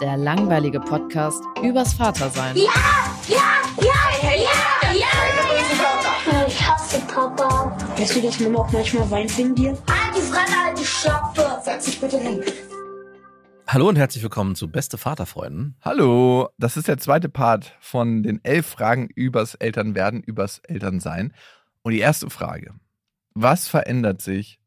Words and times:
der 0.00 0.16
langweilige 0.16 0.80
Podcast 0.80 1.44
übers 1.62 1.92
Vatersein. 1.92 2.56
Ich 2.56 2.68
hasse 6.68 7.00
Papa. 7.02 7.76
Weißt 7.98 8.16
du, 8.16 8.22
dass 8.22 8.40
Mama 8.40 8.60
auch 8.60 8.72
manchmal 8.72 9.10
weint 9.10 9.36
wegen 9.36 9.54
dir? 9.54 9.76
Halt 9.88 10.16
die 10.16 10.20
Fremde, 10.20 10.64
halt 10.64 10.78
die 10.78 10.84
Schöpfe. 10.84 11.60
Setz 11.62 11.84
dich 11.84 12.00
bitte 12.00 12.18
hin. 12.18 12.40
Hallo 13.66 13.88
und 13.88 13.96
herzlich 13.96 14.22
willkommen 14.22 14.54
zu 14.54 14.70
Beste 14.70 14.96
Vaterfreunden. 14.96 15.76
Hallo, 15.82 16.48
das 16.58 16.76
ist 16.76 16.88
der 16.88 16.98
zweite 16.98 17.28
Part 17.28 17.76
von 17.78 18.22
den 18.22 18.40
elf 18.42 18.66
Fragen 18.66 19.08
übers 19.14 19.54
Elternwerden, 19.54 20.22
übers 20.22 20.60
Elternsein. 20.60 21.34
Und 21.82 21.92
die 21.92 22.00
erste 22.00 22.30
Frage: 22.30 22.72
Was 23.34 23.68
verändert 23.68 24.22
sich, 24.22 24.58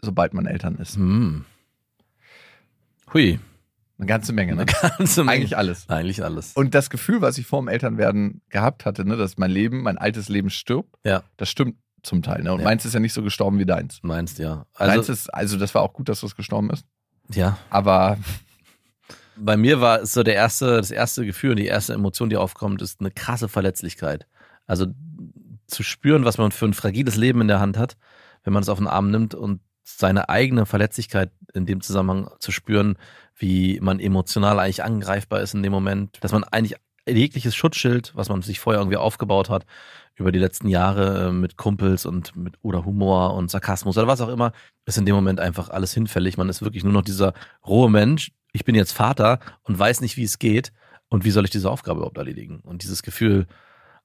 sobald 0.00 0.34
man 0.34 0.46
Eltern 0.46 0.76
ist? 0.76 0.96
Hm. 0.96 1.46
Hui, 3.14 3.38
Eine 3.98 4.06
ganze 4.06 4.32
Menge, 4.32 4.54
ne? 4.56 4.62
eine 4.62 4.90
ganze 4.96 5.22
Menge. 5.24 5.36
Eigentlich 5.36 5.56
alles. 5.56 5.88
Eigentlich 5.88 6.24
alles. 6.24 6.52
Und 6.54 6.74
das 6.74 6.90
Gefühl, 6.90 7.20
was 7.20 7.38
ich 7.38 7.46
vor 7.46 7.60
dem 7.60 7.68
Elternwerden 7.68 8.40
gehabt 8.48 8.84
hatte, 8.84 9.04
ne, 9.04 9.16
dass 9.16 9.38
mein 9.38 9.50
Leben, 9.50 9.82
mein 9.82 9.98
altes 9.98 10.28
Leben 10.28 10.50
stirbt, 10.50 10.96
Ja. 11.04 11.22
das 11.36 11.48
stimmt 11.50 11.76
zum 12.02 12.22
Teil. 12.22 12.42
Ne? 12.42 12.52
Und 12.52 12.60
Ja. 12.60 12.64
meins 12.64 12.84
ist 12.84 12.94
ja 12.94 13.00
nicht 13.00 13.12
so 13.12 13.22
gestorben 13.22 13.58
wie 13.60 13.66
deins. 13.66 14.00
Meinst 14.02 14.38
ja. 14.40 14.66
deins 14.78 14.90
Also, 14.98 15.12
ist, 15.12 15.32
also 15.32 15.56
das 15.58 15.74
war 15.74 15.82
auch 15.82 15.92
gut, 15.92 16.08
dass 16.08 16.20
das 16.20 16.34
gestorben 16.34 16.70
ist. 16.70 16.84
ja. 17.32 17.58
Aber 17.70 18.18
Bei 19.36 19.56
mir 19.56 19.80
war 19.80 20.00
es 20.02 20.12
so 20.12 20.22
der 20.22 20.34
erste, 20.34 20.76
das 20.76 20.90
erste 20.90 21.24
Gefühl 21.24 21.50
und 21.50 21.56
die 21.56 21.66
erste 21.66 21.94
Emotion, 21.94 22.28
die 22.28 22.36
aufkommt, 22.36 22.82
ist 22.82 23.00
eine 23.00 23.10
krasse 23.10 23.48
Verletzlichkeit. 23.48 24.26
Also 24.66 24.86
zu 25.66 25.82
spüren, 25.82 26.24
was 26.24 26.36
man 26.38 26.52
für 26.52 26.66
ein 26.66 26.74
fragiles 26.74 27.16
Leben 27.16 27.40
in 27.40 27.48
der 27.48 27.58
Hand 27.60 27.78
hat, 27.78 27.96
wenn 28.44 28.52
man 28.52 28.62
es 28.62 28.68
auf 28.68 28.78
den 28.78 28.86
Arm 28.88 29.10
nimmt 29.10 29.34
und 29.34 29.60
seine 29.84 30.28
eigene 30.28 30.66
Verletzlichkeit 30.66 31.30
in 31.54 31.64
dem 31.66 31.80
Zusammenhang 31.80 32.28
zu 32.40 32.52
spüren, 32.52 32.96
wie 33.42 33.80
man 33.80 33.98
emotional 33.98 34.60
eigentlich 34.60 34.84
angreifbar 34.84 35.40
ist 35.40 35.52
in 35.52 35.64
dem 35.64 35.72
Moment, 35.72 36.16
dass 36.20 36.30
man 36.30 36.44
eigentlich 36.44 36.78
jegliches 37.08 37.56
Schutzschild, 37.56 38.12
was 38.14 38.28
man 38.28 38.40
sich 38.42 38.60
vorher 38.60 38.80
irgendwie 38.80 38.96
aufgebaut 38.96 39.50
hat, 39.50 39.66
über 40.14 40.30
die 40.30 40.38
letzten 40.38 40.68
Jahre 40.68 41.28
äh, 41.28 41.32
mit 41.32 41.56
Kumpels 41.56 42.06
und 42.06 42.36
mit 42.36 42.54
oder 42.62 42.84
Humor 42.84 43.34
und 43.34 43.50
Sarkasmus 43.50 43.98
oder 43.98 44.06
was 44.06 44.20
auch 44.20 44.28
immer, 44.28 44.52
ist 44.86 44.96
in 44.96 45.06
dem 45.06 45.16
Moment 45.16 45.40
einfach 45.40 45.70
alles 45.70 45.92
hinfällig. 45.92 46.36
Man 46.36 46.48
ist 46.48 46.62
wirklich 46.62 46.84
nur 46.84 46.92
noch 46.92 47.02
dieser 47.02 47.34
rohe 47.66 47.90
Mensch. 47.90 48.30
Ich 48.52 48.64
bin 48.64 48.76
jetzt 48.76 48.92
Vater 48.92 49.40
und 49.64 49.76
weiß 49.76 50.02
nicht, 50.02 50.16
wie 50.16 50.22
es 50.22 50.38
geht 50.38 50.72
und 51.08 51.24
wie 51.24 51.32
soll 51.32 51.44
ich 51.44 51.50
diese 51.50 51.70
Aufgabe 51.70 51.98
überhaupt 51.98 52.18
erledigen. 52.18 52.60
Und 52.60 52.84
dieses 52.84 53.02
Gefühl 53.02 53.46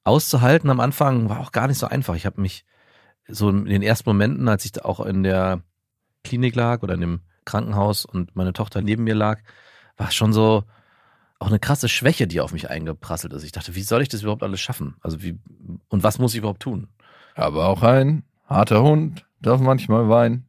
auszuhalten 0.03 0.71
am 0.71 0.79
Anfang 0.79 1.29
war 1.29 1.41
auch 1.41 1.51
gar 1.51 1.67
nicht 1.67 1.77
so 1.77 1.85
einfach. 1.85 2.15
Ich 2.15 2.25
habe 2.25 2.41
mich 2.41 2.65
so 3.27 3.49
in 3.49 3.65
den 3.65 3.83
ersten 3.83 4.09
Momenten, 4.09 4.47
als 4.47 4.65
ich 4.65 4.71
da 4.71 4.85
auch 4.85 5.01
in 5.01 5.21
der 5.21 5.61
Klinik 6.23 6.55
lag 6.55 6.81
oder 6.81 6.95
in 6.95 7.01
dem 7.01 7.21
Krankenhaus 7.47 8.05
und 8.05 8.35
meine 8.35 8.53
Tochter 8.53 8.81
neben 8.81 9.03
mir 9.03 9.15
lag, 9.15 9.39
war 9.97 10.11
schon 10.11 10.33
so 10.33 10.63
auch 11.39 11.47
eine 11.47 11.59
krasse 11.59 11.87
Schwäche, 11.89 12.27
die 12.27 12.41
auf 12.41 12.51
mich 12.53 12.69
eingeprasselt 12.69 13.31
ist. 13.33 13.43
Ich 13.43 13.51
dachte, 13.51 13.75
wie 13.75 13.81
soll 13.83 14.01
ich 14.01 14.09
das 14.09 14.21
überhaupt 14.21 14.43
alles 14.43 14.59
schaffen? 14.61 14.95
Also 15.01 15.21
wie 15.23 15.39
und 15.89 16.03
was 16.03 16.19
muss 16.19 16.33
ich 16.33 16.39
überhaupt 16.39 16.61
tun? 16.61 16.87
aber 17.35 17.67
auch 17.67 17.83
ein 17.83 18.23
harter 18.45 18.81
Hund 18.81 19.25
darf 19.41 19.59
manchmal 19.61 20.09
weinen. 20.09 20.47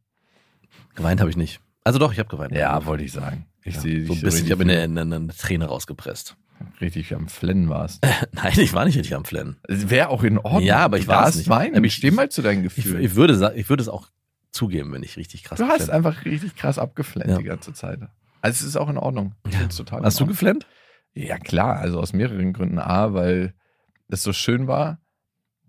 Geweint 0.95 1.19
habe 1.21 1.29
ich 1.29 1.37
nicht. 1.37 1.59
Also 1.83 1.99
doch, 1.99 2.11
ich 2.11 2.19
habe 2.19 2.29
geweint. 2.29 2.51
Ja, 2.53 2.85
wollte 2.85 3.03
ich 3.03 3.11
sagen. 3.11 3.45
Ich 3.63 3.75
Ja, 3.75 3.81
sehe 3.81 4.05
so 4.05 4.13
ein 4.13 4.21
bisschen, 4.21 4.45
ich 4.45 4.51
habe 4.51 4.63
eine, 4.63 4.79
eine, 4.81 5.01
eine 5.01 5.27
Träne 5.27 5.65
rausgepresst. 5.65 6.35
richtig 6.81 7.13
am 7.13 7.27
Flennen 7.27 7.69
warst. 7.69 8.03
Nein, 8.31 8.53
ich 8.57 8.73
war 8.73 8.85
nicht 8.85 8.97
richtig 8.97 9.15
am 9.15 9.25
Flennen. 9.25 9.57
Wäre 9.67 10.09
auch 10.09 10.23
in 10.23 10.37
Ordnung. 10.39 10.63
Ja, 10.63 10.77
aber 10.79 10.97
ich 10.97 11.07
war 11.07 11.27
es 11.27 11.35
nicht. 11.35 11.49
weinen. 11.49 11.75
Aber 11.75 11.85
Ich 11.85 11.93
ich- 11.93 11.97
steh 11.97 12.11
mal 12.11 12.29
zu 12.29 12.41
deinen 12.41 12.65
Ich, 12.65 12.75
Gefühlen. 12.75 13.03
ich, 13.03 13.15
würde, 13.15 13.35
sa- 13.35 13.53
ich 13.53 13.69
würde 13.69 13.83
es 13.83 13.89
auch 13.89 14.07
zugeben, 14.59 14.91
wenn 14.93 15.03
ich 15.03 15.17
richtig 15.17 15.43
krass 15.43 15.57
du 15.57 15.65
hast 15.65 15.79
geflennt. 15.79 15.91
einfach 16.05 16.25
richtig 16.25 16.55
krass 16.55 16.77
abgeflennt 16.77 17.29
Ja. 17.31 17.37
die 17.37 17.43
ganze 17.45 17.73
Zeit. 17.73 17.99
Also 18.41 18.61
es 18.61 18.61
ist 18.63 18.75
auch 18.77 18.89
in 18.89 18.97
Ordnung. 18.97 19.35
Ja. 19.49 19.65
total 19.67 20.03
Hast 20.03 20.19
du 20.19 20.25
geflennt? 20.25 20.67
Ja, 21.13 21.37
klar. 21.37 21.77
Also 21.77 21.99
aus 21.99 22.13
mehreren 22.13 22.53
Gründen. 22.53 22.79
A, 22.79 23.13
weil 23.13 23.53
es 24.09 24.23
so 24.23 24.33
schön 24.33 24.67
war. 24.67 24.99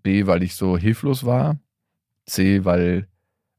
B, 0.02 0.26
weil 0.26 0.42
ich 0.42 0.54
so 0.54 0.76
hilflos 0.76 1.24
war. 1.24 1.58
C, 2.26 2.64
weil 2.64 3.08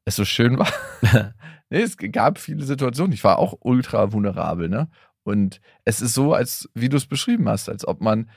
es 0.04 0.16
so 0.16 0.24
schön 0.24 0.58
war. 0.58 0.68
nee, 1.70 1.80
es 1.82 1.96
gab 1.96 2.38
viele 2.38 2.64
Situationen. 2.64 3.12
Ich 3.12 3.24
war 3.24 3.38
auch 3.38 3.54
ultra 3.60 4.12
vulnerabel, 4.12 4.68
ne? 4.68 4.88
Und 5.24 5.60
es 5.84 6.00
ist 6.00 6.14
so, 6.14 6.34
als 6.34 6.68
wie 6.74 6.88
du 6.88 6.96
es 6.96 7.06
beschrieben 7.06 7.48
hast, 7.48 7.68
als 7.68 7.86
ob 7.86 8.00
man 8.00 8.28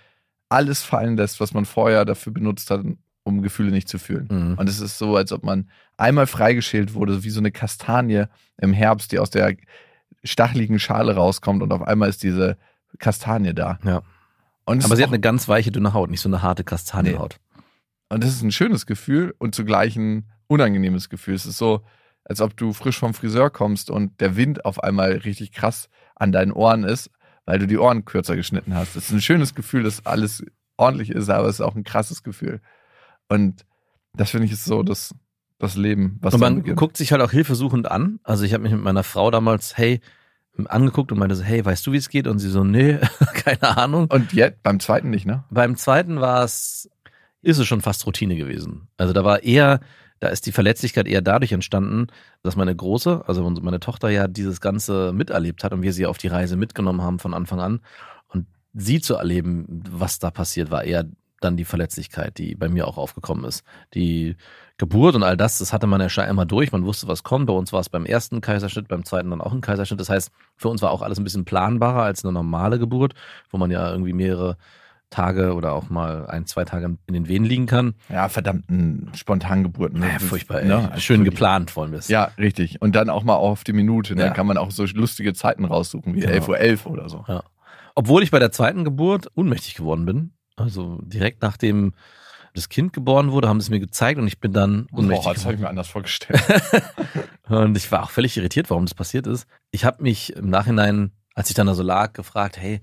alles 0.50 0.84
fallen 0.84 1.18
lässt, 1.18 1.40
was 1.40 1.54
man 1.54 1.66
vorher 1.66 2.06
dafür 2.06 2.32
benutzt 2.34 2.70
hat, 2.70 2.82
um 3.26 3.42
Gefühle 3.42 3.72
nicht 3.72 3.90
zu 3.90 3.98
fühlen. 3.98 4.28
Mhm. 4.30 4.54
Und 4.58 4.70
es 4.70 4.80
ist 4.80 4.98
so, 4.98 5.18
als 5.18 5.32
ob 5.34 5.44
man 5.44 5.70
einmal 5.98 6.28
freigeschält 6.28 6.94
wurde, 6.94 7.24
wie 7.24 7.32
so 7.32 7.40
eine 7.40 7.52
Kastanie 7.52 8.26
im 8.58 8.72
Herbst, 8.72 9.12
die 9.12 9.20
aus 9.20 9.32
der 9.32 9.58
stacheligen 10.24 10.80
Schale 10.80 11.16
rauskommt 11.16 11.62
und 11.62 11.74
auf 11.74 11.82
einmal 11.82 12.08
ist 12.08 12.24
diese 12.24 12.58
Kastanie 13.00 13.54
da. 13.54 13.80
Ja. 13.84 14.04
Aber 14.66 14.96
sie 14.96 15.04
hat 15.04 15.10
eine 15.10 15.20
ganz 15.20 15.48
weiche, 15.48 15.72
dünne 15.72 15.94
Haut, 15.94 16.10
nicht 16.10 16.22
so 16.22 16.30
eine 16.30 16.42
harte 16.42 16.64
Kastanienhaut. 16.64 17.40
und 18.10 18.24
das 18.24 18.32
ist 18.32 18.42
ein 18.42 18.52
schönes 18.52 18.86
Gefühl 18.86 19.36
und 19.38 19.54
zugleich 19.54 19.96
ein 19.96 20.26
unangenehmes 20.48 21.10
Gefühl. 21.10 21.36
Es 21.36 21.46
ist 21.46 21.58
so, 21.58 21.82
als 22.24 22.42
ob 22.42 22.56
du 22.58 22.74
frisch 22.74 22.98
vom 22.98 23.14
Friseur 23.14 23.50
kommst 23.50 23.90
und 23.90 24.20
der 24.22 24.36
Wind 24.36 24.66
auf 24.66 24.84
einmal 24.84 25.12
richtig 25.12 25.52
krass 25.52 25.90
an 26.16 26.32
deinen 26.32 26.52
Ohren 26.52 26.84
ist, 26.84 27.10
weil 27.46 27.60
du 27.60 27.68
die 27.68 27.78
Ohren 27.78 28.06
kürzer 28.06 28.36
geschnitten 28.36 28.76
hast. 28.76 28.96
Es 28.96 29.06
ist 29.06 29.12
ein 29.12 29.22
schönes 29.22 29.54
Gefühl, 29.54 29.84
dass 29.84 30.06
alles 30.06 30.44
ordentlich 30.78 31.10
ist, 31.10 31.30
aber 31.30 31.48
es 31.48 31.56
ist 31.56 31.62
auch 31.62 31.76
ein 31.76 31.84
krasses 31.84 32.24
Gefühl. 32.24 32.62
Und 33.30 33.66
das 34.14 34.32
finde 34.32 34.46
ich 34.46 34.54
ist 34.54 34.66
so 34.66 34.84
das, 34.84 35.14
das 35.58 35.76
Leben, 35.76 36.18
was 36.22 36.34
und 36.34 36.40
man 36.40 36.64
guckt 36.76 36.98
sich 36.98 37.12
halt 37.12 37.22
auch 37.22 37.32
hilfesuchend 37.32 37.90
an. 37.90 38.20
Also 38.24 38.44
ich 38.44 38.54
habe 38.54 38.64
mich 38.64 38.72
mit 38.72 38.82
meiner 38.82 39.04
Frau 39.04 39.32
damals, 39.32 39.78
hey, 39.78 40.02
angeguckt 40.68 41.12
und 41.12 41.20
meinte 41.20 41.36
so, 41.36 41.44
hey, 41.44 41.64
weißt 41.64 41.86
du, 41.86 41.92
wie 41.92 41.98
es 41.98 42.10
geht? 42.10 42.28
Und 42.28 42.40
sie 42.40 42.50
so, 42.50 42.64
nee, 42.64 42.98
keine 43.34 43.78
Ahnung. 43.78 44.08
Und 44.10 44.34
jetzt 44.34 44.64
beim 44.64 44.80
zweiten 44.80 45.10
nicht, 45.10 45.26
ne? 45.26 45.44
Beim 45.50 45.76
zweiten 45.76 46.22
war 46.22 46.44
es, 46.44 46.90
ist 47.42 47.58
es 47.58 47.68
schon 47.68 47.82
fast 47.82 48.06
Routine 48.08 48.36
gewesen. 48.36 48.88
Also 48.98 49.14
da 49.14 49.24
war 49.24 49.44
eher, 49.44 49.82
da 50.20 50.30
ist 50.30 50.46
die 50.46 50.52
Verletzlichkeit 50.52 51.08
eher 51.08 51.22
dadurch 51.22 51.52
entstanden, 51.52 52.08
dass 52.42 52.56
meine 52.56 52.76
Große, 52.76 53.24
also 53.28 53.50
meine 53.50 53.80
Tochter 53.80 54.10
ja 54.10 54.28
dieses 54.28 54.62
Ganze 54.62 55.12
miterlebt 55.14 55.64
hat 55.64 55.74
und 55.74 55.82
wir 55.82 55.94
sie 55.94 56.06
auf 56.06 56.18
die 56.18 56.28
Reise 56.28 56.56
mitgenommen 56.56 57.02
haben 57.02 57.20
von 57.20 57.34
Anfang 57.34 57.60
an. 57.60 57.82
Und 58.28 58.48
sie 58.74 59.02
zu 59.02 59.16
erleben, 59.16 59.84
was 59.90 60.20
da 60.20 60.32
passiert, 60.32 60.72
war 60.72 60.84
eher 60.84 61.06
dann 61.42 61.58
die 61.58 61.66
Verletzlichkeit, 61.66 62.38
die 62.38 62.56
bei 62.56 62.70
mir 62.70 62.88
auch 62.88 62.98
aufgekommen 62.98 63.46
ist. 63.46 63.64
Die 63.94 64.36
Geburt 64.78 65.16
und 65.16 65.24
all 65.24 65.38
das, 65.38 65.60
das 65.60 65.74
hatte 65.74 65.88
man 65.88 66.02
ja 66.02 66.10
schon 66.10 66.24
einmal 66.26 66.46
durch. 66.46 66.72
Man 66.72 66.86
wusste, 66.86 67.08
was 67.08 67.24
kommt. 67.24 67.48
Bei 67.48 67.54
uns 67.54 67.72
war 67.74 67.80
es 67.82 67.90
beim 67.90 68.06
ersten 68.06 68.42
Kaiserschnitt, 68.42 68.88
beim 68.88 69.06
zweiten 69.06 69.30
dann 69.30 69.42
auch 69.42 69.54
ein 69.54 69.62
Kaiserschnitt. 69.62 70.00
Das 70.00 70.10
heißt, 70.10 70.32
für 70.56 70.70
uns 70.70 70.82
war 70.82 70.92
auch 70.92 71.02
alles 71.02 71.18
ein 71.20 71.24
bisschen 71.24 71.46
planbarer 71.46 72.04
als 72.04 72.24
eine 72.24 72.34
normale 72.34 72.80
Geburt, 72.80 73.14
wo 73.52 73.58
man 73.58 73.70
ja 73.72 73.90
irgendwie 73.92 74.14
mehrere 74.14 74.58
Tage 75.12 75.54
oder 75.54 75.74
auch 75.74 75.90
mal 75.90 76.26
ein, 76.28 76.46
zwei 76.46 76.66
Tage 76.66 76.98
in 77.06 77.14
den 77.14 77.28
Wehen 77.28 77.44
liegen 77.46 77.68
kann. 77.68 77.94
Ja, 78.10 78.28
verdammten 78.28 79.12
Spontangeburten. 79.16 80.00
ne? 80.00 80.08
Ja, 80.14 80.20
furchtbar. 80.20 80.62
Ey. 80.62 80.68
Ne? 80.68 80.90
Also 80.90 81.00
Schön 81.00 81.20
wirklich. 81.22 81.36
geplant 81.36 81.76
wollen 81.76 81.92
wir 81.92 82.00
es. 82.00 82.08
Ja, 82.08 82.32
richtig. 82.38 82.82
Und 82.82 82.96
dann 82.96 83.10
auch 83.10 83.24
mal 83.24 83.36
auf 83.36 83.64
die 83.64 83.74
Minute. 83.74 84.16
Ne? 84.16 84.22
Ja. 84.22 84.28
Dann 84.28 84.36
kann 84.36 84.48
man 84.48 84.58
auch 84.58 84.72
so 84.72 84.84
lustige 84.86 85.34
Zeiten 85.34 85.64
raussuchen, 85.66 86.16
wie 86.16 86.22
Genau. 86.22 86.34
11.11 86.34 86.50
Uhr 86.50 86.58
11 86.60 86.86
oder 86.88 87.08
so. 87.10 87.24
Obwohl 87.94 88.24
ich 88.24 88.32
bei 88.32 88.40
der 88.40 88.52
zweiten 88.52 88.84
Geburt 88.84 89.32
ohnmächtig 89.36 89.76
geworden 89.76 90.06
bin. 90.06 90.32
Also 90.56 91.00
direkt 91.02 91.42
nach 91.42 91.58
dem 91.58 91.94
das 92.54 92.70
Kind 92.70 92.94
geboren 92.94 93.32
wurde, 93.32 93.50
haben 93.50 93.60
sie 93.60 93.66
es 93.66 93.70
mir 93.70 93.82
gezeigt 93.82 94.18
und 94.20 94.28
ich 94.28 94.40
bin 94.40 94.54
dann 94.54 94.88
ohnmächtig 94.94 95.26
Boah, 95.26 95.34
das 95.34 95.44
habe 95.44 95.56
ich 95.56 95.60
mir 95.60 95.68
anders 95.68 95.90
vorgestellt. 95.90 96.42
Und 97.50 97.78
ich 97.78 97.92
war 97.92 98.04
auch 98.04 98.10
völlig 98.10 98.38
irritiert, 98.38 98.70
warum 98.70 98.86
das 98.86 98.96
passiert 98.96 99.28
ist. 99.28 99.46
Ich 99.72 99.86
habe 99.86 100.02
mich 100.02 100.34
im 100.36 100.50
Nachhinein, 100.50 101.12
als 101.36 101.50
ich 101.50 101.56
dann 101.56 101.68
da 101.68 101.76
so 101.76 101.84
lag, 101.84 102.14
gefragt, 102.14 102.58
hey, 102.58 102.82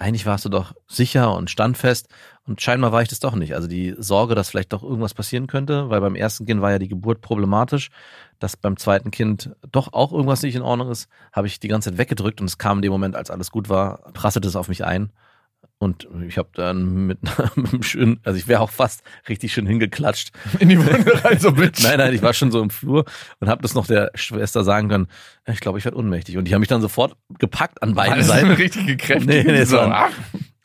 eigentlich 0.00 0.24
warst 0.24 0.46
du 0.46 0.48
doch 0.48 0.74
sicher 0.88 1.34
und 1.36 1.50
standfest 1.50 2.08
und 2.46 2.62
scheinbar 2.62 2.90
war 2.90 3.02
ich 3.02 3.08
das 3.08 3.20
doch 3.20 3.34
nicht. 3.34 3.54
Also 3.54 3.68
die 3.68 3.94
Sorge, 3.98 4.34
dass 4.34 4.48
vielleicht 4.48 4.72
doch 4.72 4.82
irgendwas 4.82 5.12
passieren 5.12 5.46
könnte, 5.46 5.90
weil 5.90 6.00
beim 6.00 6.14
ersten 6.14 6.46
Kind 6.46 6.62
war 6.62 6.70
ja 6.70 6.78
die 6.78 6.88
Geburt 6.88 7.20
problematisch, 7.20 7.90
dass 8.38 8.56
beim 8.56 8.78
zweiten 8.78 9.10
Kind 9.10 9.54
doch 9.70 9.92
auch 9.92 10.12
irgendwas 10.12 10.42
nicht 10.42 10.54
in 10.54 10.62
Ordnung 10.62 10.90
ist, 10.90 11.08
habe 11.32 11.46
ich 11.46 11.60
die 11.60 11.68
ganze 11.68 11.90
Zeit 11.90 11.98
weggedrückt 11.98 12.40
und 12.40 12.46
es 12.46 12.56
kam 12.56 12.78
in 12.78 12.82
dem 12.82 12.92
Moment, 12.92 13.14
als 13.14 13.30
alles 13.30 13.50
gut 13.50 13.68
war, 13.68 14.10
prasselte 14.14 14.48
es 14.48 14.56
auf 14.56 14.68
mich 14.68 14.84
ein. 14.84 15.12
Und 15.82 16.06
ich 16.28 16.36
habe 16.36 16.50
dann 16.54 17.06
mit, 17.06 17.18
mit 17.56 17.72
einem 17.72 17.82
schönen, 17.82 18.20
also 18.22 18.38
ich 18.38 18.46
wäre 18.48 18.60
auch 18.60 18.68
fast 18.70 19.02
richtig 19.30 19.52
schön 19.54 19.66
hingeklatscht. 19.66 20.30
In 20.58 20.68
die 20.68 20.78
Wunde 20.78 21.24
rein, 21.24 21.38
so 21.38 21.52
Bitch. 21.54 21.82
Nein, 21.82 21.96
nein, 21.96 22.12
ich 22.12 22.20
war 22.20 22.34
schon 22.34 22.50
so 22.50 22.60
im 22.62 22.68
Flur 22.68 23.06
und 23.40 23.48
habe 23.48 23.62
das 23.62 23.74
noch 23.74 23.86
der 23.86 24.10
Schwester 24.14 24.62
sagen 24.62 24.90
können, 24.90 25.08
ich 25.50 25.60
glaube, 25.60 25.78
ich 25.78 25.84
werde 25.86 25.96
ohnmächtig. 25.96 26.36
Und 26.36 26.44
die 26.46 26.52
haben 26.54 26.60
mich 26.60 26.68
dann 26.68 26.82
sofort 26.82 27.16
gepackt 27.38 27.82
an 27.82 27.94
beiden 27.94 28.16
Das 28.18 28.26
ist 28.26 28.32
Seiten. 28.32 28.50
richtige 28.50 28.96
Kräfte. 28.98 29.24
Nee, 29.26 29.42
nee, 29.42 29.64
so, 29.64 29.80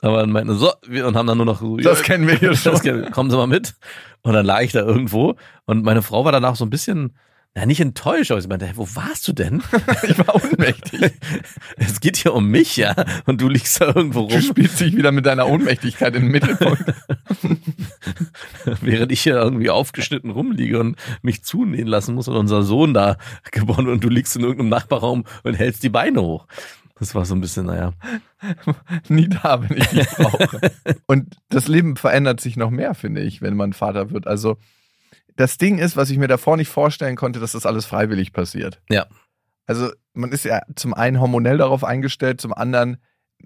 Aber 0.01 0.27
meinten 0.27 0.53
so, 0.55 0.73
wir- 0.85 1.07
und 1.07 1.15
haben 1.15 1.27
dann 1.27 1.37
nur 1.37 1.45
noch 1.45 1.61
so, 1.61 1.77
das 1.77 2.03
kennen 2.03 2.27
wir 2.27 2.35
hier 2.35 2.53
schon. 2.57 2.73
das, 2.73 2.81
kennen- 2.83 3.09
kommen 3.11 3.29
Sie 3.31 3.37
mal 3.37 3.47
mit. 3.47 3.73
Und 4.21 4.33
dann 4.33 4.45
lag 4.45 4.61
ich 4.63 4.73
da 4.73 4.81
irgendwo 4.81 5.35
und 5.65 5.83
meine 5.85 6.01
Frau 6.01 6.25
war 6.25 6.33
danach 6.33 6.57
so 6.57 6.65
ein 6.65 6.69
bisschen, 6.69 7.15
na 7.57 7.65
nicht 7.65 7.79
enttäuscht, 7.79 8.31
aber 8.31 8.41
sie 8.41 8.49
meinte, 8.49 8.69
wo 8.75 8.85
warst 8.95 9.27
du 9.29 9.33
denn? 9.33 9.63
Ich 10.03 10.17
war 10.19 10.35
ohnmächtig. 10.35 11.13
Es 11.77 12.01
geht 12.01 12.17
hier 12.17 12.33
um 12.33 12.49
mich, 12.49 12.75
ja. 12.75 12.93
Und 13.25 13.39
du 13.39 13.47
liegst 13.47 13.79
da 13.79 13.87
irgendwo 13.87 14.27
Du 14.27 14.35
rum, 14.35 14.41
spielst 14.41 14.79
dich 14.81 14.95
wieder 14.95 15.13
mit 15.13 15.25
deiner 15.25 15.47
Ohnmächtigkeit 15.47 16.15
in 16.15 16.23
den 16.23 16.31
Mittelpunkt. 16.31 16.93
während 18.81 19.11
ich 19.11 19.21
hier 19.21 19.35
irgendwie 19.35 19.69
aufgeschnitten 19.69 20.31
rumliege 20.31 20.79
und 20.79 20.97
mich 21.21 21.43
zunähen 21.43 21.87
lassen 21.87 22.13
muss 22.15 22.27
und 22.27 22.35
unser 22.35 22.63
Sohn 22.63 22.93
da 22.93 23.17
geboren 23.51 23.87
und 23.87 24.03
du 24.03 24.09
liegst 24.09 24.35
in 24.35 24.43
irgendeinem 24.43 24.69
Nachbarraum 24.69 25.23
und 25.43 25.53
hältst 25.53 25.81
die 25.83 25.89
Beine 25.89 26.21
hoch. 26.21 26.47
Das 26.99 27.15
war 27.15 27.25
so 27.25 27.35
ein 27.35 27.41
bisschen, 27.41 27.67
naja. 27.67 27.93
Nie 29.07 29.29
da, 29.29 29.61
wenn 29.61 29.77
ich 29.77 29.87
dich 29.87 30.07
brauche. 30.09 30.71
Und 31.07 31.37
das 31.49 31.67
Leben 31.67 31.95
verändert 31.95 32.41
sich 32.41 32.57
noch 32.57 32.69
mehr, 32.69 32.93
finde 32.95 33.21
ich, 33.21 33.41
wenn 33.41 33.55
man 33.55 33.73
Vater 33.73 34.11
wird. 34.11 34.27
Also 34.27 34.57
das 35.35 35.57
Ding 35.57 35.77
ist, 35.77 35.97
was 35.97 36.09
ich 36.09 36.17
mir 36.17 36.27
davor 36.27 36.57
nicht 36.57 36.69
vorstellen 36.69 37.15
konnte, 37.15 37.39
dass 37.39 37.53
das 37.53 37.65
alles 37.65 37.85
freiwillig 37.85 38.31
passiert. 38.33 38.81
Ja. 38.89 39.05
Also 39.67 39.91
man 40.13 40.31
ist 40.31 40.45
ja 40.45 40.61
zum 40.75 40.93
einen 40.93 41.19
hormonell 41.19 41.57
darauf 41.57 41.83
eingestellt, 41.83 42.39
zum 42.39 42.53
anderen 42.53 42.97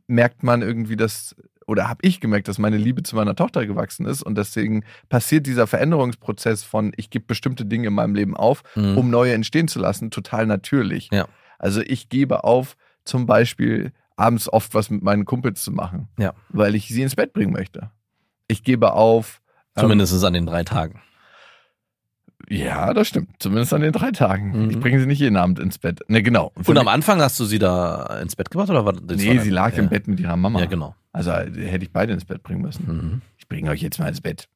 merkt 0.07 0.44
man 0.44 0.62
irgendwie, 0.62 0.95
dass 0.97 1.36
oder 1.65 1.88
habe 1.88 2.00
ich 2.01 2.19
gemerkt, 2.19 2.47
dass 2.47 2.57
meine 2.57 2.77
Liebe 2.77 3.03
zu 3.03 3.15
meiner 3.15 3.36
Tochter 3.36 3.65
gewachsen 3.68 4.06
ist 4.07 4.24
und 4.24 4.36
deswegen 4.38 4.83
passiert 5.07 5.45
dieser 5.45 5.68
Veränderungsprozess 5.68 6.63
von 6.63 6.91
ich 6.97 7.09
gebe 7.12 7.25
bestimmte 7.25 7.63
Dinge 7.65 7.88
in 7.88 7.94
meinem 7.94 8.15
Leben 8.15 8.36
auf, 8.36 8.63
Mhm. 8.75 8.97
um 8.97 9.09
neue 9.12 9.33
entstehen 9.33 9.68
zu 9.68 9.80
lassen, 9.80 10.09
total 10.12 10.47
natürlich. 10.47 11.09
Ja. 11.12 11.27
Also 11.59 11.81
ich 11.81 12.09
gebe 12.09 12.44
auf, 12.44 12.75
zum 13.06 13.25
Beispiel 13.27 13.91
abends 14.15 14.51
oft 14.51 14.74
was 14.74 14.89
mit 14.89 15.03
meinen 15.03 15.25
Kumpels 15.25 15.63
zu 15.63 15.71
machen, 15.71 16.07
Ja. 16.18 16.33
weil 16.50 16.74
ich 16.75 16.88
sie 16.88 17.01
ins 17.03 17.15
Bett 17.15 17.33
bringen 17.33 17.53
möchte. 17.53 17.91
Ich 18.47 18.63
gebe 18.63 18.94
auf. 18.94 19.41
ähm, 19.75 19.81
Zumindest 19.81 20.24
an 20.24 20.33
den 20.33 20.45
drei 20.47 20.63
Tagen. 20.63 21.01
Ja, 22.50 22.94
das 22.94 23.07
stimmt. 23.07 23.30
Zumindest 23.40 23.74
an 23.74 23.81
den 23.81 23.92
drei 23.94 24.12
Tagen. 24.12 24.63
Mhm. 24.66 24.69
Ich 24.72 24.80
bringe 24.80 25.00
sie 25.00 25.06
nicht 25.06 25.19
jeden 25.19 25.38
Abend 25.38 25.60
ins 25.60 25.78
Bett. 25.78 26.01
Ne, 26.07 26.22
genau. 26.24 26.51
Für 26.62 26.72
Und 26.72 26.78
am 26.78 26.88
Anfang 26.88 27.22
hast 27.22 27.40
du 27.40 27.46
sie 27.46 27.60
da 27.60 28.19
ins 28.22 28.36
Bett 28.36 28.50
gebracht 28.51 28.69
oder 28.69 28.86
war 28.86 28.94
das 28.94 29.18
nee, 29.18 29.38
sie 29.40 29.50
lag 29.50 29.74
ja. 29.74 29.80
im 29.84 29.90
Bett 29.90 30.07
mit 30.07 30.19
ihrer 30.19 30.36
Mama. 30.36 30.60
Ja, 30.60 30.66
genau. 30.66 30.96
Also 31.13 31.31
hätte 31.31 31.84
ich 31.84 31.92
beide 31.92 32.13
ins 32.13 32.25
Bett 32.25 32.44
bringen 32.44 32.62
müssen. 32.62 32.86
Mhm. 32.88 33.22
Ich 33.38 33.48
bringe 33.48 33.69
euch 33.72 33.81
jetzt 33.81 34.00
mal 34.00 34.07
ins 34.10 34.22
Bett. 34.22 34.48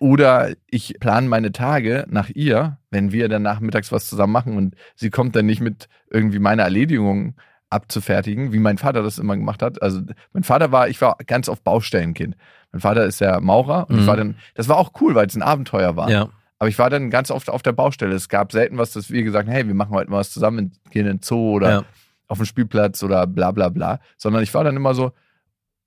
Oder 0.00 0.52
ich 0.66 0.96
plane 1.00 1.28
meine 1.28 1.52
Tage 1.52 2.04
nach 2.08 2.30
ihr, 2.30 2.78
wenn 2.90 3.12
wir 3.12 3.28
dann 3.28 3.42
nachmittags 3.42 3.92
was 3.92 4.08
zusammen 4.08 4.32
machen 4.32 4.56
und 4.56 4.74
sie 4.96 5.10
kommt 5.10 5.36
dann 5.36 5.46
nicht 5.46 5.60
mit 5.60 5.88
irgendwie 6.10 6.38
meine 6.40 6.62
Erledigungen 6.62 7.36
abzufertigen, 7.70 8.52
wie 8.52 8.58
mein 8.58 8.78
Vater 8.78 9.02
das 9.02 9.18
immer 9.18 9.36
gemacht 9.36 9.62
hat. 9.62 9.82
Also 9.82 10.00
mein 10.32 10.42
Vater 10.42 10.72
war, 10.72 10.88
ich 10.88 11.00
war 11.00 11.16
ganz 11.26 11.48
oft 11.48 11.62
Baustellenkind. 11.64 12.34
Mein 12.72 12.80
Vater 12.80 13.04
ist 13.04 13.20
ja 13.20 13.40
Maurer 13.40 13.88
und 13.88 13.96
ich 13.96 14.02
Mhm. 14.02 14.06
war 14.06 14.16
dann, 14.16 14.36
das 14.54 14.68
war 14.68 14.76
auch 14.78 14.92
cool, 15.00 15.14
weil 15.14 15.26
es 15.26 15.36
ein 15.36 15.42
Abenteuer 15.42 15.94
war. 15.96 16.10
Ja. 16.10 16.28
Aber 16.58 16.68
ich 16.68 16.78
war 16.78 16.90
dann 16.90 17.10
ganz 17.10 17.30
oft 17.30 17.50
auf 17.50 17.62
der 17.62 17.72
Baustelle. 17.72 18.14
Es 18.14 18.28
gab 18.28 18.50
selten 18.52 18.78
was, 18.78 18.92
dass 18.92 19.10
wir 19.10 19.22
gesagt 19.22 19.46
haben, 19.48 19.52
hey, 19.54 19.66
wir 19.66 19.74
machen 19.74 19.92
heute 19.92 20.10
mal 20.10 20.18
was 20.18 20.30
zusammen, 20.32 20.72
gehen 20.90 21.06
in 21.06 21.18
den 21.18 21.22
Zoo 21.22 21.52
oder 21.54 21.70
Ja. 21.70 21.84
auf 22.26 22.38
den 22.38 22.46
Spielplatz 22.46 23.02
oder 23.02 23.26
bla 23.26 23.52
bla 23.52 23.68
bla. 23.68 24.00
Sondern 24.16 24.42
ich 24.42 24.52
war 24.54 24.64
dann 24.64 24.76
immer 24.76 24.94
so, 24.94 25.12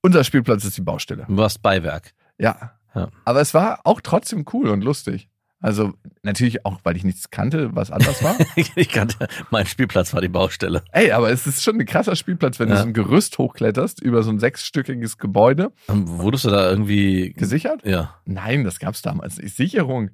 unser 0.02 0.24
Spielplatz 0.24 0.64
ist 0.64 0.78
die 0.78 0.82
Baustelle. 0.82 1.26
Du 1.28 1.38
warst 1.38 1.62
Beiwerk. 1.62 2.14
Ja. 2.38 2.72
Ja. 2.96 3.10
Aber 3.26 3.42
es 3.42 3.54
war 3.54 3.80
auch 3.86 4.02
trotzdem 4.02 4.46
cool 4.54 4.70
und 4.70 4.84
lustig. 4.84 5.30
Also 5.64 5.94
natürlich 6.24 6.66
auch, 6.66 6.80
weil 6.84 6.98
ich 6.98 7.04
nichts 7.04 7.30
kannte, 7.30 7.76
was 7.76 7.92
anders 7.92 8.24
war. 8.24 8.36
ich 8.76 8.90
kannte, 8.90 9.28
mein 9.52 9.68
Spielplatz 9.68 10.12
war 10.14 10.20
die 10.22 10.28
Baustelle. 10.28 10.84
Ey, 10.92 11.12
aber 11.12 11.30
es 11.30 11.46
ist 11.46 11.62
schon 11.62 11.80
ein 11.80 11.86
krasser 11.86 12.16
Spielplatz, 12.16 12.60
wenn 12.60 12.70
du 12.70 12.74
Ja. 12.76 12.82
so 12.82 12.88
ein 12.88 12.94
Gerüst 12.94 13.38
hochkletterst 13.38 14.02
über 14.02 14.24
so 14.24 14.32
ein 14.32 14.40
sechsstöckiges 14.40 15.20
Gebäude. 15.20 15.72
Ähm, 15.88 16.08
Wurdest 16.08 16.46
du 16.46 16.50
da 16.50 16.68
irgendwie 16.70 17.34
Gesichert? 17.34 17.86
Ja. 17.86 18.16
Nein, 18.26 18.64
das 18.64 18.80
gab's 18.80 19.04
damals 19.04 19.38
nicht. 19.38 19.56
Sicherung. 19.56 20.10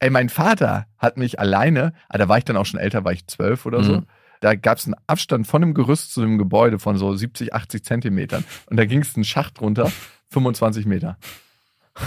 Ey, 0.00 0.10
mein 0.10 0.28
Vater 0.28 0.86
hat 0.96 1.16
mich 1.16 1.40
alleine, 1.40 1.92
ah, 2.08 2.18
da 2.18 2.28
war 2.28 2.38
ich 2.38 2.44
dann 2.44 2.56
auch 2.56 2.66
schon 2.66 2.78
älter, 2.78 3.04
war 3.04 3.12
ich 3.12 3.26
zwölf 3.26 3.66
oder 3.66 3.82
so. 3.82 3.96
Mhm. 3.96 4.06
Da 4.40 4.54
gab's 4.54 4.86
einen 4.86 4.94
Abstand 5.06 5.46
von 5.46 5.60
dem 5.60 5.74
Gerüst 5.74 6.12
zu 6.12 6.20
dem 6.20 6.38
Gebäude 6.38 6.78
von 6.78 6.96
so 6.96 7.12
70, 7.12 7.54
80 7.54 7.84
Zentimetern. 7.84 8.44
Und 8.66 8.76
da 8.76 8.84
ging's 8.84 9.16
einen 9.16 9.24
Schacht 9.24 9.60
runter, 9.60 9.90
25 10.30 10.86
Meter. 10.86 11.18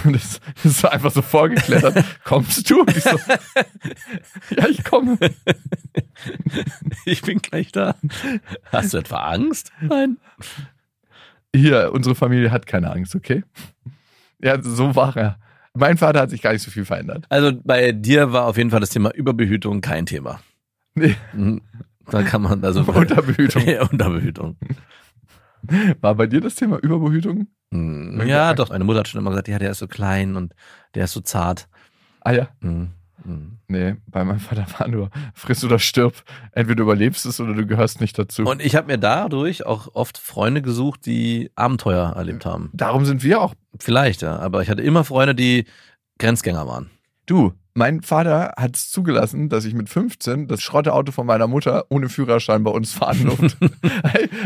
Und 0.05 0.15
das, 0.15 0.39
das 0.55 0.65
ist 0.65 0.79
so 0.79 0.88
einfach 0.88 1.11
so 1.11 1.21
vorgeklettert. 1.21 2.05
Kommst 2.23 2.69
du? 2.69 2.81
Und 2.81 2.95
ich 2.95 3.03
so, 3.03 3.17
ja, 4.55 4.67
ich 4.69 4.83
komme. 4.83 5.17
Ich 7.05 7.21
bin 7.21 7.39
gleich 7.39 7.71
da. 7.71 7.95
Hast 8.71 8.93
du 8.93 8.99
etwa 8.99 9.17
Angst? 9.17 9.71
Nein. 9.81 10.17
Hier, 11.53 11.91
unsere 11.93 12.15
Familie 12.15 12.51
hat 12.51 12.65
keine 12.65 12.91
Angst, 12.91 13.15
okay? 13.15 13.43
Ja, 14.39 14.61
so 14.61 14.95
war 14.95 15.17
er. 15.17 15.39
Mein 15.73 15.97
Vater 15.97 16.19
hat 16.21 16.29
sich 16.29 16.41
gar 16.41 16.51
nicht 16.53 16.63
so 16.63 16.71
viel 16.71 16.85
verändert. 16.85 17.25
Also 17.29 17.51
bei 17.63 17.91
dir 17.94 18.33
war 18.33 18.45
auf 18.47 18.57
jeden 18.57 18.71
Fall 18.71 18.81
das 18.81 18.89
Thema 18.89 19.13
Überbehütung 19.13 19.81
kein 19.81 20.06
Thema. 20.06 20.39
Nee, 20.95 21.15
Mhm. 21.33 21.62
Da 22.09 22.23
kann 22.23 22.41
man 22.41 22.63
also 22.65 22.81
Unterbehütung. 22.81 23.63
Ja, 23.65 23.83
Unterbehütung. 23.83 24.57
War 26.01 26.15
bei 26.15 26.27
dir 26.27 26.41
das 26.41 26.56
Thema 26.56 26.77
Überbehütung? 26.79 27.47
Mhm. 27.69 28.21
Ja, 28.25 28.53
doch. 28.53 28.69
Meine 28.69 28.83
Mutter 28.83 29.00
hat 29.00 29.07
schon 29.07 29.21
immer 29.21 29.29
gesagt, 29.29 29.47
ja, 29.47 29.59
der 29.59 29.71
ist 29.71 29.79
so 29.79 29.88
klein 29.88 30.35
und 30.35 30.53
der 30.95 31.06
ist 31.06 31.13
so 31.13 31.21
zart. 31.21 31.69
Ah 32.21 32.31
ja. 32.33 32.50
Mhm. 32.59 32.89
Mhm. 33.23 33.57
Nee, 33.68 33.95
bei 34.07 34.23
meinem 34.23 34.39
Vater 34.39 34.65
war 34.77 34.88
nur 34.88 35.09
friss 35.33 35.63
oder 35.63 35.79
stirb. 35.79 36.23
Entweder 36.51 36.77
du 36.77 36.83
überlebst 36.83 37.25
es 37.25 37.39
oder 37.39 37.53
du 37.53 37.65
gehörst 37.65 38.01
nicht 38.01 38.18
dazu. 38.18 38.44
Und 38.44 38.62
ich 38.62 38.75
habe 38.75 38.88
mir 38.88 38.97
dadurch 38.97 39.65
auch 39.65 39.89
oft 39.93 40.17
Freunde 40.17 40.62
gesucht, 40.62 41.05
die 41.05 41.51
Abenteuer 41.55 42.13
erlebt 42.15 42.45
haben. 42.45 42.69
darum 42.74 43.05
sind 43.05 43.24
wir 43.24 43.41
auch. 43.41 43.53
Vielleicht, 43.79 44.22
ja. 44.22 44.38
Aber 44.38 44.62
ich 44.62 44.69
hatte 44.69 44.81
immer 44.81 45.03
Freunde, 45.03 45.36
die 45.36 45.65
Grenzgänger 46.19 46.67
waren. 46.67 46.89
Du, 47.25 47.53
mein 47.73 48.01
Vater 48.01 48.53
hat 48.57 48.75
es 48.75 48.91
zugelassen, 48.91 49.49
dass 49.49 49.65
ich 49.65 49.73
mit 49.73 49.89
15 49.89 50.47
das 50.47 50.61
Schrotteauto 50.61 51.11
von 51.11 51.25
meiner 51.25 51.47
Mutter 51.47 51.85
ohne 51.89 52.09
Führerschein 52.09 52.63
bei 52.63 52.71
uns 52.71 52.93
fahren 52.93 53.25
durfte. 53.25 53.71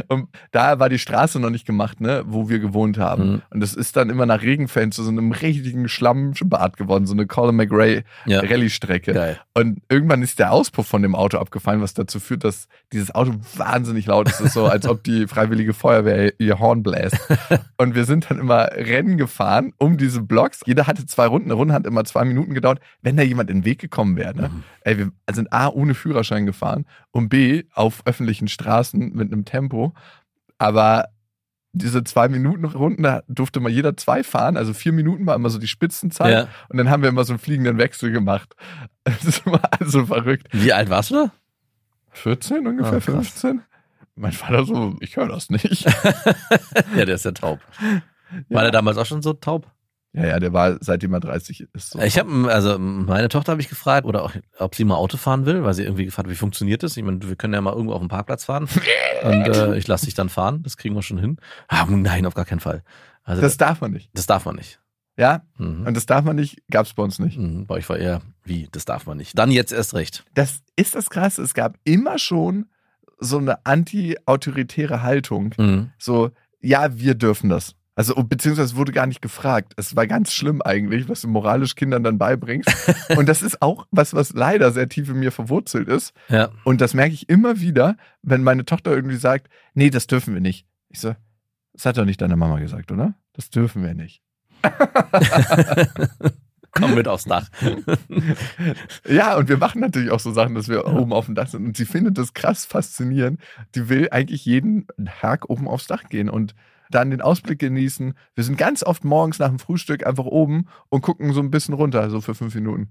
und 0.08 0.28
da 0.52 0.80
war 0.80 0.90
die 0.90 1.00
Straße 1.00 1.40
noch 1.40 1.50
nicht 1.50 1.66
gemacht, 1.66 2.02
ne, 2.02 2.24
wo 2.28 2.50
wir 2.50 2.60
gewohnt 2.60 2.98
haben. 2.98 3.32
Mhm. 3.32 3.42
Und 3.50 3.60
das 3.62 3.74
ist 3.74 3.96
dann 3.96 4.10
immer 4.10 4.26
nach 4.26 4.42
Regenfällen 4.42 4.92
zu 4.92 5.04
so 5.04 5.10
einem 5.10 5.32
richtigen 5.32 5.88
Schlammbad 5.88 6.78
geworden, 6.78 7.06
so 7.06 7.14
eine 7.14 7.26
Colin 7.28 7.56
McRae 7.56 8.04
Ja. 8.26 8.42
Rallye-Strecke. 8.42 9.14
Und 9.54 9.82
irgendwann 9.90 10.22
ist 10.22 10.40
der 10.40 10.52
Auspuff 10.52 10.88
von 10.88 11.02
dem 11.02 11.16
Auto 11.16 11.38
abgefallen, 11.38 11.82
was 11.82 11.94
dazu 11.94 12.20
führt, 12.20 12.44
dass 12.44 12.68
dieses 12.94 13.14
Auto 13.14 13.34
wahnsinnig 13.56 14.06
laut 14.06 14.28
ist. 14.30 14.40
Es 14.40 14.48
ist 14.48 14.54
so, 14.54 14.66
als 14.66 14.88
ob 14.88 15.04
die 15.04 15.28
Freiwillige 15.28 15.74
Feuerwehr 15.74 16.34
ihr 16.40 16.60
Horn 16.60 16.84
bläst. 16.84 17.18
Und 17.78 17.96
wir 17.96 18.06
sind 18.06 18.30
dann 18.30 18.40
immer 18.40 18.70
Rennen 18.72 19.18
gefahren 19.18 19.74
um 19.78 19.98
diese 19.98 20.22
Blocks. 20.22 20.62
Jeder 20.66 20.88
hatte 20.88 21.06
zwei 21.06 21.26
Runden. 21.28 21.48
Eine 21.48 21.56
Runde 21.56 21.74
hat 21.74 21.86
immer 21.86 22.04
zwei 22.06 22.26
Minuten 22.26 22.54
gedauert, 22.54 22.80
wenn 23.02 23.15
da 23.18 23.24
jemand 23.24 23.50
in 23.50 23.60
den 23.60 23.66
Weg 23.66 23.80
gekommen 23.80 24.18
wäre. 24.18 24.36
Ne? 24.36 24.52
Ey, 24.82 24.98
wir 24.98 25.12
sind 25.32 25.52
A, 25.52 25.68
ohne 25.68 25.94
Führerschein 25.94 26.46
gefahren 26.46 26.86
und 27.12 27.30
B, 27.30 27.64
auf 27.74 28.02
öffentlichen 28.06 28.48
Straßen 28.48 29.14
mit 29.14 29.32
einem 29.32 29.46
Tempo. 29.46 29.94
Aber 30.58 31.06
diese 31.74 32.04
zwei 32.04 32.30
Minuten 32.30 32.66
Runden, 32.66 33.04
da 33.04 33.24
durfte 33.28 33.60
mal 33.60 33.70
jeder 33.72 33.98
zwei 33.98 34.24
fahren. 34.24 34.56
Also 34.58 34.74
vier 34.74 34.94
Minuten 34.94 35.26
war 35.26 35.36
immer 35.36 35.50
so 35.50 35.60
die 35.60 35.68
Spitzenzeit. 35.68 36.32
Ja. 36.32 36.48
Und 36.70 36.78
dann 36.78 36.90
haben 36.90 37.04
wir 37.04 37.10
immer 37.10 37.26
so 37.26 37.34
einen 37.34 37.40
fliegenden 37.40 37.78
Wechsel 37.78 38.12
gemacht. 38.12 38.56
Das 39.08 39.24
ist 39.24 39.46
immer 39.46 39.62
also 39.80 40.08
verrückt. 40.08 40.48
Wie 40.52 40.74
alt 40.74 40.90
warst 40.90 41.12
du 41.12 41.28
da? 41.28 41.32
14 42.14 42.66
ungefähr, 42.66 42.94
Ah, 42.94 43.00
krass. 43.00 43.28
15? 43.28 43.62
Mein 44.16 44.32
Vater 44.32 44.66
so, 44.66 44.96
ich 45.00 45.16
höre 45.16 45.28
das 45.28 45.52
nicht. 45.52 45.86
ja, 46.96 47.06
der 47.06 47.14
ist 47.14 47.26
ja 47.26 47.32
taub. 47.32 47.60
War 48.50 48.64
der 48.64 48.72
damals 48.72 48.98
auch 48.98 49.06
schon 49.06 49.22
so 49.22 49.34
taub? 49.34 49.72
Ja, 50.16 50.26
ja, 50.28 50.40
der 50.40 50.54
war 50.54 50.78
seitdem 50.82 51.14
er 51.14 51.20
30 51.20 51.68
ist. 51.74 51.90
So. 51.92 52.00
Ich 52.00 52.18
habe, 52.18 52.32
also 52.52 52.80
meine 52.80 53.28
Tochter 53.30 53.52
habe 53.52 53.62
ich 53.62 53.70
gefragt, 53.70 54.06
oder 54.06 54.24
auch, 54.24 54.34
ob 54.60 54.74
sie 54.76 54.86
mal 54.86 54.96
Auto 54.96 55.18
fahren 55.18 55.46
will, 55.46 55.64
weil 55.64 55.74
sie 55.74 55.84
irgendwie 55.84 56.06
gefragt 56.06 56.28
hat, 56.28 56.32
wie 56.32 56.38
funktioniert 56.38 56.84
das? 56.84 56.96
Ich 56.96 57.04
meine, 57.04 57.22
wir 57.22 57.36
können 57.36 57.54
ja 57.54 57.62
mal 57.62 57.74
irgendwo 57.74 57.94
auf 57.94 58.00
dem 58.00 58.08
Parkplatz 58.08 58.46
fahren 58.46 58.68
und 59.24 59.32
äh, 59.48 59.78
ich 59.78 59.88
lasse 59.88 60.06
dich 60.06 60.14
dann 60.14 60.30
fahren, 60.30 60.64
das 60.64 60.78
kriegen 60.78 60.96
wir 60.96 61.02
schon 61.04 61.18
hin. 61.18 61.38
Ah, 61.68 61.86
nein, 61.90 62.26
auf 62.26 62.34
gar 62.34 62.46
keinen 62.46 62.60
Fall. 62.62 62.84
Also 63.24 63.42
Das 63.42 63.58
darf 63.58 63.82
man 63.82 63.92
nicht. 63.92 64.10
das 64.14 64.26
darf 64.26 64.46
man 64.46 64.56
nicht. 64.56 64.80
Ja, 65.18 65.44
Mhm. 65.58 65.86
und 65.88 65.96
das 65.96 66.06
darf 66.06 66.24
man 66.26 66.36
nicht, 66.36 66.62
gab 66.70 66.86
es 66.86 66.94
bei 66.94 67.02
uns 67.04 67.20
nicht. 67.20 67.38
Mhm. 67.38 67.66
Bei 67.68 67.76
euch 67.76 67.88
war 67.90 67.98
eher, 67.98 68.22
wie, 68.44 68.68
das 68.72 68.84
darf 68.86 69.06
man 69.06 69.18
nicht. 69.18 69.38
Dann 69.38 69.50
jetzt 69.50 69.72
erst 69.72 69.94
recht. 69.94 70.26
Das 70.34 70.62
ist 70.76 70.94
das 70.96 71.10
Krasse. 71.10 71.42
Es 71.42 71.54
gab 71.54 71.78
immer 71.86 72.20
schon 72.20 72.66
so 73.20 73.38
eine 73.38 73.66
anti-autoritäre 73.66 75.02
Haltung. 75.04 75.54
Mhm. 75.58 75.92
So, 75.98 76.32
ja, 76.62 76.98
wir 76.98 77.16
dürfen 77.16 77.50
das. 77.50 77.76
Also, 77.96 78.16
beziehungsweise 78.16 78.76
wurde 78.76 78.92
gar 78.92 79.08
nicht 79.08 79.22
gefragt. 79.22 79.74
Es 79.78 79.96
war 79.96 80.06
ganz 80.06 80.34
schlimm 80.34 80.62
eigentlich, 80.62 81.08
was 81.08 81.22
du 81.22 81.30
moralisch 81.30 81.76
Kindern 81.76 82.04
dann 82.04 82.18
beibringst. 82.18 82.70
Und 83.18 83.30
das 83.30 83.42
ist 83.42 83.62
auch 83.62 83.88
was, 83.92 84.14
was 84.14 84.34
leider 84.34 84.72
sehr 84.72 84.90
tief 84.90 85.10
in 85.10 85.20
mir 85.20 85.32
verwurzelt 85.32 85.88
ist. 85.88 86.14
Ja. 86.28 86.50
Und 86.66 86.82
das 86.82 86.94
merke 86.94 87.14
ich 87.14 87.30
immer 87.30 87.62
wieder, 87.62 87.96
wenn 88.22 88.44
meine 88.44 88.66
Tochter 88.66 88.92
irgendwie 88.92 89.16
sagt, 89.16 89.50
nee, 89.74 89.90
das 89.90 90.08
dürfen 90.08 90.34
wir 90.34 90.42
nicht. 90.42 90.68
Ich 90.90 91.00
so, 91.00 91.16
das 91.74 91.86
hat 91.86 91.98
doch 91.98 92.06
nicht 92.06 92.22
deine 92.22 92.36
Mama 92.36 92.60
gesagt, 92.60 92.92
oder? 92.92 93.16
Das 93.34 93.50
dürfen 93.50 93.84
wir 93.84 93.94
nicht. 93.94 94.22
Komm 96.72 96.96
mit 96.96 97.08
aufs 97.08 97.24
Dach. 97.24 97.50
Ja, 99.08 99.38
und 99.38 99.48
wir 99.50 99.58
machen 99.58 99.82
natürlich 99.82 100.12
auch 100.12 100.20
so 100.20 100.32
Sachen, 100.34 100.56
dass 100.56 100.68
wir 100.68 100.86
oben 100.88 101.14
auf 101.14 101.26
dem 101.26 101.36
Dach 101.36 101.48
sind. 101.48 101.66
Und 101.66 101.78
sie 101.78 101.86
findet 101.86 102.18
das 102.18 102.34
krass 102.34 102.66
faszinierend. 102.66 103.40
Die 103.76 103.88
will 103.88 104.10
eigentlich 104.12 104.46
jeden 104.46 104.88
Tag 105.22 105.50
oben 105.50 105.68
aufs 105.68 105.88
Dach 105.88 106.10
gehen 106.10 106.30
und 106.30 106.56
dann 106.90 107.12
den 107.12 107.22
Ausblick 107.22 107.60
genießen. 107.60 108.14
Wir 108.36 108.44
sind 108.44 108.58
ganz 108.58 108.84
oft 108.84 109.04
morgens 109.04 109.40
nach 109.40 109.50
dem 109.50 109.60
Frühstück 109.60 110.06
einfach 110.06 110.26
oben 110.26 110.68
und 110.90 111.02
gucken 111.02 111.34
so 111.34 111.40
ein 111.42 111.52
bisschen 111.52 111.74
runter, 111.74 112.10
so 112.10 112.22
für 112.22 112.36
fünf 112.36 112.56
Minuten. 112.56 112.90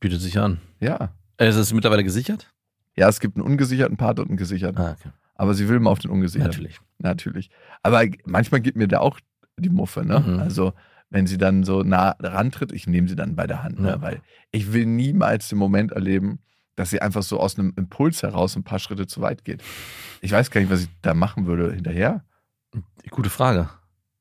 Bietet 0.00 0.20
sich 0.20 0.38
an. 0.38 0.60
Ja. 0.80 1.12
Äh, 1.36 1.48
Ist 1.48 1.56
es 1.56 1.72
mittlerweile 1.72 2.04
gesichert? 2.04 2.52
Ja, 2.96 3.08
es 3.08 3.20
gibt 3.20 3.36
einen 3.36 3.46
ungesicherten 3.46 3.96
Part 3.96 4.18
und 4.18 4.28
einen 4.28 4.36
gesicherten. 4.36 4.78
Ah, 4.80 4.96
okay. 4.98 5.10
Aber 5.34 5.54
sie 5.54 5.68
will 5.68 5.80
mal 5.80 5.90
auf 5.90 6.00
den 6.00 6.10
ungesicherten. 6.10 6.50
Natürlich. 6.50 6.80
Natürlich. 6.98 7.50
Aber 7.82 8.02
manchmal 8.24 8.60
gibt 8.60 8.76
mir 8.76 8.88
da 8.88 9.00
auch 9.00 9.20
die 9.56 9.70
Muffe, 9.70 10.04
ne? 10.04 10.20
Mhm. 10.20 10.38
Also, 10.38 10.72
wenn 11.08 11.26
sie 11.26 11.38
dann 11.38 11.64
so 11.64 11.82
nah 11.82 12.16
rantritt, 12.20 12.72
ich 12.72 12.86
nehme 12.86 13.08
sie 13.08 13.16
dann 13.16 13.36
bei 13.36 13.46
der 13.46 13.62
Hand, 13.62 13.80
ne? 13.80 13.96
Weil 14.00 14.20
ich 14.52 14.72
will 14.72 14.86
niemals 14.86 15.48
den 15.48 15.58
Moment 15.58 15.92
erleben, 15.92 16.40
dass 16.76 16.90
sie 16.90 17.02
einfach 17.02 17.22
so 17.22 17.38
aus 17.40 17.58
einem 17.58 17.72
Impuls 17.76 18.22
heraus 18.22 18.56
ein 18.56 18.64
paar 18.64 18.78
Schritte 18.78 19.06
zu 19.06 19.20
weit 19.20 19.44
geht. 19.44 19.62
Ich 20.20 20.32
weiß 20.32 20.50
gar 20.50 20.60
nicht, 20.60 20.70
was 20.70 20.82
ich 20.82 20.88
da 21.02 21.14
machen 21.14 21.46
würde 21.46 21.72
hinterher. 21.72 22.24
Gute 23.10 23.30
Frage. 23.30 23.68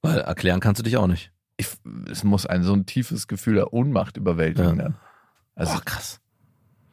Weil 0.02 0.20
erklären 0.20 0.60
kannst 0.60 0.80
du 0.80 0.84
dich 0.84 0.98
auch 0.98 1.08
nicht. 1.08 1.32
Ich, 1.58 1.68
es 2.10 2.24
muss 2.24 2.46
ein 2.46 2.64
so 2.64 2.74
ein 2.74 2.86
tiefes 2.86 3.28
Gefühl 3.28 3.56
der 3.56 3.74
Ohnmacht 3.74 4.18
überwältigen. 4.18 4.78
Ja. 4.78 4.84
Dann. 4.84 4.96
Also, 5.56 5.74
Boah, 5.74 5.82
krass. 5.84 6.22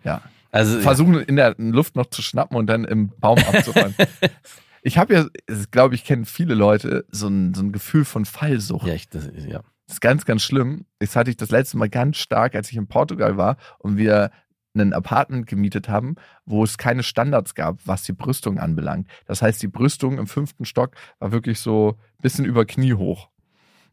ja. 0.03 0.23
Also, 0.51 0.81
Versuchen 0.81 1.21
in 1.21 1.37
der 1.37 1.55
Luft 1.59 1.97
noch 1.97 2.07
zu 2.07 2.23
schnappen 2.23 2.57
und 2.57 2.67
dann 2.67 2.85
im 2.85 3.11
Baum 3.11 3.39
abzuräumen. 3.39 3.95
ich 4.83 4.99
habe 4.99 5.15
ja, 5.15 5.27
ich 5.49 5.71
glaube, 5.71 5.95
ich 5.95 6.05
kenne 6.05 6.25
viele 6.25 6.55
Leute, 6.55 7.05
so 7.11 7.29
ein, 7.29 7.55
so 7.55 7.63
ein 7.63 7.73
Gefühl 7.73 8.05
von 8.05 8.25
Fallsucht. 8.25 8.87
ja, 8.87 8.95
ich, 8.95 9.09
das, 9.09 9.29
ja. 9.35 9.63
Das 9.87 9.97
ist 9.97 10.01
ganz, 10.01 10.25
ganz 10.25 10.43
schlimm. 10.43 10.87
Das 10.99 11.15
hatte 11.15 11.31
ich 11.31 11.37
das 11.37 11.51
letzte 11.51 11.77
Mal 11.77 11.89
ganz 11.89 12.17
stark, 12.17 12.57
als 12.57 12.71
ich 12.71 12.77
in 12.77 12.89
Portugal 12.89 13.37
war 13.37 13.57
und 13.79 13.97
wir 13.97 14.31
ein 14.81 14.93
Apartment 14.93 15.47
gemietet 15.47 15.89
haben, 15.89 16.17
wo 16.45 16.63
es 16.65 16.79
keine 16.79 17.03
Standards 17.03 17.55
gab, 17.55 17.79
was 17.87 18.03
die 18.05 18.13
Brüstung 18.13 18.59
anbelangt. 18.59 19.09
Das 19.27 19.43
heißt, 19.43 19.63
die 19.63 19.69
Brüstung 19.69 20.19
im 20.19 20.27
fünften 20.27 20.65
Stock 20.65 20.93
war 21.19 21.33
wirklich 21.33 21.61
so 21.61 21.97
ein 22.19 22.23
bisschen 22.23 22.45
über 22.45 22.65
Knie 22.65 22.95
hoch. 22.95 23.29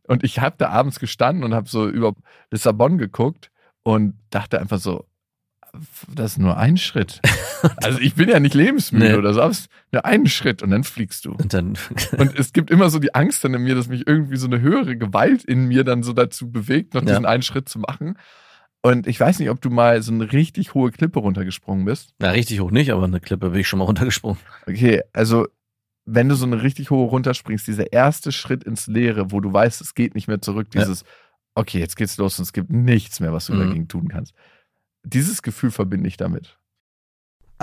Und 0.07 0.23
ich 0.23 0.39
habe 0.39 0.55
da 0.57 0.69
abends 0.69 0.99
gestanden 0.99 1.43
und 1.43 1.53
habe 1.53 1.69
so 1.69 1.87
über 1.87 2.13
Lissabon 2.51 2.97
geguckt 2.97 3.51
und 3.83 4.15
dachte 4.29 4.59
einfach 4.59 4.79
so, 4.79 5.05
das 6.13 6.33
ist 6.33 6.37
nur 6.37 6.57
ein 6.57 6.77
Schritt. 6.77 7.19
Also 7.81 7.99
ich 7.99 8.15
bin 8.15 8.27
ja 8.27 8.41
nicht 8.41 8.55
lebensmüde 8.55 9.11
Nee. 9.11 9.13
oder 9.15 9.33
so, 9.33 9.41
aber 9.41 9.55
nur 9.93 10.03
ein 10.03 10.27
Schritt 10.27 10.61
und 10.61 10.69
dann 10.71 10.83
fliegst 10.83 11.23
du. 11.23 11.31
Und 11.31 11.53
dann, 11.53 11.77
Und 12.17 12.37
es 12.37 12.51
gibt 12.51 12.69
immer 12.69 12.89
so 12.89 12.99
die 12.99 13.15
Angst 13.15 13.41
dann 13.45 13.53
in 13.53 13.61
mir, 13.63 13.73
dass 13.73 13.87
mich 13.87 14.05
irgendwie 14.05 14.35
so 14.35 14.47
eine 14.47 14.59
höhere 14.59 14.97
Gewalt 14.97 15.45
in 15.45 15.69
mir 15.69 15.85
dann 15.85 16.03
so 16.03 16.11
dazu 16.11 16.51
bewegt, 16.51 16.93
noch 16.93 17.03
Ja. 17.03 17.07
diesen 17.07 17.25
einen 17.25 17.41
Schritt 17.41 17.69
zu 17.69 17.79
machen. 17.79 18.17
Und 18.85 19.07
ich 19.07 19.17
weiß 19.19 19.39
nicht, 19.39 19.49
ob 19.49 19.61
du 19.61 19.69
mal 19.69 20.01
so 20.01 20.11
eine 20.11 20.31
richtig 20.33 20.73
hohe 20.73 20.91
Klippe 20.91 21.19
runtergesprungen 21.19 21.85
bist. 21.85 22.13
na, 22.19 22.31
richtig 22.31 22.59
hoch 22.59 22.69
nicht, 22.71 22.91
aber 22.91 23.05
eine 23.05 23.21
Klippe 23.21 23.49
bin 23.51 23.61
ich 23.61 23.67
schon 23.67 23.79
mal 23.79 23.85
runtergesprungen. 23.91 24.37
Okay, 24.67 25.01
also 25.13 25.47
wenn 26.05 26.27
du 26.27 26.35
so 26.35 26.45
eine 26.45 26.61
richtig 26.63 26.89
hohe 26.89 27.07
runterspringst, 27.07 27.65
dieser 27.65 27.93
erste 27.93 28.33
Schritt 28.33 28.65
ins 28.65 28.87
Leere, 28.87 29.31
wo 29.31 29.39
du 29.39 29.53
weißt, 29.53 29.79
es 29.79 29.95
geht 29.95 30.15
nicht 30.15 30.27
mehr 30.27 30.41
zurück, 30.41 30.67
Ja. 30.73 30.81
dieses, 30.81 31.05
okay, 31.55 31.79
jetzt 31.79 31.95
geht's 31.95 32.17
los 32.17 32.37
und 32.39 32.43
es 32.43 32.51
gibt 32.51 32.71
nichts 32.71 33.21
mehr, 33.21 33.31
was 33.31 33.45
du 33.45 33.53
Mhm. 33.53 33.59
dagegen 33.59 33.87
tun 33.87 34.09
kannst. 34.09 34.33
Dieses 35.05 35.41
Gefühl 35.41 35.71
verbinde 35.71 36.07
ich 36.09 36.17
damit. 36.17 36.57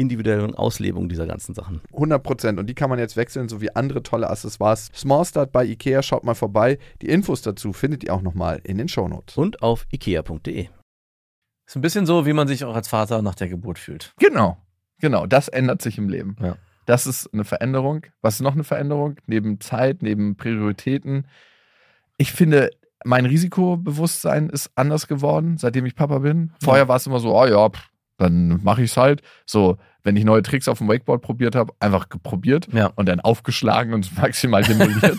individuellen 0.00 0.54
Auslebung 0.54 1.08
dieser 1.08 1.26
ganzen 1.26 1.54
Sachen. 1.54 1.80
100 1.92 2.22
Prozent. 2.22 2.58
Und 2.58 2.66
die 2.66 2.74
kann 2.74 2.90
man 2.90 2.98
jetzt 2.98 3.16
wechseln, 3.16 3.48
sowie 3.48 3.70
andere 3.74 4.02
tolle 4.02 4.30
Accessoires. 4.30 4.90
Small 4.94 5.24
Start 5.24 5.52
bei 5.52 5.64
Ikea, 5.64 6.02
schaut 6.02 6.24
mal 6.24 6.34
vorbei. 6.34 6.78
Die 7.02 7.08
Infos 7.08 7.42
dazu 7.42 7.72
findet 7.72 8.04
ihr 8.04 8.14
auch 8.14 8.22
nochmal 8.22 8.60
in 8.64 8.78
den 8.78 8.88
Shownotes. 8.88 9.36
Und 9.36 9.62
auf 9.62 9.86
ikea.de. 9.92 10.68
Ist 11.66 11.76
ein 11.76 11.82
bisschen 11.82 12.06
so, 12.06 12.26
wie 12.26 12.32
man 12.32 12.48
sich 12.48 12.64
auch 12.64 12.74
als 12.74 12.88
Vater 12.88 13.22
nach 13.22 13.34
der 13.34 13.48
Geburt 13.48 13.78
fühlt. 13.78 14.12
Genau, 14.18 14.56
genau. 14.98 15.26
Das 15.26 15.48
ändert 15.48 15.82
sich 15.82 15.98
im 15.98 16.08
Leben. 16.08 16.36
Ja. 16.40 16.56
Das 16.86 17.06
ist 17.06 17.32
eine 17.32 17.44
Veränderung. 17.44 18.06
Was 18.22 18.34
ist 18.34 18.40
noch 18.40 18.54
eine 18.54 18.64
Veränderung? 18.64 19.16
Neben 19.26 19.60
Zeit, 19.60 20.02
neben 20.02 20.36
Prioritäten. 20.36 21.26
Ich 22.16 22.32
finde, 22.32 22.70
mein 23.04 23.26
Risikobewusstsein 23.26 24.50
ist 24.50 24.72
anders 24.74 25.06
geworden, 25.06 25.58
seitdem 25.58 25.86
ich 25.86 25.94
Papa 25.94 26.18
bin. 26.18 26.52
Vorher 26.62 26.88
war 26.88 26.96
es 26.96 27.06
immer 27.06 27.20
so, 27.20 27.36
oh 27.38 27.46
ja, 27.46 27.68
pff, 27.68 27.88
dann 28.18 28.62
mache 28.62 28.82
ich 28.82 28.90
es 28.90 28.96
halt. 28.96 29.22
So, 29.46 29.78
wenn 30.02 30.16
ich 30.16 30.24
neue 30.24 30.42
Tricks 30.42 30.68
auf 30.68 30.78
dem 30.78 30.88
Wakeboard 30.88 31.22
probiert 31.22 31.54
habe, 31.54 31.72
einfach 31.80 32.06
probiert 32.22 32.68
Ja. 32.72 32.86
und 32.96 33.08
dann 33.08 33.20
aufgeschlagen 33.20 33.92
und 33.94 34.16
maximal 34.20 34.62
demoliert. 34.62 35.18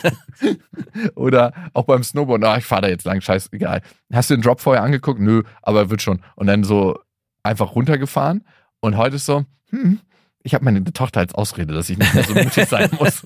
Oder 1.15 1.53
auch 1.73 1.85
beim 1.85 2.03
Snowboard, 2.03 2.43
ah, 2.43 2.57
ich 2.57 2.65
fahre 2.65 2.83
da 2.83 2.87
jetzt 2.89 3.05
lang, 3.05 3.21
scheißegal. 3.21 3.81
Hast 4.11 4.29
du 4.29 4.35
den 4.35 4.41
Drop 4.41 4.59
vorher 4.61 4.83
angeguckt? 4.83 5.19
Nö, 5.19 5.43
aber 5.61 5.89
wird 5.89 6.01
schon. 6.01 6.21
Und 6.35 6.47
dann 6.47 6.63
so 6.63 6.99
einfach 7.43 7.75
runtergefahren. 7.75 8.43
Und 8.79 8.97
heute 8.97 9.17
ist 9.17 9.25
so, 9.25 9.45
hm, 9.69 9.99
ich 10.43 10.53
habe 10.53 10.65
meine 10.65 10.83
Tochter 10.85 11.19
als 11.19 11.35
Ausrede, 11.35 11.73
dass 11.73 11.89
ich 11.89 11.97
nicht 11.97 12.13
mehr 12.13 12.23
so 12.23 12.33
mutig 12.33 12.67
sein 12.67 12.89
muss. 12.99 13.23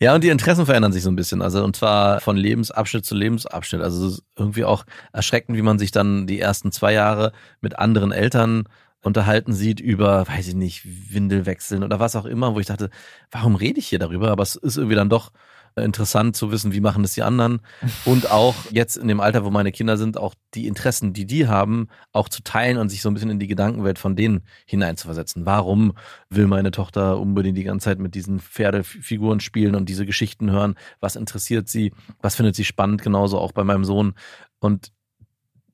Ja, 0.00 0.14
und 0.14 0.24
die 0.24 0.28
Interessen 0.30 0.66
verändern 0.66 0.92
sich 0.92 1.02
so 1.02 1.10
ein 1.10 1.16
bisschen. 1.16 1.42
Also, 1.42 1.62
und 1.64 1.76
zwar 1.76 2.20
von 2.20 2.36
Lebensabschnitt 2.36 3.04
zu 3.04 3.14
Lebensabschnitt. 3.14 3.82
Also, 3.82 4.06
es 4.06 4.12
ist 4.14 4.22
irgendwie 4.36 4.64
auch 4.64 4.84
erschreckend, 5.12 5.56
wie 5.56 5.62
man 5.62 5.78
sich 5.78 5.90
dann 5.92 6.26
die 6.26 6.40
ersten 6.40 6.72
zwei 6.72 6.92
Jahre 6.92 7.32
mit 7.60 7.78
anderen 7.78 8.10
Eltern 8.12 8.64
unterhalten 9.02 9.52
sieht 9.52 9.80
über, 9.80 10.26
weiß 10.28 10.48
ich 10.48 10.54
nicht, 10.54 11.12
Windelwechseln 11.12 11.82
oder 11.82 12.00
was 12.00 12.16
auch 12.16 12.24
immer, 12.24 12.54
wo 12.54 12.60
ich 12.60 12.66
dachte, 12.66 12.90
warum 13.30 13.56
rede 13.56 13.80
ich 13.80 13.88
hier 13.88 13.98
darüber? 13.98 14.30
Aber 14.30 14.42
es 14.42 14.56
ist 14.56 14.76
irgendwie 14.76 14.96
dann 14.96 15.10
doch 15.10 15.32
interessant 15.76 16.36
zu 16.36 16.50
wissen, 16.50 16.72
wie 16.72 16.80
machen 16.80 17.02
das 17.02 17.14
die 17.14 17.22
anderen. 17.22 17.60
Und 18.04 18.30
auch 18.30 18.54
jetzt 18.70 18.96
in 18.96 19.08
dem 19.08 19.20
Alter, 19.20 19.44
wo 19.44 19.50
meine 19.50 19.72
Kinder 19.72 19.96
sind, 19.96 20.18
auch 20.18 20.34
die 20.54 20.66
Interessen, 20.66 21.12
die 21.12 21.26
die 21.26 21.48
haben, 21.48 21.88
auch 22.12 22.28
zu 22.28 22.42
teilen 22.42 22.76
und 22.76 22.90
sich 22.90 23.00
so 23.00 23.10
ein 23.10 23.14
bisschen 23.14 23.30
in 23.30 23.38
die 23.38 23.46
Gedankenwelt 23.46 23.98
von 23.98 24.16
denen 24.16 24.42
hineinzuversetzen. 24.66 25.46
Warum 25.46 25.94
will 26.28 26.46
meine 26.46 26.70
Tochter 26.70 27.18
unbedingt 27.18 27.56
die 27.56 27.64
ganze 27.64 27.84
Zeit 27.84 27.98
mit 27.98 28.14
diesen 28.14 28.40
Pferdefiguren 28.40 29.40
spielen 29.40 29.74
und 29.74 29.88
diese 29.88 30.04
Geschichten 30.04 30.50
hören? 30.50 30.74
Was 31.00 31.16
interessiert 31.16 31.68
sie? 31.68 31.92
Was 32.20 32.34
findet 32.34 32.54
sie 32.54 32.64
spannend? 32.64 33.02
Genauso 33.02 33.38
auch 33.38 33.52
bei 33.52 33.64
meinem 33.64 33.84
Sohn. 33.84 34.14
Und 34.58 34.92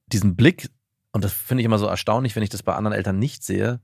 diesen 0.07 0.37
Blick, 0.37 0.69
und 1.19 1.25
das 1.25 1.33
finde 1.33 1.63
ich 1.63 1.65
immer 1.65 1.81
so 1.81 1.87
erstaunlich, 1.87 2.37
wenn 2.37 2.45
ich 2.45 2.49
das 2.49 2.63
bei 2.63 2.77
anderen 2.77 2.97
Eltern 2.97 3.19
nicht 3.19 3.43
sehe, 3.43 3.81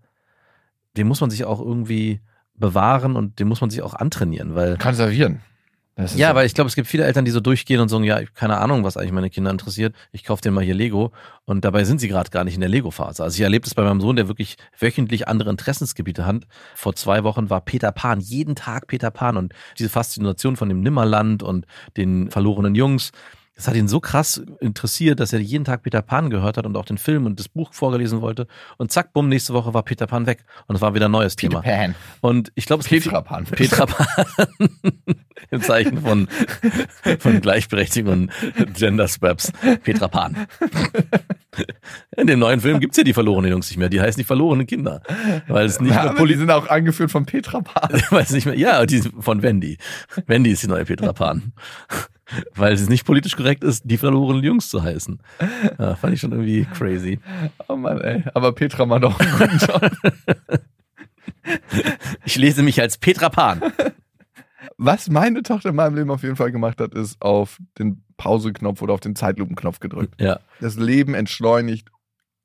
den 0.97 1.09
muss 1.09 1.21
man 1.21 1.31
sich 1.31 1.45
auch 1.45 1.59
irgendwie 1.59 2.21
bewahren 2.55 3.17
und 3.17 3.41
den 3.41 3.49
muss 3.49 3.61
man 3.61 3.71
sich 3.71 3.83
auch 3.83 3.95
antrainieren, 3.95 4.55
weil 4.55 4.79
Konservieren. 4.79 5.41
Ja, 5.97 6.29
so. 6.29 6.35
weil 6.37 6.47
ich 6.47 6.55
glaube, 6.55 6.69
es 6.69 6.77
gibt 6.77 6.87
viele 6.87 7.03
Eltern, 7.03 7.25
die 7.25 7.33
so 7.33 7.41
durchgehen 7.41 7.81
und 7.81 7.89
sagen, 7.89 8.05
ja, 8.05 8.21
ich 8.21 8.33
keine 8.35 8.59
Ahnung, 8.59 8.85
was 8.85 8.97
eigentlich 8.97 9.11
meine 9.11 9.31
Kinder 9.31 9.51
interessiert. 9.51 9.97
Ich 10.13 10.23
kaufe 10.23 10.43
denen 10.43 10.55
mal 10.55 10.63
hier 10.63 10.75
Lego 10.75 11.11
und 11.45 11.65
dabei 11.65 11.83
sind 11.83 12.01
sie 12.01 12.07
gerade 12.07 12.31
gar 12.31 12.45
nicht 12.45 12.55
in 12.55 12.61
der 12.61 12.71
Lego-Phase. 12.71 13.25
Also 13.25 13.35
ich 13.35 13.41
erlebe 13.41 13.65
das 13.65 13.75
bei 13.75 13.83
meinem 13.83 14.01
Sohn, 14.01 14.15
der 14.15 14.29
wirklich 14.29 14.55
wöchentlich 14.79 15.27
andere 15.27 15.51
Interessensgebiete 15.51 16.25
hat. 16.25 16.47
Vor 16.77 16.95
zwei 16.95 17.25
Wochen 17.25 17.51
war 17.51 17.63
Peter 17.63 17.91
Pan, 17.91 18.21
jeden 18.21 18.55
Tag 18.55 18.87
Peter 18.87 19.11
Pan 19.11 19.37
und 19.37 19.55
diese 19.77 19.89
Faszination 19.89 20.55
von 20.55 20.69
dem 20.69 20.83
Nimmerland 20.83 21.43
und 21.43 21.67
den 21.97 22.31
verlorenen 22.31 22.77
Jungs. 22.77 23.11
Das 23.57 23.69
hat 23.69 23.77
ihn 23.77 23.87
so 23.87 24.01
krass 24.01 24.43
interessiert, 24.61 25.21
dass 25.21 25.33
er 25.33 25.39
jeden 25.39 25.65
Tag 25.65 25.83
Peter 25.85 26.03
Pan 26.03 26.29
gehört 26.29 26.57
hat 26.57 26.67
und 26.67 26.77
auch 26.77 26.85
den 26.85 26.99
Film 26.99 27.25
und 27.25 27.39
das 27.39 27.49
Buch 27.49 27.73
vorgelesen 27.73 28.21
wollte. 28.21 28.49
Und 28.79 28.91
zack, 28.91 29.13
bumm, 29.13 29.29
nächste 29.29 29.55
Woche 29.55 29.73
war 29.73 29.85
Peter 29.85 30.09
Pan 30.09 30.27
weg. 30.27 30.45
Und 30.67 30.75
es 30.75 30.83
war 30.83 30.95
wieder 30.95 31.07
ein 31.07 31.13
neues 31.13 31.37
Peter 31.37 31.63
Thema. 31.63 31.63
Pan. 31.63 31.95
Und 32.21 32.51
ich 32.57 32.67
glaube, 32.67 32.83
es 32.83 32.89
Petra 32.89 33.21
Pan. 33.21 33.45
Petra 33.45 33.87
Pan. 33.87 34.07
Im 35.51 35.63
Zeichen 35.63 36.01
von, 36.01 36.27
von 37.21 37.41
Gleichberechtigung 37.41 38.31
und 38.59 38.75
Gender 38.75 39.07
Swaps. 39.07 39.53
Petra 39.85 40.09
Pan. 40.09 40.47
In 42.17 42.27
dem 42.27 42.41
neuen 42.41 42.61
Film 42.61 42.81
gibt's 42.81 42.97
ja 42.97 43.05
die 43.05 43.13
verlorenen 43.13 43.53
Jungs 43.53 43.69
nicht 43.69 43.79
mehr. 43.79 43.89
Die 43.89 44.01
heißen 44.01 44.19
die 44.19 44.25
verlorenen 44.25 44.67
Kinder. 44.67 45.03
Weil 45.47 45.67
es 45.67 45.81
nicht 45.81 45.95
Ja, 45.95 46.05
mehr 46.05 46.15
Poli 46.15 46.37
sind 46.37 46.51
auch 46.51 46.69
angeführt 46.69 47.13
von 47.13 47.25
Petra 47.25 47.61
Pan. 47.61 48.03
weil 48.11 48.23
es 48.23 48.31
nicht 48.31 48.47
mehr, 48.47 48.59
ja, 48.59 48.85
die 48.85 49.01
von 49.21 49.43
Wendy. 49.43 49.79
Wendy 50.27 50.51
ist 50.51 50.65
die 50.65 50.69
neue 50.69 50.85
Petra 50.85 51.13
Pan. 51.13 51.53
Weil 52.55 52.73
es 52.73 52.89
nicht 52.89 53.05
politisch 53.05 53.37
korrekt 53.37 53.65
ist, 53.65 53.83
die 53.85 53.99
verlorenen 53.99 54.43
Jungs 54.43 54.69
zu 54.69 54.83
heißen. 54.83 55.21
Ja, 55.79 55.95
fand 55.97 56.15
ich 56.15 56.21
schon 56.21 56.33
irgendwie 56.33 56.65
crazy. 56.65 57.21
Oh 57.69 57.77
Mann, 57.77 58.01
ey. 58.01 58.25
Aber 58.35 58.53
Petra 58.53 58.87
macht 58.87 59.05
auch 59.05 59.19
einen 59.19 59.39
guten 59.39 59.59
Job. 59.59 59.91
Ich 62.25 62.37
lese 62.37 62.63
mich 62.63 62.81
als 62.81 62.97
Petra 62.97 63.29
Pan. 63.29 63.61
Was 64.79 65.11
meine 65.11 65.43
Tochter 65.43 65.71
in 65.71 65.75
meinem 65.77 65.95
Leben 65.95 66.11
auf 66.11 66.23
jeden 66.23 66.37
Fall 66.37 66.51
gemacht 66.53 66.81
hat, 66.81 66.95
ist 66.95 67.21
auf 67.21 67.59
den 67.79 68.03
Pause-Knopf 68.17 68.81
oder 68.83 68.95
auf 68.95 69.01
den 69.01 69.15
Zeitlupenknopf 69.15 69.79
gedrückt. 69.81 70.21
Ja. 70.21 70.41
Das 70.61 70.77
Leben 70.77 71.15
entschleunigt 71.15 71.91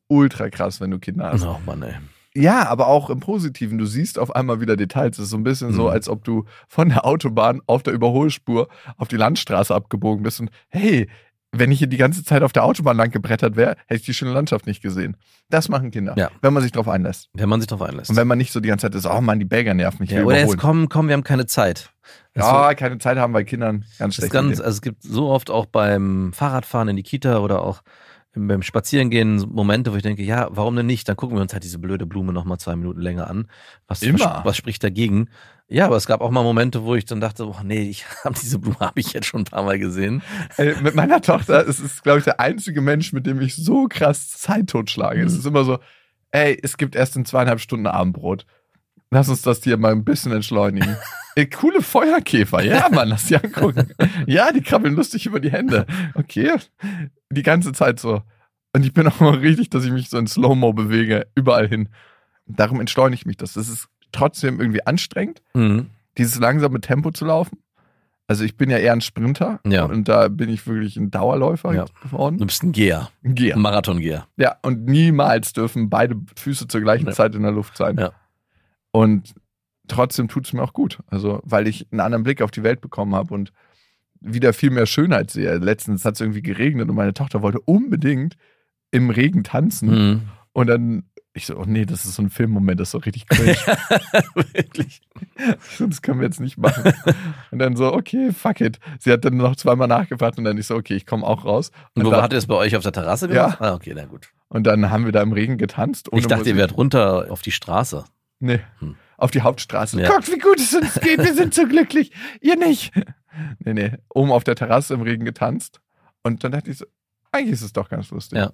ultra 0.07 0.49
krass, 0.49 0.81
wenn 0.81 0.91
du 0.91 0.99
Kinder 0.99 1.31
hast. 1.31 1.45
Oh 1.45 1.59
Mann, 1.65 1.83
ey. 1.83 1.93
Ja, 2.41 2.67
aber 2.67 2.87
auch 2.87 3.09
im 3.09 3.19
Positiven. 3.19 3.77
Du 3.77 3.85
siehst 3.85 4.17
auf 4.19 4.35
einmal 4.35 4.61
wieder 4.61 4.75
Details. 4.77 5.17
Es 5.17 5.25
ist 5.25 5.29
so 5.31 5.37
ein 5.37 5.43
bisschen 5.43 5.73
so, 5.73 5.83
Mhm. 5.83 5.89
als 5.89 6.07
ob 6.09 6.23
du 6.23 6.45
von 6.67 6.89
der 6.89 7.05
Autobahn 7.05 7.61
auf 7.67 7.83
der 7.83 7.93
Überholspur 7.93 8.67
auf 8.97 9.07
die 9.07 9.17
Landstraße 9.17 9.73
abgebogen 9.75 10.23
bist 10.23 10.39
und 10.39 10.49
hey, 10.69 11.09
wenn 11.51 11.71
ich 11.71 11.79
hier 11.79 11.87
die 11.87 11.97
ganze 11.97 12.23
Zeit 12.23 12.43
auf 12.43 12.53
der 12.53 12.63
Autobahn 12.63 12.95
lang 12.95 13.09
gebrettert 13.09 13.55
wäre, 13.55 13.71
hätte 13.87 13.95
ich 14.01 14.05
die 14.05 14.13
schöne 14.13 14.31
Landschaft 14.33 14.67
nicht 14.67 14.83
gesehen. 14.83 15.17
Das 15.49 15.67
machen 15.67 15.89
Kinder, 15.89 16.13
Ja. 16.15 16.29
wenn 16.43 16.53
man 16.53 16.61
sich 16.61 16.71
darauf 16.71 16.87
einlässt. 16.87 17.29
Wenn 17.33 17.49
man 17.49 17.59
sich 17.59 17.67
drauf 17.67 17.81
einlässt. 17.81 18.11
Und 18.11 18.17
wenn 18.17 18.27
man 18.27 18.37
nicht 18.37 18.51
so 18.51 18.59
die 18.59 18.69
ganze 18.69 18.85
Zeit 18.85 18.93
ist, 18.93 19.07
oh 19.07 19.19
Mann, 19.19 19.39
die 19.39 19.45
Bagger 19.45 19.73
nerven 19.73 19.97
mich, 19.99 20.11
ich 20.11 20.17
Ja, 20.17 20.23
oder 20.25 20.35
jetzt 20.37 20.53
überholen. 20.53 20.59
komm, 20.59 20.89
komm, 20.89 21.07
wir 21.07 21.13
haben 21.13 21.23
keine 21.23 21.47
Zeit. 21.47 21.89
Ja, 22.35 22.73
keine 22.75 22.99
Zeit 22.99 23.17
haben 23.17 23.33
bei 23.33 23.43
Kindern. 23.43 23.83
Ganz 23.97 24.15
schlecht. 24.15 24.31
ganz, 24.31 24.59
also 24.59 24.69
es 24.69 24.81
gibt 24.81 25.01
so 25.01 25.29
oft 25.29 25.49
auch 25.49 25.65
beim 25.65 26.33
Fahrradfahren 26.33 26.87
in 26.89 26.95
die 26.95 27.03
Kita 27.03 27.39
oder 27.39 27.63
auch 27.63 27.81
beim 28.33 28.61
Spazierengehen 28.61 29.37
Momente, 29.51 29.91
wo 29.91 29.95
ich 29.95 30.03
denke, 30.03 30.23
ja, 30.23 30.47
warum 30.51 30.75
denn 30.75 30.85
nicht? 30.85 31.09
Dann 31.09 31.15
gucken 31.15 31.37
wir 31.37 31.41
uns 31.41 31.53
halt 31.53 31.63
diese 31.63 31.79
blöde 31.79 32.05
Blume 32.05 32.31
noch 32.31 32.45
mal 32.45 32.59
zwei 32.59 32.75
Minuten 32.75 33.01
länger 33.01 33.29
an. 33.29 33.47
Was, 33.87 34.01
Immer. 34.03 34.19
was, 34.19 34.45
was 34.45 34.57
spricht 34.57 34.83
dagegen? 34.83 35.29
Ja, 35.67 35.85
aber 35.85 35.97
es 35.97 36.07
gab 36.07 36.21
auch 36.21 36.31
mal 36.31 36.43
Momente, 36.43 36.83
wo 36.83 36.95
ich 36.95 37.05
dann 37.05 37.21
dachte, 37.21 37.47
oh 37.47 37.57
nee, 37.63 37.89
ich 37.89 38.05
hab 38.23 38.35
diese 38.35 38.59
Blume 38.59 38.79
habe 38.79 38.99
ich 38.99 39.13
jetzt 39.13 39.25
schon 39.25 39.41
ein 39.41 39.45
paar 39.45 39.63
Mal 39.63 39.79
gesehen. 39.79 40.21
Ey, 40.57 40.75
mit 40.81 40.95
meiner 40.95 41.21
Tochter 41.23 41.67
es 41.67 41.79
ist 41.79 42.03
glaube 42.03 42.19
ich, 42.19 42.25
der 42.25 42.39
einzige 42.39 42.81
Mensch, 42.81 43.13
mit 43.13 43.25
dem 43.25 43.41
ich 43.41 43.55
so 43.55 43.87
krass 43.87 44.29
Zeit 44.29 44.67
totschlage. 44.67 45.21
Mhm. 45.21 45.27
Es 45.27 45.33
ist 45.33 45.45
immer 45.45 45.63
so, 45.63 45.79
ey, 46.31 46.57
es 46.61 46.77
gibt 46.77 46.95
erst 46.95 47.15
in 47.15 47.25
zweieinhalb 47.25 47.59
Stunden 47.59 47.87
Abendbrot. 47.87 48.45
Lass 49.11 49.29
uns 49.29 49.41
das 49.41 49.63
hier 49.63 49.77
mal 49.77 49.91
ein 49.91 50.05
bisschen 50.05 50.31
entschleunigen. 50.31 50.95
ey, 51.35 51.49
coole 51.49 51.81
Feuerkäfer. 51.81 52.61
Ja, 52.63 52.89
Mann, 52.89 53.09
lass 53.09 53.25
die 53.27 53.35
angucken. 53.35 53.93
Ja, 54.25 54.51
die 54.51 54.61
krabbeln 54.61 54.95
lustig 54.95 55.25
über 55.25 55.39
die 55.39 55.51
Hände. 55.51 55.85
Okay. 56.15 56.53
Die 57.31 57.43
ganze 57.43 57.71
Zeit 57.73 57.99
so. 57.99 58.21
Und 58.73 58.85
ich 58.85 58.93
bin 58.93 59.07
auch 59.07 59.19
mal 59.19 59.35
richtig, 59.35 59.69
dass 59.69 59.85
ich 59.85 59.91
mich 59.91 60.09
so 60.09 60.17
in 60.17 60.27
Slow-Mo 60.27 60.73
bewege, 60.73 61.27
überall 61.35 61.67
hin. 61.67 61.89
Darum 62.45 62.79
entschleunigt 62.79 63.25
mich 63.25 63.37
das. 63.37 63.53
Das 63.53 63.69
ist 63.69 63.87
trotzdem 64.11 64.59
irgendwie 64.59 64.85
anstrengend, 64.85 65.41
Mhm. 65.53 65.87
dieses 66.17 66.39
langsame 66.39 66.81
Tempo 66.81 67.11
zu 67.11 67.25
laufen. 67.25 67.59
Also 68.27 68.43
ich 68.43 68.57
bin 68.57 68.69
ja 68.69 68.77
eher 68.77 68.93
ein 68.93 69.01
Sprinter 69.01 69.59
Ja. 69.65 69.85
und 69.85 70.07
da 70.07 70.27
bin 70.27 70.49
ich 70.49 70.67
wirklich 70.67 70.97
ein 70.97 71.09
Dauerläufer 71.09 71.73
Ja. 71.73 71.85
geworden. 72.03 72.37
Du 72.37 72.45
bist 72.45 72.61
ein 72.63 72.71
Geher, 72.73 73.09
Ein 73.23 73.33
Geher. 73.33 73.55
ein 73.55 73.61
Marathongeher. 73.61 74.27
Ja, 74.37 74.57
und 74.61 74.85
niemals 74.85 75.53
dürfen 75.53 75.89
beide 75.89 76.15
Füße 76.35 76.67
zur 76.67 76.81
gleichen 76.81 77.07
Ja. 77.07 77.11
Zeit 77.13 77.33
in 77.33 77.41
der 77.41 77.51
Luft 77.51 77.75
sein. 77.75 77.97
Ja. 77.97 78.11
Und 78.91 79.33
trotzdem 79.89 80.27
tut 80.27 80.45
es 80.45 80.53
mir 80.53 80.61
auch 80.63 80.73
gut. 80.73 80.99
Also, 81.07 81.41
weil 81.43 81.67
ich 81.67 81.87
einen 81.91 81.99
anderen 81.99 82.23
Blick 82.23 82.41
auf 82.41 82.51
die 82.51 82.63
Welt 82.63 82.81
bekommen 82.81 83.15
habe 83.15 83.33
und 83.33 83.51
wieder 84.21 84.53
viel 84.53 84.69
mehr 84.69 84.85
Schönheit 84.85 85.31
sehe. 85.31 85.57
Letztens 85.57 86.03
hat 86.05 86.15
es 86.15 86.21
irgendwie 86.21 86.41
geregnet 86.41 86.89
und 86.89 86.95
meine 86.95 87.13
Tochter 87.13 87.41
wollte 87.41 87.59
unbedingt 87.61 88.35
im 88.91 89.09
Regen 89.09 89.43
tanzen. 89.43 89.89
Mhm. 89.89 90.21
Und 90.51 90.67
dann, 90.67 91.03
ich 91.33 91.45
so, 91.45 91.55
oh 91.57 91.63
nee, 91.65 91.85
das 91.85 92.03
ist 92.05 92.15
so 92.15 92.23
ein 92.23 92.29
Filmmoment, 92.29 92.79
das 92.79 92.89
ist 92.89 92.91
so 92.91 92.97
richtig 92.97 93.27
cringe. 93.27 93.55
Wirklich. 94.53 95.01
das 95.79 96.01
können 96.01 96.19
wir 96.19 96.27
jetzt 96.27 96.39
nicht 96.39 96.57
machen. 96.57 96.91
Und 97.51 97.59
dann 97.59 97.75
so, 97.75 97.93
okay, 97.93 98.31
fuck 98.33 98.59
it. 98.61 98.79
Sie 98.99 99.11
hat 99.11 99.23
dann 99.25 99.37
noch 99.37 99.55
zweimal 99.55 99.87
nachgefragt 99.87 100.37
und 100.37 100.43
dann 100.43 100.57
ich 100.57 100.67
so, 100.67 100.75
okay, 100.75 100.95
ich 100.95 101.05
komme 101.05 101.25
auch 101.25 101.45
raus. 101.45 101.71
Und 101.93 102.05
wo 102.05 102.09
dann, 102.11 102.21
hat 102.21 102.33
ihr 102.33 102.39
es 102.39 102.47
bei 102.47 102.55
euch 102.55 102.75
auf 102.75 102.83
der 102.83 102.91
Terrasse 102.91 103.27
Ja. 103.27 103.43
gemacht? 103.45 103.61
Ah, 103.61 103.73
okay, 103.73 103.93
na 103.95 104.05
gut. 104.05 104.29
und 104.49 104.65
dann 104.65 104.89
haben 104.89 105.05
wir 105.05 105.11
da 105.11 105.21
im 105.21 105.31
Regen 105.31 105.57
getanzt. 105.57 106.09
Ich 106.13 106.27
dachte, 106.27 106.49
ihr 106.49 106.55
Musik. 106.55 106.57
wärt 106.57 106.77
runter 106.77 107.27
auf 107.29 107.41
die 107.41 107.51
Straße. 107.51 108.03
Nee. 108.39 108.59
Hm. 108.79 108.95
Auf 109.19 109.31
die 109.31 109.41
Hauptstraße. 109.41 110.01
Ja. 110.01 110.09
Guckt, 110.09 110.31
wie 110.31 110.37
gut 110.37 110.59
es 110.59 110.73
uns 110.73 110.93
geht. 111.01 111.17
Wir 111.17 111.33
sind 111.33 111.53
so 111.53 111.67
glücklich. 111.67 112.11
Ihr 112.41 112.55
nicht. 112.55 112.93
Nee, 113.59 113.73
nee. 113.73 113.91
Oben 114.09 114.31
auf 114.31 114.43
der 114.43 114.55
Terrasse 114.55 114.93
im 114.93 115.01
Regen 115.01 115.25
getanzt. 115.25 115.81
Und 116.23 116.43
dann 116.43 116.51
dachte 116.51 116.71
ich 116.71 116.77
so, 116.77 116.85
eigentlich 117.31 117.53
ist 117.53 117.61
es 117.61 117.73
doch 117.73 117.89
ganz 117.89 118.11
lustig. 118.11 118.39
Ja. 118.39 118.51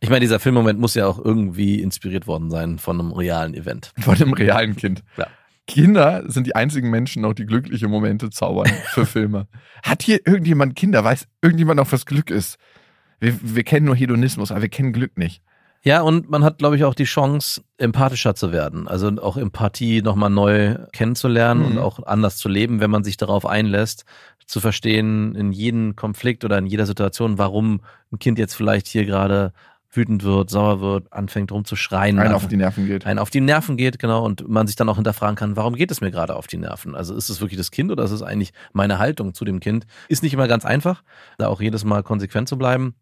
Ich 0.00 0.08
meine, 0.08 0.20
dieser 0.20 0.40
Filmmoment 0.40 0.78
muss 0.78 0.94
ja 0.94 1.06
auch 1.06 1.22
irgendwie 1.22 1.80
inspiriert 1.80 2.26
worden 2.26 2.50
sein 2.50 2.78
von 2.78 3.00
einem 3.00 3.12
realen 3.12 3.54
Event. 3.54 3.92
Von 3.98 4.14
einem 4.14 4.32
realen 4.32 4.76
Kind. 4.76 5.02
Ja. 5.16 5.26
Kinder 5.66 6.22
sind 6.30 6.46
die 6.46 6.54
einzigen 6.54 6.90
Menschen 6.90 7.22
noch, 7.22 7.32
die 7.32 7.46
glückliche 7.46 7.88
Momente 7.88 8.30
zaubern 8.30 8.70
für 8.92 9.06
Filme. 9.06 9.46
Hat 9.82 10.02
hier 10.02 10.20
irgendjemand 10.26 10.76
Kinder? 10.76 11.04
Weiß 11.04 11.26
irgendjemand 11.42 11.78
noch, 11.78 11.90
was 11.90 12.06
Glück 12.06 12.30
ist? 12.30 12.58
Wir, 13.20 13.38
wir 13.42 13.64
kennen 13.64 13.86
nur 13.86 13.96
Hedonismus, 13.96 14.50
aber 14.50 14.62
wir 14.62 14.68
kennen 14.68 14.92
Glück 14.92 15.16
nicht. 15.16 15.42
Ja, 15.86 16.00
und 16.00 16.30
man 16.30 16.42
hat, 16.44 16.58
glaube 16.58 16.76
ich, 16.76 16.84
auch 16.84 16.94
die 16.94 17.04
Chance, 17.04 17.62
empathischer 17.76 18.34
zu 18.34 18.52
werden. 18.52 18.88
Also 18.88 19.08
auch 19.20 19.36
Empathie 19.36 20.00
nochmal 20.00 20.30
neu 20.30 20.76
kennenzulernen 20.92 21.60
Mhm. 21.60 21.66
und 21.72 21.78
auch 21.78 22.02
anders 22.06 22.38
zu 22.38 22.48
leben, 22.48 22.80
wenn 22.80 22.90
man 22.90 23.04
sich 23.04 23.18
darauf 23.18 23.44
einlässt, 23.44 24.04
zu 24.46 24.60
verstehen 24.60 25.34
in 25.34 25.52
jedem 25.52 25.94
Konflikt 25.94 26.44
oder 26.44 26.56
in 26.56 26.66
jeder 26.66 26.86
Situation, 26.86 27.36
warum 27.36 27.82
ein 28.12 28.18
Kind 28.18 28.38
jetzt 28.38 28.54
vielleicht 28.54 28.86
hier 28.86 29.04
gerade 29.04 29.52
wütend 29.90 30.24
wird, 30.24 30.50
sauer 30.50 30.80
wird, 30.80 31.12
anfängt 31.12 31.52
rumzuschreien. 31.52 32.18
Einfach- 32.18 32.36
auf 32.36 32.48
die 32.48 32.56
Nerven 32.56 32.86
geht. 32.86 33.06
einen 33.06 33.18
auf 33.20 33.30
die 33.30 33.40
Nerven 33.40 33.76
geht, 33.76 33.98
genau, 34.00 34.24
und 34.24 34.48
man 34.48 34.66
sich 34.66 34.74
dann 34.76 34.88
auch 34.88 34.96
hinterfragen 34.96 35.36
kann, 35.36 35.54
warum 35.56 35.76
geht 35.76 35.90
es 35.92 36.00
mir 36.00 36.10
gerade 36.10 36.34
auf 36.34 36.46
die 36.48 36.56
Nerven? 36.56 36.94
Also 36.96 37.14
ist 37.14 37.28
es 37.28 37.40
wirklich 37.40 37.58
das 37.58 37.70
Kind 37.70 37.92
oder 37.92 38.02
ist 38.04 38.10
es 38.10 38.22
eigentlich 38.22 38.52
meine 38.72 38.98
Haltung 38.98 39.34
zu 39.34 39.44
dem 39.44 39.60
Kind? 39.60 39.86
Ist 40.08 40.22
nicht 40.24 40.32
immer 40.34 40.48
ganz 40.48 40.64
einfach, 40.64 41.02
da 41.38 41.46
auch 41.48 41.60
jedes 41.60 41.84
Mal 41.84 42.02
konsequent 42.02 42.48
zu 42.48 42.56
bleiben 42.58 42.94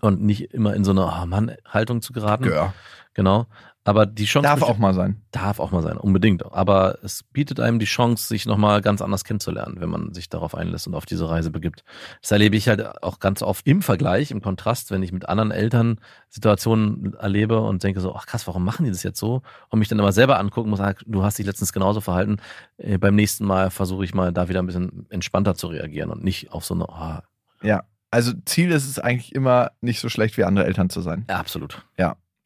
und 0.00 0.22
nicht 0.22 0.52
immer 0.54 0.74
in 0.74 0.84
so 0.84 0.90
eine 0.92 1.06
oh 1.06 1.26
Mann-Haltung 1.26 2.02
zu 2.02 2.12
geraten. 2.12 2.44
Ja. 2.44 2.74
Genau. 3.14 3.46
Aber 3.88 4.04
die 4.04 4.26
Chance 4.26 4.46
Darf 4.46 4.62
auch 4.62 4.76
mal 4.76 4.92
sein. 4.92 5.22
darf 5.30 5.60
auch 5.60 5.70
mal 5.70 5.82
sein, 5.82 5.96
unbedingt. 5.96 6.44
Aber 6.52 6.98
es 7.02 7.22
bietet 7.22 7.58
einem 7.58 7.78
die 7.78 7.86
Chance, 7.86 8.28
sich 8.28 8.44
nochmal 8.44 8.82
ganz 8.82 9.00
anders 9.00 9.24
kennenzulernen, 9.24 9.76
wenn 9.80 9.88
man 9.88 10.12
sich 10.12 10.28
darauf 10.28 10.54
einlässt 10.54 10.86
und 10.86 10.94
auf 10.94 11.06
diese 11.06 11.30
Reise 11.30 11.50
begibt. 11.50 11.84
Das 12.20 12.30
erlebe 12.30 12.54
ich 12.54 12.68
halt 12.68 13.02
auch 13.02 13.18
ganz 13.18 13.42
oft 13.42 13.66
im 13.66 13.80
Vergleich, 13.80 14.30
im 14.30 14.42
Kontrast, 14.42 14.90
wenn 14.90 15.02
ich 15.02 15.10
mit 15.10 15.26
anderen 15.26 15.52
Eltern 15.52 16.00
Situationen 16.28 17.14
erlebe 17.14 17.60
und 17.62 17.82
denke 17.82 18.02
so, 18.02 18.14
ach 18.14 18.26
krass, 18.26 18.46
warum 18.46 18.62
machen 18.62 18.84
die 18.84 18.90
das 18.90 19.02
jetzt 19.04 19.18
so? 19.18 19.40
Und 19.70 19.78
mich 19.78 19.88
dann 19.88 19.98
immer 19.98 20.12
selber 20.12 20.38
angucken 20.38 20.68
muss, 20.68 20.80
ah, 20.80 20.92
du 21.06 21.22
hast 21.24 21.38
dich 21.38 21.46
letztens 21.46 21.72
genauso 21.72 22.02
verhalten. 22.02 22.36
Äh, 22.76 22.98
beim 22.98 23.14
nächsten 23.14 23.46
Mal 23.46 23.70
versuche 23.70 24.04
ich 24.04 24.12
mal 24.12 24.34
da 24.34 24.50
wieder 24.50 24.60
ein 24.60 24.66
bisschen 24.66 25.06
entspannter 25.08 25.54
zu 25.54 25.68
reagieren 25.68 26.10
und 26.10 26.22
nicht 26.22 26.52
auf 26.52 26.66
so 26.66 26.74
eine, 26.74 26.86
oh, 26.88 27.66
Ja. 27.66 27.84
Also 28.10 28.32
Ziel 28.46 28.70
ist 28.70 28.88
es 28.88 28.98
eigentlich 28.98 29.34
immer, 29.34 29.72
nicht 29.80 30.00
so 30.00 30.08
schlecht 30.08 30.36
wie 30.38 30.44
andere 30.44 30.64
Eltern 30.64 30.88
zu 30.90 31.00
sein. 31.00 31.24
ja, 31.28 31.38
absolut. 31.38 31.84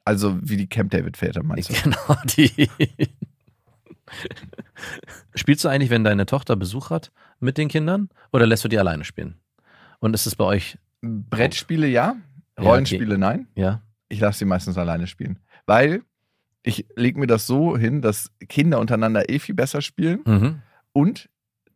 Also 0.04 0.36
wie 0.42 0.56
die 0.56 0.66
Camp 0.68 0.90
David 0.90 1.16
Väter 1.16 1.44
meinst 1.44 1.70
du? 1.70 1.74
Genau, 1.84 2.16
die. 2.36 2.68
Spielst 5.34 5.64
du 5.64 5.68
eigentlich, 5.68 5.90
wenn 5.90 6.04
deine 6.04 6.26
Tochter 6.26 6.56
Besuch 6.56 6.90
hat 6.90 7.12
mit 7.40 7.56
den 7.56 7.68
Kindern 7.68 8.08
oder 8.32 8.46
lässt 8.46 8.64
du 8.64 8.68
die 8.68 8.78
alleine 8.78 9.04
spielen? 9.04 9.36
Und 10.00 10.14
ist 10.14 10.26
es 10.26 10.34
bei 10.34 10.44
euch, 10.44 10.76
Brettspiele 11.00 11.86
ja, 11.86 12.16
Ja, 12.58 12.64
Rollenspiele 12.64 13.16
nein. 13.16 13.46
ja? 13.54 13.82
Ich 14.08 14.20
lasse 14.20 14.40
sie 14.40 14.44
meistens 14.44 14.76
alleine 14.76 15.06
spielen. 15.06 15.38
Weil 15.66 16.02
ich 16.64 16.86
lege 16.96 17.18
mir 17.18 17.26
das 17.26 17.46
so 17.46 17.76
hin, 17.76 18.02
dass 18.02 18.30
Kinder 18.48 18.78
untereinander 18.80 19.28
eh 19.30 19.38
viel 19.38 19.54
besser 19.54 19.80
spielen. 19.82 20.20
Mhm. 20.26 20.62
Und 20.92 21.28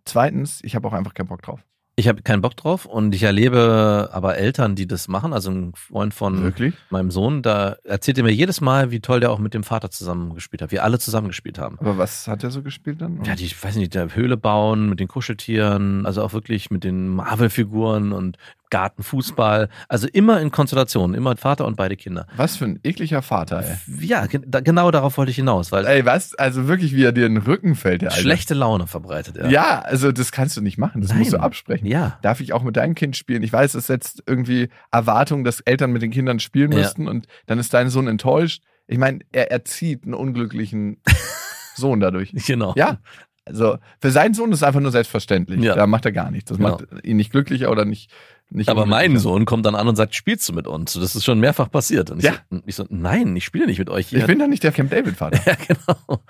zweitens, 0.05 0.61
ich 0.63 0.75
habe 0.75 0.87
auch 0.89 0.93
einfach 0.93 1.15
keinen 1.15 1.29
Bock 1.29 1.43
drauf. 1.43 1.65
Ich 1.99 2.09
habe 2.09 2.21
keinen 2.21 2.43
Bock 2.43 2.55
drauf 2.59 2.85
und 2.85 3.15
ich 3.15 3.23
erlebe 3.23 4.11
aber 4.13 4.37
Eltern, 4.37 4.75
die 4.75 4.87
das 4.87 5.09
machen. 5.09 5.33
Also 5.33 5.51
ein 5.51 5.73
Freund 5.75 6.13
von 6.13 6.43
Wirklich? 6.43 6.75
meinem 6.91 7.11
Sohn, 7.11 7.41
da 7.41 7.77
erzählt 7.85 8.19
er 8.19 8.25
mir 8.25 8.35
jedes 8.35 8.61
Mal, 8.61 8.91
wie 8.91 9.01
toll 9.01 9.21
der 9.21 9.31
auch 9.31 9.39
mit 9.39 9.55
dem 9.55 9.65
Vater 9.65 9.91
zusammengespielt 9.91 10.61
hat. 10.61 10.73
Wir 10.73 10.85
alle 10.85 10.99
zusammengespielt 10.99 11.59
haben. 11.59 11.79
Aber 11.81 11.97
was 11.97 12.29
hat 12.29 12.45
er 12.45 12.51
so 12.51 12.61
gespielt 12.63 13.01
dann? 13.01 13.25
Ja, 13.25 13.35
die, 13.35 13.47
ich 13.47 13.65
weiß 13.65 13.77
nicht, 13.77 13.95
der 13.95 14.15
Höhle 14.15 14.37
bauen 14.37 14.91
mit 14.91 15.01
den 15.01 15.09
Kuscheltieren, 15.09 16.05
also 16.05 16.23
auch 16.23 16.35
wirklich 16.35 16.71
mit 16.71 16.85
den 16.85 17.09
Marvel-Figuren 17.09 18.13
und 18.13 18.37
Gartenfußball. 18.71 19.69
Also 19.89 20.09
immer 20.13 20.41
in 20.41 20.51
Konstellationen, 20.51 21.15
immer 21.17 21.37
Vater 21.37 21.67
und 21.67 21.77
beide 21.77 21.97
Kinder. 21.97 22.27
was 22.37 22.57
für 22.57 22.65
ein 22.67 22.81
ekliger 22.83 23.23
Vater, 23.23 23.63
ey. 23.65 24.07
Ja, 24.07 24.27
genau 24.27 24.91
darauf 24.91 25.17
wollte 25.19 25.31
ich 25.31 25.37
hinaus, 25.37 25.73
weil 25.73 25.87
Ey, 25.87 26.05
was? 26.05 26.35
Also 26.35 26.69
wirklich, 26.69 26.95
wie 26.95 27.05
er 27.05 27.13
dir 27.13 27.27
in 27.27 27.35
den 27.37 27.43
Rücken 27.45 27.75
fällt, 27.75 28.03
der 28.03 28.11
Alter. 28.11 28.21
schlechte 28.23 28.55
Laune 28.55 28.87
verbreitet 28.87 29.37
er. 29.37 29.49
Ja, 29.51 29.81
also 29.81 30.13
das 30.13 30.33
kannst 30.33 30.57
du 30.57 30.61
nicht 30.61 30.79
machen. 30.79 31.01
Das 31.01 31.11
Nein. 31.11 31.21
musst 31.21 31.33
du 31.33 31.39
absprechen. 31.39 31.87
Ja. 31.87 32.19
Darf 32.23 32.41
ich 32.41 32.53
auch 32.53 32.63
mit 32.63 32.77
deinem 32.77 32.95
Kind 32.95 33.17
spielen? 33.17 33.43
Ich 33.43 33.53
weiß, 33.53 33.75
es 33.75 33.87
setzt 33.87 34.23
irgendwie 34.27 34.69
Erwartungen, 34.91 35.45
dass 35.45 35.61
Eltern 35.61 35.93
mit 35.93 36.03
den 36.03 36.11
Kindern 36.11 36.41
spielen 36.41 36.73
Ja. 36.73 36.79
müssten 36.79 37.09
und 37.09 37.27
dann 37.47 37.59
ist 37.59 37.73
dein 37.75 37.89
Sohn 37.91 38.09
enttäuscht. 38.09 38.63
Ich 38.87 38.99
meine, 38.99 39.21
er 39.33 39.51
erzieht 39.51 40.05
einen 40.05 40.15
unglücklichen 40.15 40.99
Sohn 41.75 42.01
dadurch. 42.01 42.33
Genau. 42.47 42.73
Ja. 42.77 42.99
Also 43.45 43.79
für 44.01 44.11
seinen 44.11 44.35
Sohn 44.35 44.51
ist 44.51 44.59
es 44.59 44.63
einfach 44.65 44.81
nur 44.81 44.91
selbstverständlich. 44.91 45.61
Ja. 45.61 45.75
Da 45.77 45.87
macht 45.87 46.05
er 46.05 46.11
gar 46.13 46.31
nichts. 46.33 46.49
Das 46.49 46.59
Genau. 46.59 46.71
macht 46.71 46.85
ihn 47.05 47.17
nicht 47.17 47.31
glücklicher 47.31 47.71
oder 47.71 47.85
nicht. 47.85 48.11
Nicht 48.51 48.69
Aber 48.69 48.87
mein. 48.87 49.19
Sohn 49.19 49.45
kommt 49.45 49.67
dann 49.67 49.75
an 49.75 49.89
und 49.89 49.97
sagt, 49.97 50.15
spielst 50.15 50.49
du 50.49 50.53
mit 50.53 50.67
uns? 50.67 50.93
Das 50.95 51.17
ist 51.17 51.25
schon 51.25 51.41
mehrfach 51.41 51.71
passiert. 51.71 52.11
Und 52.11 52.19
ich, 52.19 52.25
Ja. 52.25 52.35
so, 52.51 52.61
ich 52.67 52.75
so, 52.77 52.85
nein, 52.89 53.35
ich 53.37 53.45
spiele 53.45 53.67
nicht 53.67 53.79
mit 53.79 53.91
euch. 53.91 54.13
Ich 54.13 54.27
bin 54.27 54.39
doch 54.39 54.47
nicht 54.47 54.63
der 54.63 54.73
Camp 54.73 54.91
David 54.91 55.17
Vater. 55.17 55.39
Ja, 55.47 55.55
genau. 55.67 56.21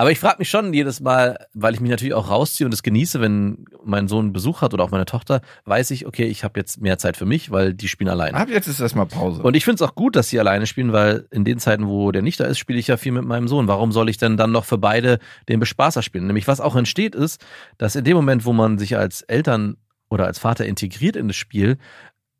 Aber 0.00 0.12
ich 0.12 0.20
frage 0.20 0.36
mich 0.38 0.48
schon 0.48 0.72
jedes 0.72 1.00
Mal, 1.00 1.48
weil 1.54 1.74
ich 1.74 1.80
mich 1.80 1.90
natürlich 1.90 2.14
auch 2.14 2.30
rausziehe 2.30 2.64
und 2.66 2.72
es 2.72 2.84
genieße, 2.84 3.20
wenn 3.20 3.64
mein 3.84 4.06
Sohn 4.06 4.32
Besuch 4.32 4.62
hat 4.62 4.72
oder 4.72 4.84
auch 4.84 4.92
meine 4.92 5.06
Tochter, 5.06 5.40
weiß 5.64 5.90
ich, 5.90 6.06
okay, 6.06 6.26
ich 6.26 6.44
habe 6.44 6.60
jetzt 6.60 6.80
mehr 6.80 6.98
Zeit 6.98 7.16
für 7.16 7.26
mich, 7.26 7.50
weil 7.50 7.74
die 7.74 7.88
spielen 7.88 8.08
alleine. 8.08 8.36
Ab 8.38 8.48
jetzt 8.48 8.68
ist 8.68 8.78
erstmal 8.78 9.06
Pause. 9.06 9.42
Und 9.42 9.56
ich 9.56 9.64
finde 9.64 9.82
es 9.82 9.90
auch 9.90 9.96
gut, 9.96 10.14
dass 10.14 10.28
sie 10.28 10.38
alleine 10.38 10.66
spielen, 10.68 10.92
weil 10.92 11.26
in 11.32 11.44
den 11.44 11.58
Zeiten, 11.58 11.88
wo 11.88 12.12
der 12.12 12.22
nicht 12.22 12.38
da 12.38 12.44
ist, 12.44 12.58
spiele 12.58 12.78
ich 12.78 12.86
ja 12.86 12.96
viel 12.96 13.10
mit 13.10 13.24
meinem 13.24 13.48
Sohn. 13.48 13.66
Warum 13.66 13.90
soll 13.90 14.08
ich 14.08 14.18
denn 14.18 14.36
dann 14.36 14.52
noch 14.52 14.66
für 14.66 14.78
beide 14.78 15.18
den 15.48 15.58
Bespaßer 15.58 16.02
spielen? 16.02 16.28
Nämlich 16.28 16.46
was 16.46 16.60
auch 16.60 16.76
entsteht 16.76 17.16
ist, 17.16 17.44
dass 17.76 17.96
in 17.96 18.04
dem 18.04 18.14
Moment, 18.16 18.44
wo 18.44 18.52
man 18.52 18.78
sich 18.78 18.96
als 18.96 19.22
Eltern 19.22 19.78
oder 20.10 20.26
als 20.26 20.38
Vater 20.38 20.66
integriert 20.66 21.16
in 21.16 21.28
das 21.28 21.36
Spiel, 21.36 21.76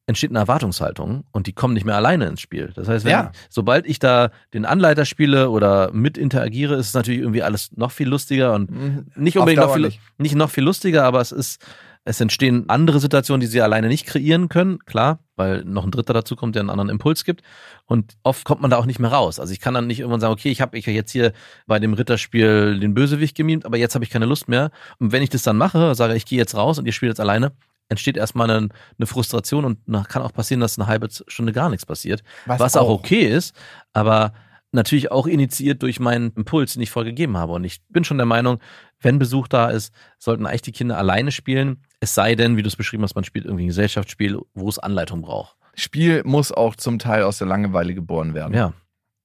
entsteht 0.06 0.30
eine 0.30 0.38
Erwartungshaltung 0.38 1.24
und 1.32 1.46
die 1.46 1.52
kommen 1.52 1.74
nicht 1.74 1.84
mehr 1.84 1.96
alleine 1.96 2.26
ins 2.26 2.40
Spiel. 2.40 2.72
Das 2.74 2.88
heißt, 2.88 3.04
Ja. 3.06 3.30
sobald 3.50 3.86
ich 3.86 3.98
da 3.98 4.30
den 4.54 4.64
Anleiter 4.64 5.04
spiele 5.04 5.50
oder 5.50 5.92
mit 5.92 6.16
interagiere, 6.16 6.76
ist 6.76 6.88
es 6.88 6.94
natürlich 6.94 7.20
irgendwie 7.20 7.42
alles 7.42 7.76
noch 7.76 7.90
viel 7.92 8.08
lustiger 8.08 8.54
und 8.54 8.70
Mhm. 8.70 9.06
nicht 9.16 9.36
unbedingt 9.36 9.60
noch 9.62 9.74
viel, 9.74 9.82
nicht. 9.82 10.00
nicht 10.16 10.34
noch 10.34 10.48
viel 10.48 10.64
lustiger, 10.64 11.04
aber 11.04 11.20
es 11.20 11.30
ist, 11.30 11.60
es 12.08 12.22
entstehen 12.22 12.64
andere 12.68 13.00
Situationen, 13.00 13.40
die 13.40 13.46
sie 13.46 13.60
alleine 13.60 13.88
nicht 13.88 14.06
kreieren 14.06 14.48
können, 14.48 14.78
klar, 14.86 15.18
weil 15.36 15.62
noch 15.64 15.84
ein 15.84 15.90
Dritter 15.90 16.14
dazu 16.14 16.36
kommt, 16.36 16.54
der 16.54 16.60
einen 16.60 16.70
anderen 16.70 16.88
Impuls 16.88 17.22
gibt. 17.22 17.42
Und 17.84 18.16
oft 18.22 18.46
kommt 18.46 18.62
man 18.62 18.70
da 18.70 18.78
auch 18.78 18.86
nicht 18.86 18.98
mehr 18.98 19.12
raus. 19.12 19.38
Also 19.38 19.52
ich 19.52 19.60
kann 19.60 19.74
dann 19.74 19.86
nicht 19.86 20.00
irgendwann 20.00 20.20
sagen, 20.20 20.32
okay, 20.32 20.48
ich 20.50 20.62
habe 20.62 20.78
ich 20.78 20.86
jetzt 20.86 21.12
hier 21.12 21.34
bei 21.66 21.78
dem 21.78 21.92
Ritterspiel 21.92 22.80
den 22.80 22.94
Bösewicht 22.94 23.36
gemimt, 23.36 23.66
aber 23.66 23.76
jetzt 23.76 23.94
habe 23.94 24.06
ich 24.06 24.10
keine 24.10 24.24
Lust 24.24 24.48
mehr. 24.48 24.70
Und 24.98 25.12
wenn 25.12 25.22
ich 25.22 25.28
das 25.28 25.42
dann 25.42 25.58
mache, 25.58 25.94
sage 25.94 26.14
ich 26.14 26.24
gehe 26.24 26.38
jetzt 26.38 26.54
raus 26.54 26.78
und 26.78 26.86
ihr 26.86 26.92
spielt 26.92 27.10
jetzt 27.10 27.20
alleine, 27.20 27.52
entsteht 27.90 28.16
erstmal 28.16 28.50
eine, 28.50 28.70
eine 28.98 29.06
Frustration 29.06 29.66
und 29.66 30.08
kann 30.08 30.22
auch 30.22 30.32
passieren, 30.32 30.62
dass 30.62 30.78
eine 30.78 30.88
halbe 30.88 31.08
Stunde 31.26 31.52
gar 31.52 31.68
nichts 31.68 31.84
passiert. 31.84 32.22
Was, 32.46 32.74
auch 32.74 32.88
okay 32.88 33.26
ist, 33.26 33.54
aber 33.92 34.32
natürlich 34.72 35.10
auch 35.10 35.26
initiiert 35.26 35.82
durch 35.82 36.00
meinen 36.00 36.32
Impuls, 36.36 36.72
den 36.72 36.82
ich 36.82 36.90
vorher 36.90 37.12
gegeben 37.12 37.36
habe. 37.36 37.52
Und 37.52 37.64
ich 37.64 37.82
bin 37.88 38.04
schon 38.04 38.16
der 38.16 38.26
Meinung, 38.26 38.60
wenn 39.00 39.18
Besuch 39.18 39.46
da 39.46 39.68
ist, 39.68 39.92
sollten 40.18 40.46
eigentlich 40.46 40.62
die 40.62 40.72
Kinder 40.72 40.96
alleine 40.96 41.32
spielen. 41.32 41.82
Es 42.00 42.14
sei 42.14 42.34
denn, 42.34 42.56
wie 42.56 42.62
du 42.62 42.68
es 42.68 42.76
beschrieben 42.76 43.02
hast, 43.02 43.14
man 43.14 43.24
spielt 43.24 43.44
irgendwie 43.44 43.64
ein 43.64 43.68
Gesellschaftsspiel, 43.68 44.38
wo 44.54 44.68
es 44.68 44.78
Anleitung 44.78 45.22
braucht. 45.22 45.56
Spiel 45.74 46.22
muss 46.24 46.52
auch 46.52 46.76
zum 46.76 46.98
Teil 46.98 47.22
aus 47.22 47.38
der 47.38 47.46
Langeweile 47.46 47.94
geboren 47.94 48.34
werden. 48.34 48.54
Ja, 48.54 48.72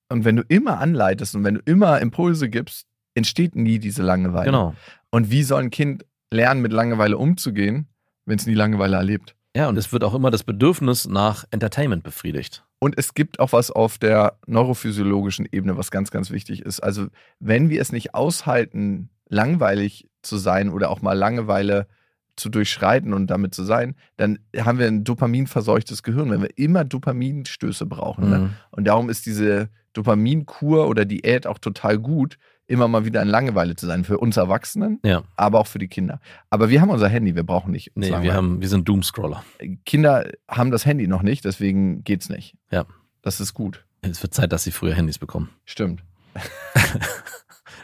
Und 0.09 0.25
wenn 0.25 0.35
du 0.35 0.43
immer 0.47 0.79
anleitest 0.79 1.35
und 1.35 1.43
wenn 1.43 1.55
du 1.55 1.61
immer 1.65 1.99
Impulse 2.01 2.49
gibst, 2.49 2.87
entsteht 3.15 3.55
nie 3.55 3.79
diese 3.79 4.01
Langeweile. 4.03 4.45
genau. 4.45 4.75
Und 5.11 5.29
wie 5.29 5.43
soll 5.43 5.61
ein 5.63 5.69
Kind 5.69 6.05
lernen, 6.31 6.61
mit 6.61 6.73
Langeweile 6.73 7.17
umzugehen, 7.17 7.87
wenn 8.25 8.37
es 8.37 8.47
nie 8.47 8.55
Langeweile 8.55 8.95
erlebt? 8.97 9.35
Ja, 9.55 9.69
und 9.69 9.77
es 9.77 9.93
wird 9.93 10.03
auch 10.03 10.15
immer 10.15 10.31
das 10.31 10.43
Bedürfnis 10.43 11.07
nach 11.07 11.45
Entertainment 11.51 12.03
befriedigt. 12.03 12.65
Und 12.79 12.97
es 12.97 13.13
gibt 13.13 13.39
auch 13.39 13.53
was 13.53 13.69
auf 13.69 13.99
der 13.99 14.39
neurophysiologischen 14.47 15.47
Ebene, 15.51 15.77
was 15.77 15.91
ganz, 15.91 16.09
ganz 16.09 16.31
wichtig 16.31 16.63
ist. 16.63 16.79
Also, 16.79 17.07
wenn 17.39 17.69
wir 17.69 17.79
es 17.79 17.91
nicht 17.91 18.15
aushalten, 18.15 19.09
langweilig 19.29 20.09
zu 20.23 20.37
sein 20.37 20.69
oder 20.69 20.89
auch 20.89 21.01
mal 21.01 21.13
Langeweile 21.13 21.87
zu 22.35 22.49
durchschreiten 22.49 23.13
und 23.13 23.27
damit 23.27 23.53
zu 23.53 23.63
sein, 23.63 23.95
dann 24.17 24.39
haben 24.57 24.79
wir 24.79 24.87
ein 24.87 25.03
dopaminverseuchtes 25.03 26.03
Gehirn, 26.03 26.31
wenn 26.31 26.41
wir 26.41 26.57
immer 26.57 26.83
Dopaminstöße 26.83 27.85
brauchen. 27.85 28.29
Ne? 28.29 28.39
Mhm. 28.39 28.49
Und 28.71 28.85
darum 28.85 29.09
ist 29.09 29.25
diese 29.25 29.69
Dopaminkur 29.93 30.87
oder 30.87 31.05
Diät 31.05 31.45
auch 31.45 31.59
total 31.59 31.99
gut, 31.99 32.37
immer 32.65 32.87
mal 32.87 33.05
wieder 33.05 33.21
in 33.21 33.27
Langeweile 33.27 33.75
zu 33.75 33.85
sein. 33.85 34.03
Für 34.03 34.17
uns 34.17 34.37
Erwachsenen, 34.37 34.99
Ja, 35.03 35.23
aber 35.35 35.59
auch 35.59 35.67
für 35.67 35.79
die 35.79 35.87
Kinder. 35.87 36.19
Aber 36.49 36.69
wir 36.69 36.81
haben 36.81 36.89
unser 36.89 37.09
Handy, 37.09 37.35
wir 37.35 37.43
brauchen 37.43 37.71
nicht. 37.71 37.91
nee, 37.95 38.09
wir, 38.09 38.33
haben, 38.33 38.61
wir 38.61 38.69
sind 38.69 38.87
Doomscroller. 38.87 39.43
Kinder 39.85 40.29
haben 40.47 40.71
das 40.71 40.85
Handy 40.85 41.07
noch 41.07 41.21
nicht, 41.21 41.45
deswegen 41.45 42.03
geht's 42.03 42.29
nicht. 42.29 42.55
Ja. 42.71 42.85
Das 43.21 43.39
ist 43.39 43.53
gut. 43.53 43.85
Es 44.01 44.21
wird 44.21 44.33
Zeit, 44.33 44.51
dass 44.51 44.63
sie 44.63 44.71
früher 44.71 44.95
Handys 44.95 45.17
bekommen. 45.17 45.49
Stimmt. 45.65 46.03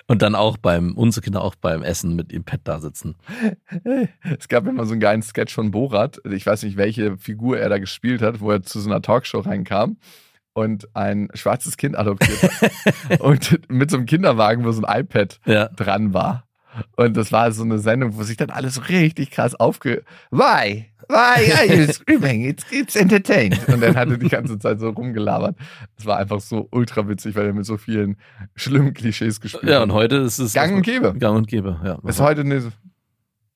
Und 0.10 0.24
dann 0.24 0.34
auch 0.34 0.58
beim, 0.58 0.94
unsere 0.98 1.24
Kinder 1.24 1.44
auch 1.44 1.54
beim 1.54 1.84
Essen 1.84 2.16
mit 2.16 2.32
ihrem 2.32 2.44
Pad 2.44 2.62
da 2.64 2.80
sitzen. 2.80 3.16
Es 4.40 4.48
gab 4.48 4.66
immer 4.66 4.86
so 4.86 4.94
einen 4.94 5.02
geilen 5.02 5.22
Sketch 5.22 5.54
von 5.54 5.70
Borat. 5.70 6.20
Ich 6.26 6.48
weiß 6.48 6.64
nicht, 6.64 6.78
welche 6.78 7.16
Figur 7.18 7.60
er 7.60 7.70
da 7.70 7.78
gespielt 7.78 8.24
hat, 8.24 8.42
wo 8.42 8.50
er 8.50 8.64
zu 8.64 8.80
so 8.80 8.90
einer 8.90 9.04
Talkshow 9.04 9.42
reinkam 9.42 9.98
und 10.54 10.96
ein 10.96 11.30
schwarzes 11.36 11.78
Kind 11.78 11.96
adoptiert 11.96 12.42
hat. 12.42 13.20
und 13.20 13.70
mit 13.70 13.92
so 13.92 13.98
einem 13.98 14.08
Kinderwagen, 14.08 14.66
wo 14.66 14.72
so 14.72 14.82
ein 14.82 15.02
iPad 15.02 15.40
Ja. 15.46 15.68
dran 15.68 16.12
war. 16.12 16.48
Und 16.96 17.16
das 17.16 17.32
war 17.32 17.52
so 17.52 17.64
eine 17.64 17.78
Sendung, 17.78 18.18
wo 18.18 18.24
sich 18.24 18.38
dann 18.38 18.50
alles 18.50 18.76
so 18.76 18.82
richtig 18.82 19.30
krass 19.30 19.54
aufge... 19.54 20.04
Why? 20.32 20.89
Why 21.10 21.52
are 21.54 21.66
you 21.66 21.92
screaming? 21.92 22.46
It's, 22.46 22.64
it's 22.72 22.96
entertained. 22.96 23.60
Und 23.68 23.82
dann 23.82 23.96
hat 23.96 24.10
er 24.10 24.18
die 24.18 24.30
ganze 24.30 24.60
Zeit 24.60 24.80
so 24.80 24.90
rumgelabert. 24.90 25.56
Das 25.98 26.06
war 26.06 26.18
einfach 26.18 26.40
so 26.40 26.68
ultra 26.72 27.08
witzig, 27.10 27.36
weil 27.36 27.48
er 27.48 27.54
mit 27.54 27.66
so 27.66 27.78
vielen 27.78 28.16
schlimmen 28.56 28.94
Klischees 28.94 29.42
gespielt 29.42 29.64
Ja, 29.64 29.78
hat. 29.78 29.84
und 29.86 29.94
heute 29.94 30.18
ist 30.18 30.38
es. 30.38 30.54
Gang 30.54 30.76
und 30.76 30.84
Gäbe. 30.84 31.16
Gang 31.18 31.36
und 31.36 31.48
Gäbe, 31.48 31.80
ja. 31.84 31.98
Ist 32.08 32.20
heute 32.22 32.42
eine, 32.42 32.72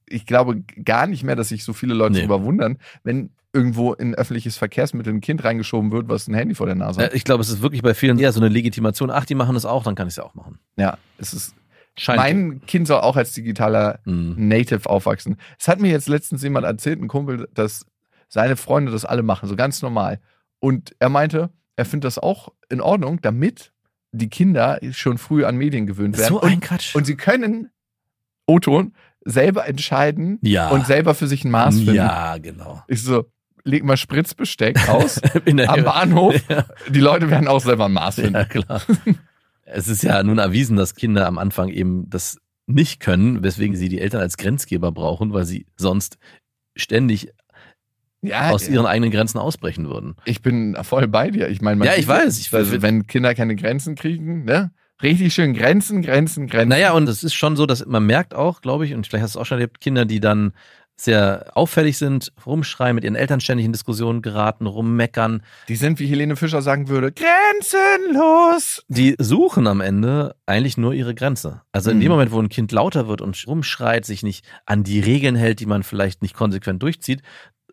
ich 0.10 0.26
glaube 0.26 0.64
gar 0.84 1.06
nicht 1.06 1.24
mehr, 1.24 1.36
dass 1.36 1.50
sich 1.50 1.64
so 1.64 1.74
viele 1.74 1.94
Leute 1.94 2.14
Nee. 2.14 2.20
darüber 2.22 2.44
wundern, 2.44 2.78
wenn 3.04 3.30
irgendwo 3.56 3.94
in 3.94 4.16
öffentliches 4.16 4.58
Verkehrsmittel 4.58 5.14
ein 5.14 5.22
Kind 5.22 5.44
reingeschoben 5.44 5.92
wird, 5.92 6.10
was 6.10 6.28
ein 6.28 6.34
Handy 6.34 6.56
vor 6.56 6.66
der 6.66 6.74
Nase 6.76 7.02
Äh, 7.02 7.06
hat. 7.06 7.14
Ich 7.14 7.24
glaube, 7.24 7.42
es 7.42 7.50
ist 7.50 7.62
wirklich 7.62 7.84
bei 7.84 7.94
vielen 7.94 8.18
eher 8.18 8.32
so 8.32 8.40
eine 8.40 8.50
Legitimation. 8.50 9.12
Ach, 9.12 9.26
die 9.26 9.36
machen 9.36 9.54
das 9.54 9.66
auch, 9.66 9.84
dann 9.84 9.94
kann 9.94 10.08
ich 10.08 10.14
es 10.14 10.16
ja 10.18 10.24
auch 10.24 10.34
machen. 10.34 10.58
Ja, 10.76 10.98
es 11.20 11.34
ist, 11.36 11.54
Scheint. 11.98 12.18
mein 12.18 12.62
Kind 12.66 12.88
soll 12.88 13.02
auch 13.02 13.16
als 13.16 13.34
digitaler 13.34 14.00
Mhm. 14.06 14.36
Native 14.48 14.90
aufwachsen. 14.90 15.38
Es 15.60 15.68
hat 15.68 15.80
mir 15.80 15.92
jetzt 15.92 16.08
letztens 16.10 16.42
jemand 16.44 16.66
erzählt, 16.66 17.02
ein 17.02 17.08
Kumpel, 17.08 17.48
dass 17.54 17.86
seine 18.30 18.56
Freunde 18.56 18.92
das 18.92 19.06
alle 19.06 19.22
machen, 19.24 19.48
so 19.48 19.56
ganz 19.56 19.82
normal. 19.82 20.20
Und 20.60 20.96
er 21.00 21.10
meinte, 21.10 21.52
er 21.76 21.86
findet 21.86 22.06
das 22.06 22.18
auch 22.18 22.50
in 22.70 22.82
Ordnung, 22.82 23.22
damit 23.22 23.72
die 24.12 24.30
Kinder 24.30 24.80
schon 24.92 25.18
früh 25.18 25.44
an 25.46 25.56
Medien 25.58 25.86
gewöhnt 25.88 26.18
werden. 26.18 26.30
So 26.30 26.42
ein 26.42 26.56
und, 26.56 26.62
Quatsch. 26.62 26.96
und 26.96 27.06
sie 27.06 27.16
können, 27.16 27.70
O-Ton, 28.48 28.94
selber 29.26 29.68
entscheiden 29.68 30.40
ja. 30.42 30.70
und 30.70 30.86
selber 30.86 31.16
für 31.16 31.28
sich 31.28 31.46
ein 31.46 31.52
Maß 31.52 31.76
finden. 31.78 31.96
Ja, 31.96 32.38
genau. 32.38 32.84
Ich 32.88 33.02
so, 33.04 33.26
leg 33.64 33.84
mal 33.84 33.98
Spritzbesteck 33.98 34.90
aus 34.90 35.22
am 35.68 35.84
Bahnhof. 35.84 36.36
Ja. 36.50 36.66
Die 36.90 37.00
Leute 37.00 37.30
werden 37.30 37.48
auch 37.48 37.62
selber 37.62 37.86
ein 37.86 37.94
Maß 37.94 38.16
finden. 38.16 38.34
Ja, 38.36 38.46
klar. 38.46 38.82
es 39.74 39.88
ist 39.88 40.04
ja 40.04 40.22
nun 40.24 40.38
erwiesen, 40.38 40.78
dass 40.78 40.96
Kinder 40.96 41.28
am 41.28 41.38
Anfang 41.38 41.70
eben 41.70 42.10
das 42.10 42.38
nicht 42.68 43.00
können, 43.00 43.44
weswegen 43.44 43.76
sie 43.76 43.90
die 43.90 44.00
Eltern 44.00 44.22
als 44.22 44.38
Grenzgeber 44.38 44.92
brauchen, 44.92 45.34
weil 45.34 45.46
sie 45.46 45.66
sonst 45.76 46.18
ständig 46.76 47.30
Ja, 48.22 48.52
aus 48.52 48.70
ihren 48.70 48.86
eigenen 48.86 49.12
Grenzen 49.12 49.38
ausbrechen 49.38 49.90
würden. 49.90 50.16
ich 50.26 50.42
bin 50.42 50.78
voll 50.84 51.08
bei 51.08 51.30
dir. 51.30 51.50
Ich 51.50 51.62
meine, 51.62 51.86
Ja, 51.86 51.96
ich 51.96 52.08
weiß. 52.08 52.40
Ich- 52.40 52.54
also, 52.54 52.82
wenn 52.82 53.06
Kinder 53.08 53.36
keine 53.36 53.56
Grenzen 53.56 53.96
kriegen, 53.96 54.46
ne? 54.46 54.72
Richtig 55.02 55.34
schön 55.34 55.54
Grenzen, 55.54 56.02
Grenzen, 56.02 56.48
Grenzen. 56.48 56.70
Naja, 56.70 56.94
und 56.94 57.10
es 57.10 57.24
ist 57.24 57.34
schon 57.34 57.58
so, 57.58 57.66
dass 57.66 57.86
man 57.86 58.06
merkt 58.06 58.34
auch, 58.34 58.62
glaube 58.62 58.86
ich, 58.86 58.94
und 58.94 59.06
vielleicht 59.06 59.24
hast 59.24 59.36
du 59.36 59.40
es 59.40 59.42
auch 59.42 59.46
schon 59.46 59.58
erlebt, 59.58 59.82
Kinder, 59.82 60.06
die 60.06 60.22
dann 60.22 60.54
sehr 61.04 61.52
auffällig 61.54 61.98
sind, 61.98 62.32
rumschreien, 62.46 62.96
mit 62.96 63.04
ihren 63.04 63.16
Eltern 63.16 63.40
ständig 63.40 63.66
in 63.66 63.72
Diskussionen 63.74 64.22
geraten, 64.22 64.66
rummeckern, 64.68 65.44
Die 65.68 65.76
sind, 65.76 66.00
wie 66.00 66.08
Helene 66.08 66.36
Fischer 66.36 66.62
sagen 66.62 66.88
würde, 66.88 67.12
grenzenlos. 67.12 68.84
die 68.88 69.16
suchen 69.20 69.68
am 69.68 69.82
Ende 69.82 70.36
eigentlich 70.46 70.78
nur 70.78 70.94
ihre 70.94 71.14
Grenze. 71.16 71.62
Also 71.72 71.92
in 71.92 71.98
Mhm. 71.98 72.02
dem 72.02 72.12
Moment, 72.12 72.32
wo 72.32 72.40
ein 72.42 72.50
Kind 72.50 72.72
lauter 72.72 73.08
wird 73.08 73.22
und 73.22 73.42
rumschreit, 73.48 74.06
sich 74.06 74.24
nicht 74.24 74.46
an 74.66 74.84
die 74.84 75.00
Regeln 75.00 75.36
hält, 75.36 75.60
die 75.60 75.66
man 75.66 75.84
vielleicht 75.84 76.22
nicht 76.22 76.36
konsequent 76.36 76.82
durchzieht, 76.84 77.22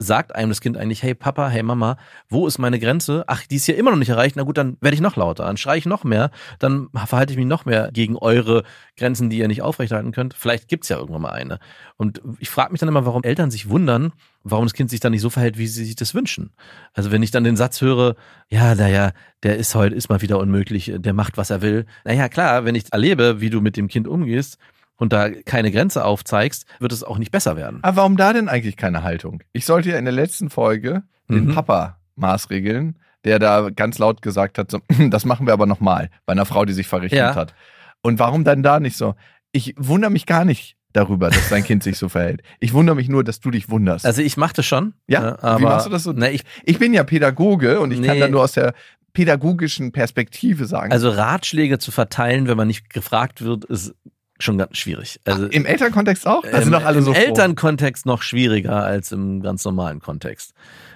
sagt 0.02 0.34
einem 0.34 0.48
das 0.48 0.62
Kind 0.62 0.78
eigentlich, 0.78 1.02
hey 1.02 1.14
Papa, 1.14 1.48
hey 1.48 1.62
Mama, 1.62 1.98
wo 2.30 2.46
ist 2.46 2.58
meine 2.58 2.78
Grenze? 2.78 3.22
Ach, 3.26 3.46
die 3.46 3.56
ist 3.56 3.66
hier 3.66 3.76
immer 3.76 3.90
noch 3.90 3.98
nicht 3.98 4.08
erreicht. 4.08 4.34
Na 4.34 4.44
gut, 4.44 4.56
dann 4.56 4.78
werde 4.80 4.94
ich 4.94 5.02
noch 5.02 5.14
lauter, 5.14 5.44
dann 5.44 5.58
schreie 5.58 5.78
ich 5.78 5.84
noch 5.84 6.04
mehr, 6.04 6.30
dann 6.58 6.88
verhalte 6.94 7.34
ich 7.34 7.38
mich 7.38 7.46
noch 7.46 7.66
mehr 7.66 7.90
gegen 7.92 8.16
eure 8.16 8.64
Grenzen, 8.96 9.28
die 9.28 9.38
ihr 9.38 9.46
nicht 9.46 9.60
aufrechterhalten 9.60 10.12
könnt. 10.12 10.32
Vielleicht 10.32 10.68
gibt's 10.68 10.88
ja 10.88 10.96
irgendwann 10.96 11.22
mal 11.22 11.32
eine. 11.32 11.58
Und 11.98 12.22
ich 12.38 12.48
frage 12.48 12.72
mich 12.72 12.80
dann 12.80 12.88
immer, 12.88 13.04
warum 13.04 13.22
Eltern 13.24 13.50
sich 13.50 13.68
wundern, 13.68 14.12
warum 14.42 14.64
das 14.64 14.72
Kind 14.72 14.88
sich 14.88 15.00
dann 15.00 15.12
nicht 15.12 15.20
so 15.20 15.28
verhält, 15.28 15.58
wie 15.58 15.66
sie 15.66 15.84
sich 15.84 15.96
das 15.96 16.14
wünschen. 16.14 16.50
Also 16.94 17.10
wenn 17.10 17.22
ich 17.22 17.30
dann 17.30 17.44
den 17.44 17.56
Satz 17.56 17.82
höre, 17.82 18.16
ja, 18.48 18.74
naja, 18.74 19.12
der 19.42 19.58
ist 19.58 19.74
heute, 19.74 19.94
ist 19.94 20.08
mal 20.08 20.22
wieder 20.22 20.38
unmöglich, 20.38 20.92
der 20.96 21.12
macht, 21.12 21.36
was 21.36 21.50
er 21.50 21.60
will. 21.60 21.84
Naja, 22.04 22.30
klar, 22.30 22.64
wenn 22.64 22.74
ich 22.74 22.90
erlebe, 22.90 23.42
wie 23.42 23.50
du 23.50 23.60
mit 23.60 23.76
dem 23.76 23.88
Kind 23.88 24.08
umgehst, 24.08 24.56
und 25.00 25.12
da 25.12 25.28
keine 25.30 25.72
Grenze 25.72 26.04
aufzeigst, 26.04 26.66
wird 26.78 26.92
es 26.92 27.02
auch 27.02 27.18
nicht 27.18 27.32
besser 27.32 27.56
werden. 27.56 27.80
Aber 27.82 27.96
warum 27.96 28.16
da 28.16 28.32
denn 28.32 28.48
eigentlich 28.48 28.76
keine 28.76 29.02
Haltung? 29.02 29.42
Ich 29.52 29.64
sollte 29.66 29.90
ja 29.90 29.98
in 29.98 30.04
der 30.04 30.12
letzten 30.14 30.50
Folge 30.50 31.02
den 31.28 31.46
Mhm. 31.46 31.54
Papa 31.54 31.96
maßregeln, 32.16 32.98
der 33.24 33.38
da 33.38 33.70
ganz 33.70 33.98
laut 33.98 34.22
gesagt 34.22 34.58
hat, 34.58 34.70
so, 34.70 34.80
das 35.10 35.24
machen 35.24 35.46
wir 35.46 35.52
aber 35.52 35.66
nochmal, 35.66 36.10
bei 36.26 36.32
einer 36.32 36.46
Frau, 36.46 36.64
die 36.64 36.72
sich 36.72 36.86
verrichtet 36.86 37.18
Ja. 37.18 37.34
hat. 37.34 37.54
Und 38.02 38.18
warum 38.18 38.44
dann 38.44 38.62
da 38.62 38.78
nicht 38.78 38.96
so? 38.96 39.14
Ich 39.52 39.74
wundere 39.76 40.10
mich 40.10 40.26
gar 40.26 40.44
nicht 40.44 40.76
darüber, 40.92 41.30
dass 41.30 41.48
dein 41.50 41.64
Kind 41.64 41.82
sich 41.82 41.98
so 41.98 42.08
verhält. 42.08 42.42
Ich 42.60 42.72
wundere 42.72 42.96
mich 42.96 43.08
nur, 43.08 43.22
dass 43.24 43.40
du 43.40 43.50
dich 43.50 43.68
wunderst. 43.70 44.04
Also 44.06 44.22
ich 44.22 44.36
mache 44.36 44.54
das 44.54 44.66
schon. 44.66 44.94
Ja? 45.06 45.30
äh, 45.32 45.36
aber 45.40 45.58
Wie 45.60 45.64
machst 45.64 45.86
du 45.86 45.90
das 45.90 46.02
so? 46.02 46.12
Na, 46.14 46.30
ich, 46.30 46.42
ich 46.64 46.78
bin 46.78 46.92
ja 46.94 47.04
Pädagoge 47.04 47.80
und 47.80 47.90
ich 47.92 48.02
kann 48.02 48.14
Nee. 48.16 48.20
da 48.20 48.28
nur 48.28 48.42
aus 48.42 48.52
der 48.52 48.74
pädagogischen 49.12 49.92
Perspektive 49.92 50.64
sagen. 50.66 50.92
also 50.92 51.10
Ratschläge 51.10 51.78
zu 51.78 51.90
verteilen, 51.90 52.46
wenn 52.48 52.56
man 52.56 52.66
nicht 52.68 52.90
gefragt 52.90 53.42
wird, 53.42 53.64
ist 53.64 53.94
schon 54.42 54.58
ganz 54.58 54.76
schwierig. 54.76 55.20
Also 55.24 55.46
Im 55.46 55.66
Elternkontext 55.66 56.26
auch? 56.26 56.42
Da 56.42 56.58
im, 56.58 56.64
sind 56.64 56.72
doch 56.72 56.84
alle 56.84 56.98
im 56.98 57.04
so 57.04 57.12
froh. 57.12 57.20
Elternkontext 57.20 58.06
noch 58.06 58.22
schwieriger 58.22 58.84
als 58.84 59.12
im 59.12 59.42
ganz 59.42 59.64
normalen 59.64 60.00
Kontext. 60.00 60.52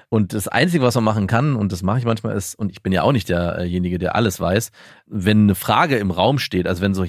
Und 0.09 0.33
das 0.33 0.47
Einzige, 0.47 0.85
was 0.85 0.95
man 0.95 1.05
machen 1.05 1.27
kann, 1.27 1.57
und 1.57 1.73
das 1.73 1.83
mache 1.83 1.99
ich 1.99 2.05
manchmal, 2.05 2.37
ist, 2.37 2.55
und 2.55 2.71
ich 2.71 2.83
bin 2.83 2.93
ja 2.93 3.03
auch 3.03 3.13
nicht 3.13 3.29
derjenige, 3.29 3.99
der 3.99 4.15
alles 4.15 4.39
weiß, 4.39 4.71
wenn 5.07 5.43
eine 5.43 5.55
Frage 5.55 5.97
im 5.97 6.11
Raum 6.11 6.39
steht, 6.39 6.69
also 6.69 6.83
wenn 6.83 6.95
so 6.95 7.05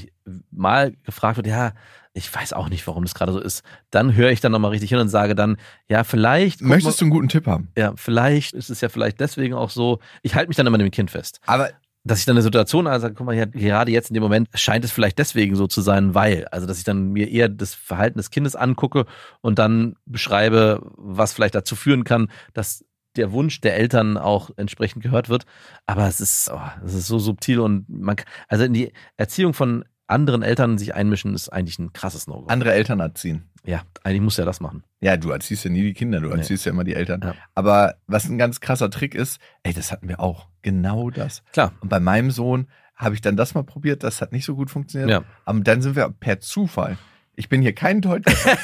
mal 0.49 0.93
gefragt 1.03 1.37
wird, 1.37 1.47
ja, 1.47 1.73
ich 2.13 2.33
weiß 2.33 2.53
auch 2.53 2.69
nicht, 2.69 2.87
warum 2.87 3.03
das 3.03 3.13
gerade 3.13 3.33
so 3.33 3.39
ist, 3.39 3.61
dann 3.91 4.15
höre 4.15 4.31
ich 4.31 4.39
dann 4.39 4.53
nochmal 4.53 4.71
richtig 4.71 4.89
hin 4.89 4.99
und 4.99 5.09
sage 5.09 5.35
dann, 5.35 5.57
ja, 5.89 6.03
vielleicht. 6.05 6.61
Möchtest 6.61 6.97
mal, 6.97 6.99
du 6.99 7.05
einen 7.05 7.11
guten 7.11 7.27
Tipp 7.27 7.45
haben? 7.45 7.69
Ja, 7.77 7.93
vielleicht 7.97 8.53
ist 8.53 8.69
es 8.69 8.79
ja 8.79 8.87
vielleicht 8.89 9.19
deswegen 9.19 9.53
auch 9.53 9.69
so. 9.69 9.99
Ich 10.23 10.33
halte 10.33 10.47
mich 10.47 10.55
dann 10.55 10.65
immer 10.65 10.77
dem 10.77 10.89
Kind 10.91 11.11
fest. 11.11 11.41
Aber 11.45 11.69
dass 12.05 12.19
ich 12.19 12.25
dann 12.25 12.35
eine 12.35 12.43
Situation 12.43 12.87
also 12.87 13.09
guck 13.09 13.25
mal, 13.25 13.35
gerade 13.47 13.91
jetzt 13.91 14.09
in 14.09 14.13
dem 14.13 14.23
Moment 14.23 14.47
scheint 14.53 14.85
es 14.85 14.91
vielleicht 14.91 15.17
deswegen 15.19 15.55
so 15.55 15.67
zu 15.67 15.81
sein, 15.81 16.13
weil, 16.13 16.45
also 16.51 16.67
dass 16.67 16.77
ich 16.77 16.83
dann 16.83 17.09
mir 17.09 17.29
eher 17.29 17.49
das 17.49 17.73
Verhalten 17.73 18.17
des 18.17 18.29
Kindes 18.29 18.55
angucke 18.55 19.05
und 19.41 19.59
dann 19.59 19.95
beschreibe, 20.05 20.81
was 20.95 21.33
vielleicht 21.33 21.55
dazu 21.55 21.75
führen 21.75 22.03
kann, 22.03 22.29
dass 22.53 22.85
der 23.15 23.31
Wunsch 23.31 23.61
der 23.61 23.75
Eltern 23.75 24.17
auch 24.17 24.51
entsprechend 24.57 25.01
gehört 25.01 25.29
wird. 25.29 25.45
Aber 25.85 26.07
es 26.07 26.21
ist, 26.21 26.51
oh, 26.53 26.61
es 26.85 26.93
ist 26.93 27.07
so 27.07 27.17
subtil 27.17 27.59
und 27.59 27.89
man, 27.89 28.17
also 28.47 28.65
in 28.65 28.73
die 28.73 28.91
Erziehung 29.17 29.53
von 29.53 29.85
anderen 30.07 30.43
Eltern 30.43 30.77
sich 30.77 30.93
einmischen, 30.95 31.33
ist 31.33 31.49
eigentlich 31.49 31.79
ein 31.79 31.93
krasses 31.93 32.27
No-Go. 32.27 32.47
andere 32.47 32.73
Eltern 32.73 32.99
erziehen. 32.99 33.49
Ja, 33.63 33.81
eigentlich 34.03 34.21
muss 34.21 34.37
er 34.37 34.45
das 34.45 34.59
machen. 34.61 34.83
Ja, 35.01 35.17
du 35.17 35.31
erziehst 35.31 35.65
ja 35.65 35.71
nie 35.71 35.81
die 35.81 35.93
Kinder, 35.93 36.19
du 36.21 36.27
Nee. 36.29 36.35
erziehst 36.35 36.65
ja 36.65 36.71
immer 36.71 36.83
die 36.83 36.93
Eltern. 36.93 37.21
Ja. 37.23 37.33
Aber 37.55 37.95
was 38.05 38.25
ein 38.29 38.37
ganz 38.37 38.59
krasser 38.59 38.91
Trick 38.91 39.15
ist, 39.15 39.39
ey, 39.63 39.73
das 39.73 39.91
hatten 39.91 40.07
wir 40.07 40.19
auch. 40.19 40.47
Genau 40.61 41.09
das. 41.09 41.41
Klar. 41.51 41.73
Und 41.81 41.89
bei 41.89 41.99
meinem 41.99 42.29
Sohn 42.29 42.67
habe 42.95 43.15
ich 43.15 43.21
dann 43.21 43.35
das 43.35 43.55
mal 43.55 43.63
probiert, 43.63 44.03
das 44.03 44.21
hat 44.21 44.31
nicht 44.31 44.45
so 44.45 44.55
gut 44.55 44.69
funktioniert. 44.69 45.09
Ja. 45.09 45.23
Aber 45.45 45.59
dann 45.61 45.81
sind 45.81 45.95
wir 45.95 46.09
per 46.09 46.39
Zufall. 46.39 46.97
Ich 47.35 47.49
bin 47.49 47.61
hier 47.61 47.73
kein 47.73 48.01
Deutscher. 48.01 48.31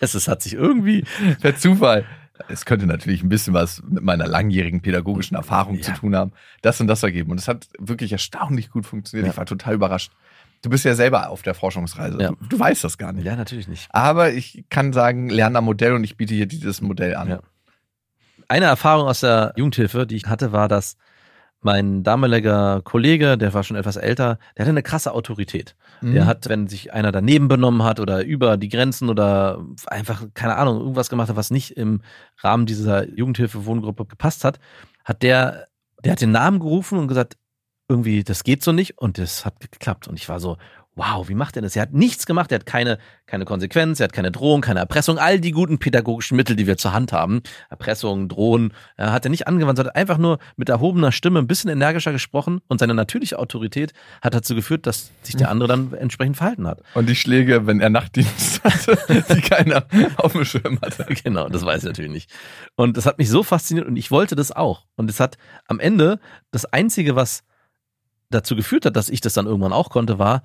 Es 0.00 0.14
ist, 0.14 0.28
hat 0.28 0.42
sich 0.42 0.54
irgendwie, 0.54 1.04
per 1.40 1.56
Zufall. 1.56 2.04
Es 2.48 2.64
könnte 2.64 2.86
natürlich 2.86 3.22
ein 3.22 3.28
bisschen 3.28 3.54
was 3.54 3.82
mit 3.88 4.02
meiner 4.02 4.26
langjährigen 4.26 4.80
pädagogischen 4.80 5.36
Erfahrung 5.36 5.76
Ja. 5.76 5.82
zu 5.82 5.92
tun 5.92 6.16
haben. 6.16 6.32
Das 6.62 6.80
und 6.80 6.86
das 6.88 7.02
ergeben. 7.02 7.30
Und 7.30 7.38
es 7.38 7.46
hat 7.48 7.68
wirklich 7.78 8.12
erstaunlich 8.12 8.70
gut 8.70 8.86
funktioniert. 8.86 9.26
Ja. 9.26 9.32
Ich 9.32 9.36
war 9.38 9.46
total 9.46 9.74
überrascht. 9.74 10.10
Du 10.62 10.70
bist 10.70 10.84
ja 10.84 10.94
selber 10.94 11.28
auf 11.30 11.42
der 11.42 11.54
Forschungsreise. 11.54 12.20
Ja. 12.20 12.28
Du, 12.30 12.36
du 12.48 12.58
weißt 12.58 12.84
das 12.84 12.96
gar 12.98 13.12
nicht. 13.12 13.24
ja, 13.24 13.36
natürlich 13.36 13.68
nicht. 13.68 13.88
Aber 13.92 14.32
ich 14.32 14.64
kann 14.70 14.92
sagen, 14.92 15.28
lerne 15.28 15.58
am 15.58 15.64
Modell 15.64 15.92
und 15.92 16.04
ich 16.04 16.16
biete 16.16 16.34
hier 16.34 16.46
dieses 16.46 16.80
Modell 16.80 17.14
an. 17.16 17.40
Eine 18.48 18.66
Erfahrung 18.66 19.06
aus 19.08 19.20
der 19.20 19.52
Jugendhilfe, 19.56 20.06
die 20.06 20.16
ich 20.16 20.26
hatte, 20.26 20.52
war, 20.52 20.68
dass 20.68 20.96
mein 21.62 22.02
damaliger 22.02 22.80
Kollege, 22.82 23.38
der 23.38 23.54
war 23.54 23.62
schon 23.62 23.76
etwas 23.76 23.96
älter, 23.96 24.38
der 24.56 24.64
hatte 24.64 24.70
eine 24.70 24.82
krasse 24.82 25.12
Autorität. 25.12 25.76
Mhm. 26.00 26.14
Der 26.14 26.26
hat, 26.26 26.48
wenn 26.48 26.66
sich 26.68 26.92
einer 26.92 27.12
daneben 27.12 27.48
benommen 27.48 27.82
hat 27.84 28.00
oder 28.00 28.24
über 28.24 28.56
die 28.56 28.68
Grenzen 28.68 29.08
oder 29.08 29.64
einfach, 29.86 30.24
keine 30.34 30.56
Ahnung, 30.56 30.80
irgendwas 30.80 31.08
gemacht 31.08 31.28
hat, 31.28 31.36
was 31.36 31.50
nicht 31.50 31.76
im 31.76 32.02
Rahmen 32.38 32.66
dieser 32.66 33.08
Jugendhilfe-Wohngruppe 33.08 34.06
gepasst 34.06 34.44
hat, 34.44 34.58
hat 35.04 35.22
der, 35.22 35.66
der 36.04 36.12
hat 36.12 36.20
den 36.20 36.32
Namen 36.32 36.58
gerufen 36.58 36.98
und 36.98 37.08
gesagt, 37.08 37.36
irgendwie, 37.88 38.24
das 38.24 38.44
geht 38.44 38.62
so 38.62 38.72
nicht 38.72 38.98
und 38.98 39.18
das 39.18 39.44
hat 39.44 39.60
geklappt. 39.60 40.08
Und 40.08 40.18
ich 40.18 40.28
war 40.28 40.40
so, 40.40 40.56
wow, 40.94 41.28
wie 41.28 41.34
macht 41.34 41.56
er 41.56 41.62
das? 41.62 41.74
Er 41.74 41.82
hat 41.82 41.92
nichts 41.92 42.26
gemacht, 42.26 42.52
er 42.52 42.56
hat 42.56 42.66
keine, 42.66 42.98
keine 43.26 43.44
Konsequenz, 43.44 43.98
er 44.00 44.04
hat 44.04 44.12
keine 44.12 44.30
Drohung, 44.30 44.60
keine 44.60 44.80
Erpressung, 44.80 45.18
all 45.18 45.40
die 45.40 45.52
guten 45.52 45.78
pädagogischen 45.78 46.36
Mittel, 46.36 46.54
die 46.54 46.66
wir 46.66 46.76
zur 46.76 46.92
Hand 46.92 47.12
haben, 47.12 47.42
Erpressung, 47.70 48.28
Drohen, 48.28 48.72
äh, 48.98 49.04
hat 49.04 49.24
er 49.24 49.30
nicht 49.30 49.46
angewandt, 49.46 49.78
sondern 49.78 49.94
einfach 49.94 50.18
nur 50.18 50.38
mit 50.56 50.68
erhobener 50.68 51.10
Stimme 51.10 51.38
ein 51.38 51.46
bisschen 51.46 51.70
energischer 51.70 52.12
gesprochen 52.12 52.60
und 52.68 52.78
seine 52.78 52.94
natürliche 52.94 53.38
Autorität 53.38 53.92
hat 54.20 54.34
dazu 54.34 54.54
geführt, 54.54 54.86
dass 54.86 55.10
sich 55.22 55.36
der 55.36 55.50
andere 55.50 55.68
dann 55.68 55.94
entsprechend 55.94 56.36
verhalten 56.36 56.66
hat. 56.66 56.82
Und 56.94 57.08
die 57.08 57.16
Schläge, 57.16 57.66
wenn 57.66 57.80
er 57.80 57.88
Nachtdienst 57.88 58.62
hatte, 58.62 58.98
die 59.34 59.40
keiner 59.40 59.86
auf 60.16 60.32
dem 60.32 60.44
Schirm 60.44 60.78
hatte. 60.82 61.06
genau, 61.24 61.48
das 61.48 61.64
weiß 61.64 61.78
ich 61.78 61.88
natürlich 61.88 62.12
nicht. 62.12 62.30
Und 62.76 62.96
das 62.98 63.06
hat 63.06 63.18
mich 63.18 63.30
so 63.30 63.42
fasziniert 63.42 63.86
und 63.86 63.96
ich 63.96 64.10
wollte 64.10 64.36
das 64.36 64.52
auch. 64.52 64.84
Und 64.96 65.08
es 65.08 65.20
hat 65.20 65.38
am 65.66 65.80
Ende 65.80 66.20
das 66.50 66.66
Einzige, 66.66 67.16
was 67.16 67.44
dazu 68.32 68.56
geführt 68.56 68.86
hat, 68.86 68.96
dass 68.96 69.08
ich 69.08 69.20
das 69.20 69.34
dann 69.34 69.46
irgendwann 69.46 69.72
auch 69.72 69.90
konnte, 69.90 70.18
war 70.18 70.42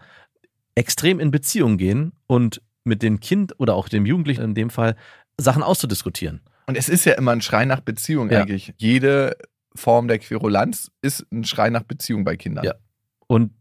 extrem 0.78 1.20
in 1.20 1.32
Beziehung 1.32 1.78
gehen 1.78 2.14
und 2.28 2.62
mit 2.84 3.02
dem 3.02 3.20
Kind 3.20 3.60
oder 3.60 3.74
auch 3.76 3.90
dem 3.90 4.06
Jugendlichen 4.06 4.44
in 4.44 4.54
dem 4.56 4.70
Fall 4.70 4.96
Sachen 5.38 5.64
auszudiskutieren. 5.64 6.42
Und 6.68 6.78
es 6.78 6.88
ist 6.88 7.06
ja 7.06 7.14
immer 7.14 7.32
ein 7.32 7.42
Schrei 7.42 7.66
nach 7.66 7.82
Beziehung 7.82 8.30
Ja. 8.30 8.42
eigentlich. 8.42 8.74
Jede 8.78 9.36
Form 9.76 10.08
der 10.08 10.20
Querulanz 10.20 10.92
ist 11.02 11.26
ein 11.32 11.44
Schrei 11.46 11.70
nach 11.70 11.84
Beziehung 11.84 12.24
bei 12.24 12.36
Kindern. 12.38 12.64
Ja. 12.66 12.76
Und 13.28 13.54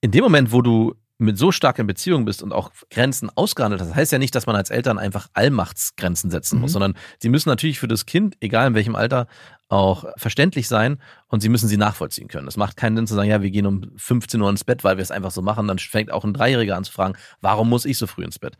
in 0.00 0.10
dem 0.10 0.24
Moment, 0.24 0.52
wo 0.52 0.62
du 0.62 0.94
mit 1.18 1.38
so 1.38 1.52
stark 1.52 1.78
in 1.78 1.86
Beziehung 1.86 2.24
bist 2.24 2.42
und 2.42 2.52
auch 2.52 2.70
Grenzen 2.90 3.30
ausgehandelt 3.34 3.80
hast, 3.80 3.94
heißt 3.94 4.10
ja 4.12 4.18
nicht, 4.18 4.34
dass 4.34 4.46
man 4.46 4.56
als 4.56 4.70
Eltern 4.70 4.98
einfach 4.98 5.28
Allmachtsgrenzen 5.32 6.30
setzen 6.30 6.60
muss, 6.60 6.70
Mhm. 6.70 6.72
sondern 6.72 6.94
sie 7.20 7.28
müssen 7.28 7.48
natürlich 7.48 7.78
für 7.78 7.86
das 7.88 8.04
Kind, 8.06 8.36
egal 8.40 8.66
in 8.66 8.74
welchem 8.74 8.96
Alter, 8.96 9.26
auch 9.68 10.04
verständlich 10.16 10.68
sein 10.68 10.98
und 11.28 11.40
sie 11.40 11.48
müssen 11.48 11.68
sie 11.68 11.76
nachvollziehen 11.76 12.28
können. 12.28 12.46
Es 12.48 12.56
macht 12.56 12.76
keinen 12.76 12.96
Sinn 12.96 13.06
zu 13.06 13.14
sagen, 13.14 13.28
ja, 13.30 13.42
wir 13.42 13.50
gehen 13.50 13.66
um 13.66 13.90
15 13.96 14.40
Uhr 14.40 14.50
ins 14.50 14.64
Bett, 14.64 14.84
weil 14.84 14.96
wir 14.98 15.02
es 15.02 15.10
einfach 15.10 15.30
so 15.30 15.40
machen. 15.40 15.66
Dann 15.68 15.78
fängt 15.78 16.10
auch 16.12 16.24
ein 16.24 16.34
Dreijähriger 16.34 16.76
an 16.76 16.84
zu 16.84 16.92
fragen, 16.92 17.14
warum 17.40 17.68
muss 17.70 17.84
ich 17.84 17.96
so 17.96 18.06
früh 18.06 18.24
ins 18.24 18.38
Bett? 18.38 18.56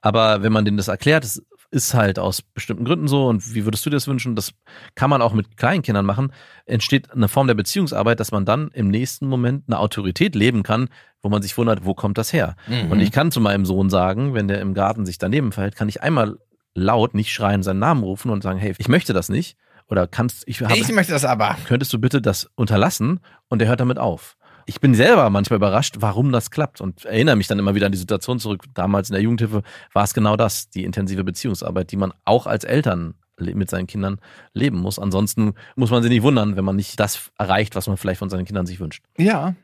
Aber 0.00 0.42
wenn 0.42 0.52
man 0.52 0.64
denen 0.64 0.76
das 0.76 0.88
erklärt, 0.88 1.24
ist 1.70 1.94
halt 1.94 2.18
aus 2.18 2.42
bestimmten 2.42 2.84
Gründen 2.84 3.08
so 3.08 3.26
und 3.26 3.54
wie 3.54 3.64
würdest 3.64 3.84
du 3.84 3.90
dir 3.90 3.96
das 3.96 4.08
wünschen? 4.08 4.34
Das 4.34 4.52
kann 4.94 5.10
man 5.10 5.20
auch 5.20 5.32
mit 5.32 5.56
kleinen 5.56 5.82
Kindern 5.82 6.06
machen. 6.06 6.32
Entsteht 6.64 7.12
eine 7.12 7.28
Form 7.28 7.46
der 7.46 7.54
Beziehungsarbeit, 7.54 8.20
dass 8.20 8.32
man 8.32 8.44
dann 8.44 8.68
im 8.72 8.88
nächsten 8.88 9.26
Moment 9.26 9.64
eine 9.66 9.78
Autorität 9.78 10.34
leben 10.34 10.62
kann, 10.62 10.88
wo 11.22 11.28
man 11.28 11.42
sich 11.42 11.56
wundert, 11.58 11.84
wo 11.84 11.94
kommt 11.94 12.16
das 12.16 12.32
her? 12.32 12.56
Mhm. 12.66 12.90
Und 12.90 13.00
ich 13.00 13.12
kann 13.12 13.30
zu 13.30 13.40
meinem 13.40 13.66
Sohn 13.66 13.90
sagen, 13.90 14.34
wenn 14.34 14.48
der 14.48 14.60
im 14.60 14.72
Garten 14.72 15.04
sich 15.04 15.18
daneben 15.18 15.52
verhält, 15.52 15.76
kann 15.76 15.88
ich 15.88 16.02
einmal 16.02 16.38
laut, 16.74 17.14
nicht 17.14 17.32
schreien, 17.32 17.62
seinen 17.62 17.80
Namen 17.80 18.02
rufen 18.02 18.30
und 18.30 18.42
sagen, 18.42 18.58
hey, 18.58 18.74
ich 18.78 18.88
möchte 18.88 19.12
das 19.12 19.28
nicht. 19.28 19.56
Oder 19.90 20.06
kannst, 20.06 20.44
ich 20.46 20.60
habe, 20.60 20.76
ich 20.76 20.92
möchte 20.92 21.12
das 21.12 21.24
aber. 21.24 21.56
könntest 21.66 21.92
du 21.92 21.98
bitte 21.98 22.20
das 22.20 22.50
unterlassen? 22.54 23.20
Und 23.48 23.62
er 23.62 23.68
hört 23.68 23.80
damit 23.80 23.98
auf. 23.98 24.36
Ich 24.68 24.80
bin 24.80 24.94
selber 24.94 25.30
manchmal 25.30 25.56
überrascht, 25.56 25.96
warum 26.00 26.30
das 26.30 26.50
klappt 26.50 26.82
und 26.82 27.06
erinnere 27.06 27.36
mich 27.36 27.46
dann 27.46 27.58
immer 27.58 27.74
wieder 27.74 27.86
an 27.86 27.92
die 27.92 27.96
Situation 27.96 28.38
zurück. 28.38 28.64
Damals 28.74 29.08
in 29.08 29.14
der 29.14 29.22
Jugendhilfe 29.22 29.62
war 29.94 30.04
es 30.04 30.12
genau 30.12 30.36
das, 30.36 30.68
die 30.68 30.84
intensive 30.84 31.24
Beziehungsarbeit, 31.24 31.90
die 31.90 31.96
man 31.96 32.12
auch 32.26 32.46
als 32.46 32.64
Eltern 32.64 33.14
mit 33.38 33.70
seinen 33.70 33.86
Kindern 33.86 34.20
leben 34.52 34.76
muss. 34.76 34.98
Ansonsten 34.98 35.54
muss 35.74 35.90
man 35.90 36.02
sich 36.02 36.10
nicht 36.10 36.22
wundern, 36.22 36.56
wenn 36.56 36.66
man 36.66 36.76
nicht 36.76 37.00
das 37.00 37.30
erreicht, 37.38 37.76
was 37.76 37.86
man 37.86 37.96
vielleicht 37.96 38.18
von 38.18 38.28
seinen 38.28 38.44
Kindern 38.44 38.66
sich 38.66 38.78
wünscht. 38.78 39.02
Ja. 39.16 39.54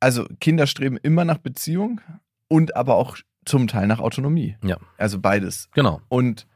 Also 0.00 0.26
Kinder 0.40 0.66
streben 0.66 0.96
immer 0.96 1.24
nach 1.24 1.38
Beziehung 1.38 2.00
und 2.48 2.74
aber 2.74 2.96
auch 2.96 3.18
zum 3.44 3.68
Teil 3.68 3.86
nach 3.86 4.00
Autonomie. 4.00 4.56
Ja. 4.64 4.78
Also 4.98 5.20
beides. 5.20 5.68
Genau. 5.72 6.00
Und 6.08 6.48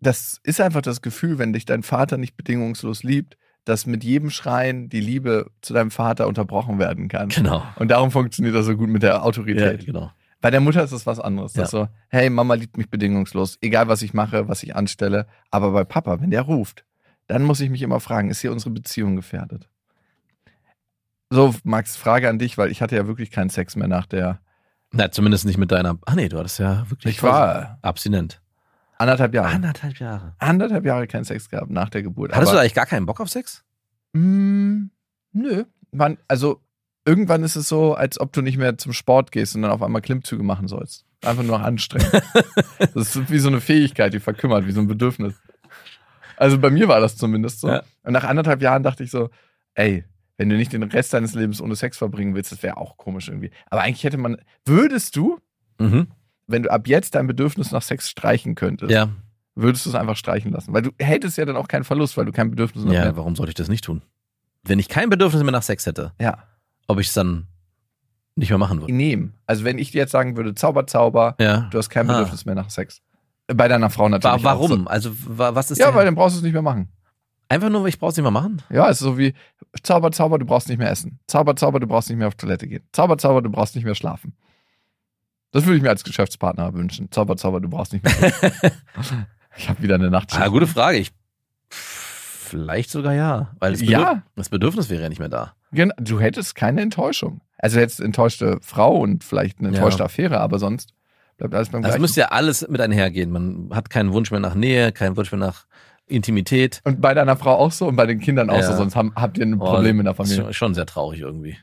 das 0.00 0.38
ist 0.42 0.60
einfach 0.60 0.82
das 0.82 1.00
Gefühl, 1.00 1.38
wenn 1.38 1.54
dich 1.54 1.64
dein 1.64 1.82
Vater 1.82 2.18
nicht 2.18 2.36
bedingungslos 2.36 3.04
liebt, 3.04 3.38
dass 3.66 3.84
mit 3.84 4.02
jedem 4.04 4.30
Schreien 4.30 4.88
die 4.88 5.00
Liebe 5.00 5.50
zu 5.60 5.74
deinem 5.74 5.90
Vater 5.90 6.26
unterbrochen 6.28 6.78
werden 6.78 7.08
kann. 7.08 7.28
Genau. 7.28 7.62
Und 7.76 7.90
darum 7.90 8.10
funktioniert 8.10 8.54
das 8.54 8.64
so 8.64 8.76
gut 8.76 8.88
mit 8.88 9.02
der 9.02 9.10
Ja, 9.10 9.22
Autorität. 9.22 9.84
genau. 9.84 10.10
Bei 10.40 10.50
der 10.50 10.60
Mutter 10.60 10.82
ist 10.84 10.92
es 10.92 11.04
was 11.06 11.18
anderes. 11.20 11.52
Das 11.52 11.72
Ja. 11.72 11.80
so, 11.80 11.88
hey, 12.08 12.30
Mama 12.30 12.54
liebt 12.54 12.76
mich 12.78 12.88
bedingungslos, 12.88 13.58
egal 13.60 13.88
was 13.88 14.02
ich 14.02 14.14
mache, 14.14 14.48
was 14.48 14.62
ich 14.62 14.74
anstelle. 14.76 15.26
Aber 15.50 15.72
bei 15.72 15.84
Papa, 15.84 16.20
wenn 16.20 16.30
der 16.30 16.42
ruft, 16.42 16.84
dann 17.26 17.42
muss 17.42 17.60
ich 17.60 17.68
mich 17.68 17.82
immer 17.82 18.00
fragen, 18.00 18.30
ist 18.30 18.40
hier 18.40 18.52
unsere 18.52 18.70
Beziehung 18.70 19.16
gefährdet? 19.16 19.68
So, 21.30 21.52
Max, 21.64 21.96
Frage 21.96 22.28
an 22.28 22.38
dich, 22.38 22.56
weil 22.56 22.70
ich 22.70 22.80
hatte 22.82 22.94
ja 22.94 23.06
wirklich 23.08 23.30
keinen 23.32 23.50
Sex 23.50 23.74
mehr 23.74 23.88
nach 23.88 24.06
der. 24.06 24.38
Na, 24.92 25.10
zumindest 25.10 25.44
nicht 25.44 25.58
mit 25.58 25.72
deiner. 25.72 25.98
Ah 26.06 26.14
nee, 26.14 26.28
du 26.28 26.38
hattest 26.38 26.60
ja 26.60 26.88
wirklich. 26.88 27.16
Ich 27.16 27.22
war 27.24 27.78
abstinent. 27.82 28.40
Anderthalb 28.98 29.34
Jahre. 29.34 29.48
Anderthalb 29.48 29.98
Jahre. 29.98 30.34
Anderthalb 30.38 30.84
Jahre 30.86 31.06
keinen 31.06 31.24
Sex 31.24 31.48
gehabt 31.50 31.70
nach 31.70 31.90
der 31.90 32.02
Geburt. 32.02 32.32
Hattest 32.32 32.50
du 32.52 32.54
Aber- 32.54 32.60
eigentlich 32.62 32.74
gar 32.74 32.86
keinen 32.86 33.06
Bock 33.06 33.20
auf 33.20 33.28
Sex? 33.28 33.62
Mm, 34.12 34.86
nö. 35.32 35.64
Man, 35.92 36.18
also 36.28 36.60
irgendwann 37.04 37.42
ist 37.44 37.56
es 37.56 37.68
so, 37.68 37.94
als 37.94 38.18
ob 38.18 38.32
du 38.32 38.42
nicht 38.42 38.56
mehr 38.58 38.78
zum 38.78 38.92
Sport 38.92 39.32
gehst 39.32 39.54
und 39.54 39.62
dann 39.62 39.70
auf 39.70 39.82
einmal 39.82 40.02
Klimmzüge 40.02 40.42
machen 40.42 40.68
sollst. 40.68 41.04
Einfach 41.24 41.42
nur 41.42 41.58
noch 41.58 41.64
anstrengend. 41.64 42.10
das 42.94 43.16
ist 43.16 43.30
wie 43.30 43.38
so 43.38 43.48
eine 43.48 43.60
Fähigkeit, 43.60 44.12
die 44.14 44.20
verkümmert, 44.20 44.66
wie 44.66 44.72
so 44.72 44.80
ein 44.80 44.86
Bedürfnis. 44.86 45.34
Also 46.36 46.58
bei 46.58 46.70
mir 46.70 46.88
war 46.88 47.00
das 47.00 47.16
zumindest 47.16 47.60
so. 47.60 47.68
Ja. 47.68 47.82
Und 48.02 48.12
nach 48.12 48.24
anderthalb 48.24 48.60
Jahren 48.62 48.82
dachte 48.82 49.02
ich 49.04 49.10
so, 49.10 49.30
ey, 49.74 50.04
wenn 50.36 50.48
du 50.50 50.56
nicht 50.56 50.72
den 50.72 50.82
Rest 50.82 51.14
deines 51.14 51.34
Lebens 51.34 51.62
ohne 51.62 51.76
Sex 51.76 51.96
verbringen 51.96 52.34
willst, 52.34 52.52
das 52.52 52.62
wäre 52.62 52.76
auch 52.76 52.96
komisch 52.98 53.28
irgendwie. 53.28 53.50
Aber 53.70 53.82
eigentlich 53.82 54.04
hätte 54.04 54.18
man, 54.18 54.36
würdest 54.64 55.16
du, 55.16 55.38
Mhm. 55.78 56.06
Wenn 56.46 56.62
du 56.64 56.70
ab 56.70 56.86
jetzt 56.88 57.14
dein 57.14 57.26
Bedürfnis 57.26 57.72
nach 57.72 57.82
Sex 57.82 58.08
streichen 58.10 58.54
könntest, 58.54 58.90
Ja. 58.92 59.08
würdest 59.54 59.84
du 59.86 59.90
es 59.90 59.96
einfach 59.96 60.16
streichen 60.16 60.52
lassen? 60.52 60.72
Weil 60.72 60.82
du 60.82 60.90
hättest 60.98 61.36
ja 61.38 61.44
dann 61.44 61.56
auch 61.56 61.68
keinen 61.68 61.84
Verlust, 61.84 62.16
weil 62.16 62.24
du 62.24 62.32
kein 62.32 62.50
Bedürfnis 62.50 62.84
nach 62.84 62.92
Ja, 62.92 63.02
mehr 63.04 63.16
warum 63.16 63.34
sollte 63.36 63.50
ich 63.50 63.54
das 63.56 63.68
nicht 63.68 63.84
tun? 63.84 64.02
Wenn 64.62 64.78
ich 64.78 64.88
kein 64.88 65.10
Bedürfnis 65.10 65.42
mehr 65.42 65.52
nach 65.52 65.62
Sex 65.62 65.86
hätte, 65.86 66.12
Ja. 66.20 66.38
ob 66.88 66.98
ich 67.00 67.08
es 67.08 67.14
dann 67.14 67.46
nicht 68.36 68.50
mehr 68.50 68.58
machen 68.58 68.80
würde. 68.80 68.92
nehmen. 68.92 69.34
Also 69.46 69.64
wenn 69.64 69.78
ich 69.78 69.92
dir 69.92 69.98
jetzt 69.98 70.12
sagen 70.12 70.36
würde, 70.36 70.54
Zauber, 70.54 70.86
Zauber, 70.86 71.36
Ja. 71.40 71.68
du 71.70 71.78
hast 71.78 71.88
kein 71.90 72.08
Ah. 72.10 72.14
Bedürfnis 72.14 72.44
mehr 72.44 72.54
nach 72.54 72.68
Sex. 72.70 73.00
Bei 73.46 73.68
deiner 73.68 73.90
Frau 73.90 74.08
natürlich. 74.08 74.42
Wa 74.44 74.52
auch 74.54 74.62
so. 74.62 74.70
warum? 74.70 74.88
Also 74.88 75.10
wa 75.26 75.54
was 75.54 75.70
ist 75.70 75.78
Ja, 75.78 75.94
weil 75.94 76.04
dann 76.04 76.14
brauchst 76.16 76.34
du 76.36 76.38
es 76.38 76.42
nicht 76.44 76.52
mehr 76.52 76.62
machen. 76.62 76.88
einfach 77.48 77.70
nur, 77.70 77.82
weil 77.82 77.88
ich 77.90 77.98
brauch's 78.00 78.16
nicht 78.16 78.24
mehr 78.24 78.30
machen? 78.32 78.60
Ja, 78.70 78.86
es 78.90 79.00
ist 79.00 79.04
so 79.04 79.16
wie 79.18 79.34
Zauber, 79.84 80.10
Zauber, 80.10 80.38
du 80.38 80.44
brauchst 80.44 80.68
nicht 80.68 80.78
mehr 80.78 80.90
essen. 80.90 81.20
Zauber, 81.28 81.54
Zauber, 81.54 81.78
du 81.80 81.86
brauchst 81.86 82.08
nicht 82.10 82.18
mehr 82.18 82.26
auf 82.28 82.34
Toilette 82.34 82.66
gehen. 82.66 82.82
Zauber, 82.92 83.16
Zauber, 83.18 83.40
du 83.40 83.50
brauchst 83.50 83.76
nicht 83.76 83.84
mehr 83.84 83.94
schlafen. 83.94 84.34
Das 85.56 85.64
würde 85.66 85.76
ich 85.78 85.82
mir 85.82 85.90
als 85.90 86.04
Geschäftspartner 86.04 86.72
wünschen. 86.74 87.10
Zauber, 87.10 87.36
Zauber, 87.36 87.60
du 87.60 87.68
brauchst 87.68 87.92
nicht 87.92 88.04
mehr. 88.04 88.14
ich 89.56 89.68
habe 89.68 89.82
wieder 89.82 89.94
eine 89.96 90.10
Nachtschicht. 90.10 90.42
Ah, 90.42 90.48
gute 90.48 90.66
Frage. 90.66 90.98
Ich 90.98 91.12
vielleicht 91.70 92.90
sogar 92.90 93.14
ja, 93.14 93.52
weil 93.58 93.72
das, 93.72 93.80
Ja. 93.82 93.98
Bedürf 93.98 94.22
das 94.36 94.48
Bedürfnis 94.50 94.90
wäre 94.90 95.02
ja 95.02 95.08
nicht 95.08 95.18
mehr 95.18 95.28
da. 95.28 95.54
Gen- 95.72 95.92
Du 95.98 96.20
hättest 96.20 96.54
keine 96.54 96.80
Enttäuschung. 96.80 97.40
Also 97.58 97.80
jetzt 97.80 98.00
enttäuschte 98.00 98.58
Frau 98.62 98.96
und 98.98 99.24
vielleicht 99.24 99.58
eine 99.58 99.68
Ja. 99.70 99.74
enttäuschte 99.74 100.04
Affäre, 100.04 100.40
aber 100.40 100.58
sonst 100.58 100.92
bleibt 101.38 101.54
alles 101.54 101.70
beim 101.70 101.78
Also 101.78 101.88
Gleichen. 101.88 102.02
müsste 102.02 102.20
ja 102.20 102.26
alles 102.28 102.66
mit 102.68 102.80
einhergehen. 102.80 103.30
Man 103.30 103.70
hat 103.74 103.90
keinen 103.90 104.12
Wunsch 104.12 104.30
mehr 104.30 104.40
nach 104.40 104.54
Nähe, 104.54 104.92
keinen 104.92 105.16
Wunsch 105.16 105.32
mehr 105.32 105.40
nach 105.40 105.66
Intimität. 106.06 106.80
und 106.84 107.00
bei 107.00 107.14
deiner 107.14 107.36
Frau 107.36 107.56
auch 107.56 107.72
so 107.72 107.88
und 107.88 107.96
bei 107.96 108.06
den 108.06 108.20
Kindern 108.20 108.48
auch 108.48 108.58
Ja. 108.58 108.62
so, 108.70 108.76
sonst 108.76 108.94
haben, 108.94 109.12
habt 109.16 109.38
ihr 109.38 109.46
ein 109.46 109.54
Oh, 109.54 109.64
Problem 109.64 109.98
in 109.98 110.04
der 110.04 110.12
ist 110.12 110.16
Familie. 110.18 110.36
Schon, 110.44 110.52
schon 110.52 110.74
sehr 110.74 110.86
traurig 110.86 111.20
irgendwie. 111.20 111.56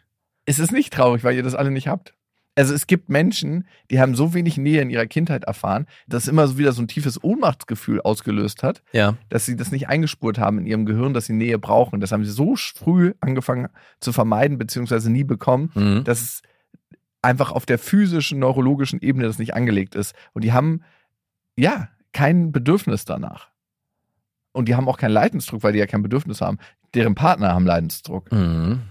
Es 0.46 0.60
ist 0.60 0.74
nicht 0.74 0.92
traurig, 0.92 1.24
weil 1.24 1.36
ihr 1.36 1.44
das 1.44 1.56
alle 1.56 1.72
nicht 1.72 1.88
habt. 1.88 2.14
Also 2.56 2.74
es 2.76 2.86
gibt 2.86 3.10
Menschen, 3.10 3.68
die 3.90 4.00
haben 4.00 4.14
so 4.16 4.36
wenig 4.36 4.58
Nähe 4.58 4.82
in 4.82 4.92
ihrer 4.92 5.08
Kindheit 5.08 5.44
erfahren, 5.46 5.88
dass 6.08 6.28
immer 6.28 6.48
so 6.48 6.58
wieder 6.60 6.72
so 6.72 6.84
ein 6.84 6.88
tiefes 6.88 7.24
Ohnmachtsgefühl 7.24 8.00
ausgelöst 8.02 8.62
hat, 8.62 8.84
Ja. 8.92 9.18
dass 9.30 9.46
sie 9.48 9.56
das 9.56 9.72
nicht 9.72 9.88
eingespurt 9.90 10.38
haben 10.38 10.60
in 10.60 10.68
ihrem 10.68 10.86
Gehirn, 10.86 11.16
dass 11.16 11.26
sie 11.26 11.34
Nähe 11.34 11.58
brauchen. 11.58 12.00
Das 12.00 12.12
haben 12.12 12.24
sie 12.24 12.32
so 12.32 12.56
früh 12.56 13.14
angefangen 13.22 13.70
zu 14.00 14.14
vermeiden, 14.14 14.60
beziehungsweise 14.60 15.12
nie 15.12 15.24
bekommen, 15.24 15.72
Mhm. 15.74 16.04
dass 16.04 16.22
es 16.22 16.42
einfach 17.24 17.52
auf 17.52 17.66
der 17.66 17.80
physischen, 17.80 18.38
neurologischen 18.38 19.00
Ebene 19.02 19.26
das 19.26 19.40
nicht 19.40 19.56
angelegt 19.56 19.96
ist. 19.96 20.14
Und 20.34 20.44
die 20.44 20.54
haben, 20.54 20.84
ja, 21.58 21.90
kein 22.12 22.52
Bedürfnis 22.52 23.06
danach. 23.06 23.48
Und 24.52 24.68
die 24.70 24.76
haben 24.76 24.88
auch 24.88 24.98
keinen 24.98 25.14
Leidensdruck, 25.14 25.64
weil 25.64 25.74
die 25.74 25.80
ja 25.80 25.88
kein 25.88 26.04
Bedürfnis 26.04 26.40
haben. 26.42 26.60
Deren 26.94 27.16
Partner 27.16 27.54
haben 27.54 27.66
Leidensdruck. 27.66 28.32
Mhm. 28.32 28.82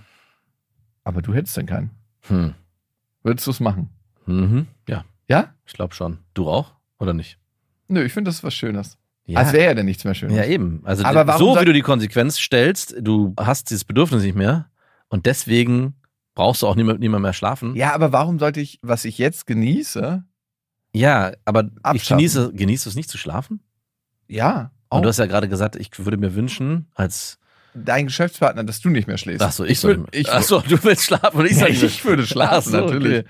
Aber 1.05 1.22
du 1.22 1.33
hättest 1.33 1.57
dann 1.57 1.66
keinen. 1.66 1.90
Hm. 2.22 2.55
Würdest 3.22 3.46
du 3.46 3.50
es 3.50 3.61
machen? 3.61 3.90
Mhm. 4.26 4.66
Ja, 4.88 5.04
Ja? 5.28 5.54
ich 5.66 5.72
glaube 5.72 5.94
schon. 5.94 6.18
Du 6.35 6.48
auch? 6.48 6.72
Oder 6.98 7.12
nicht? 7.14 7.38
Nö, 7.88 8.02
ich 8.04 8.12
finde, 8.12 8.28
das 8.28 8.37
ist 8.37 8.44
was 8.44 8.54
Schönes. 8.54 8.98
Ja. 9.26 9.38
Als 9.40 9.52
wäre 9.52 9.66
ja 9.66 9.74
denn 9.74 9.87
nichts 9.87 10.04
mehr 10.04 10.14
Schönes. 10.14 10.37
Ja, 10.37 10.44
eben. 10.44 10.80
Also 10.85 11.04
Aber 11.04 11.38
so 11.38 11.54
wie 11.61 11.64
du 11.64 11.72
die 11.72 11.82
Konsequenz 11.82 12.38
stellst, 12.38 12.94
du 13.00 13.35
hast 13.38 13.70
dieses 13.70 13.85
Bedürfnis 13.85 14.22
nicht 14.22 14.35
mehr 14.37 14.68
und 15.08 15.26
deswegen 15.26 15.94
brauchst 16.35 16.62
du 16.62 16.66
auch 16.66 16.74
niemand 16.76 17.00
mehr, 17.00 17.18
mehr 17.20 17.32
schlafen. 17.32 17.76
Ja, 17.76 17.94
aber 17.94 18.12
warum 18.12 18.38
sollte 18.38 18.61
ich, 18.61 18.78
was 18.82 19.04
ich 19.04 19.18
jetzt 19.18 19.46
genieße, 19.46 20.24
Ja, 20.94 21.32
aber 21.44 21.64
ich 21.64 21.70
Abschaffen. 21.85 22.16
genieße, 22.18 22.52
genießt 22.54 22.87
du 22.87 22.90
es 22.90 22.96
nicht 22.96 23.11
zu 23.11 23.18
schlafen? 23.18 23.61
ja, 24.28 24.70
auch 24.88 24.96
Und 24.98 25.04
du 25.04 25.08
hast 25.08 25.18
ja 25.18 25.26
gerade 25.26 25.48
gesagt, 25.48 25.76
ich 25.76 25.90
würde 26.04 26.16
mir 26.18 26.35
wünschen, 26.35 26.87
als 26.94 27.38
dein 27.74 28.06
Geschäftspartner, 28.06 28.64
dass 28.64 28.80
du 28.80 28.88
nicht 28.90 29.06
mehr 29.08 29.18
schläfst. 29.18 29.42
Ach 29.42 29.52
so, 29.52 29.64
ich, 29.64 29.78
würd- 29.78 29.80
soll 29.80 30.06
ich, 30.12 30.30
Ach 30.30 30.42
so, 30.42 30.61
du 30.61 30.82
willst 30.85 31.04
schlafen 31.04 31.40
und 31.40 31.46
ich 31.46 31.56
soll 31.56 31.68
Ja, 31.68 31.74
nicht 31.74 31.82
ich 31.82 32.04
würde 32.04 32.26
schlafen, 32.26 32.70
so, 32.72 32.80
natürlich. 32.80 33.20
Okay. 33.20 33.28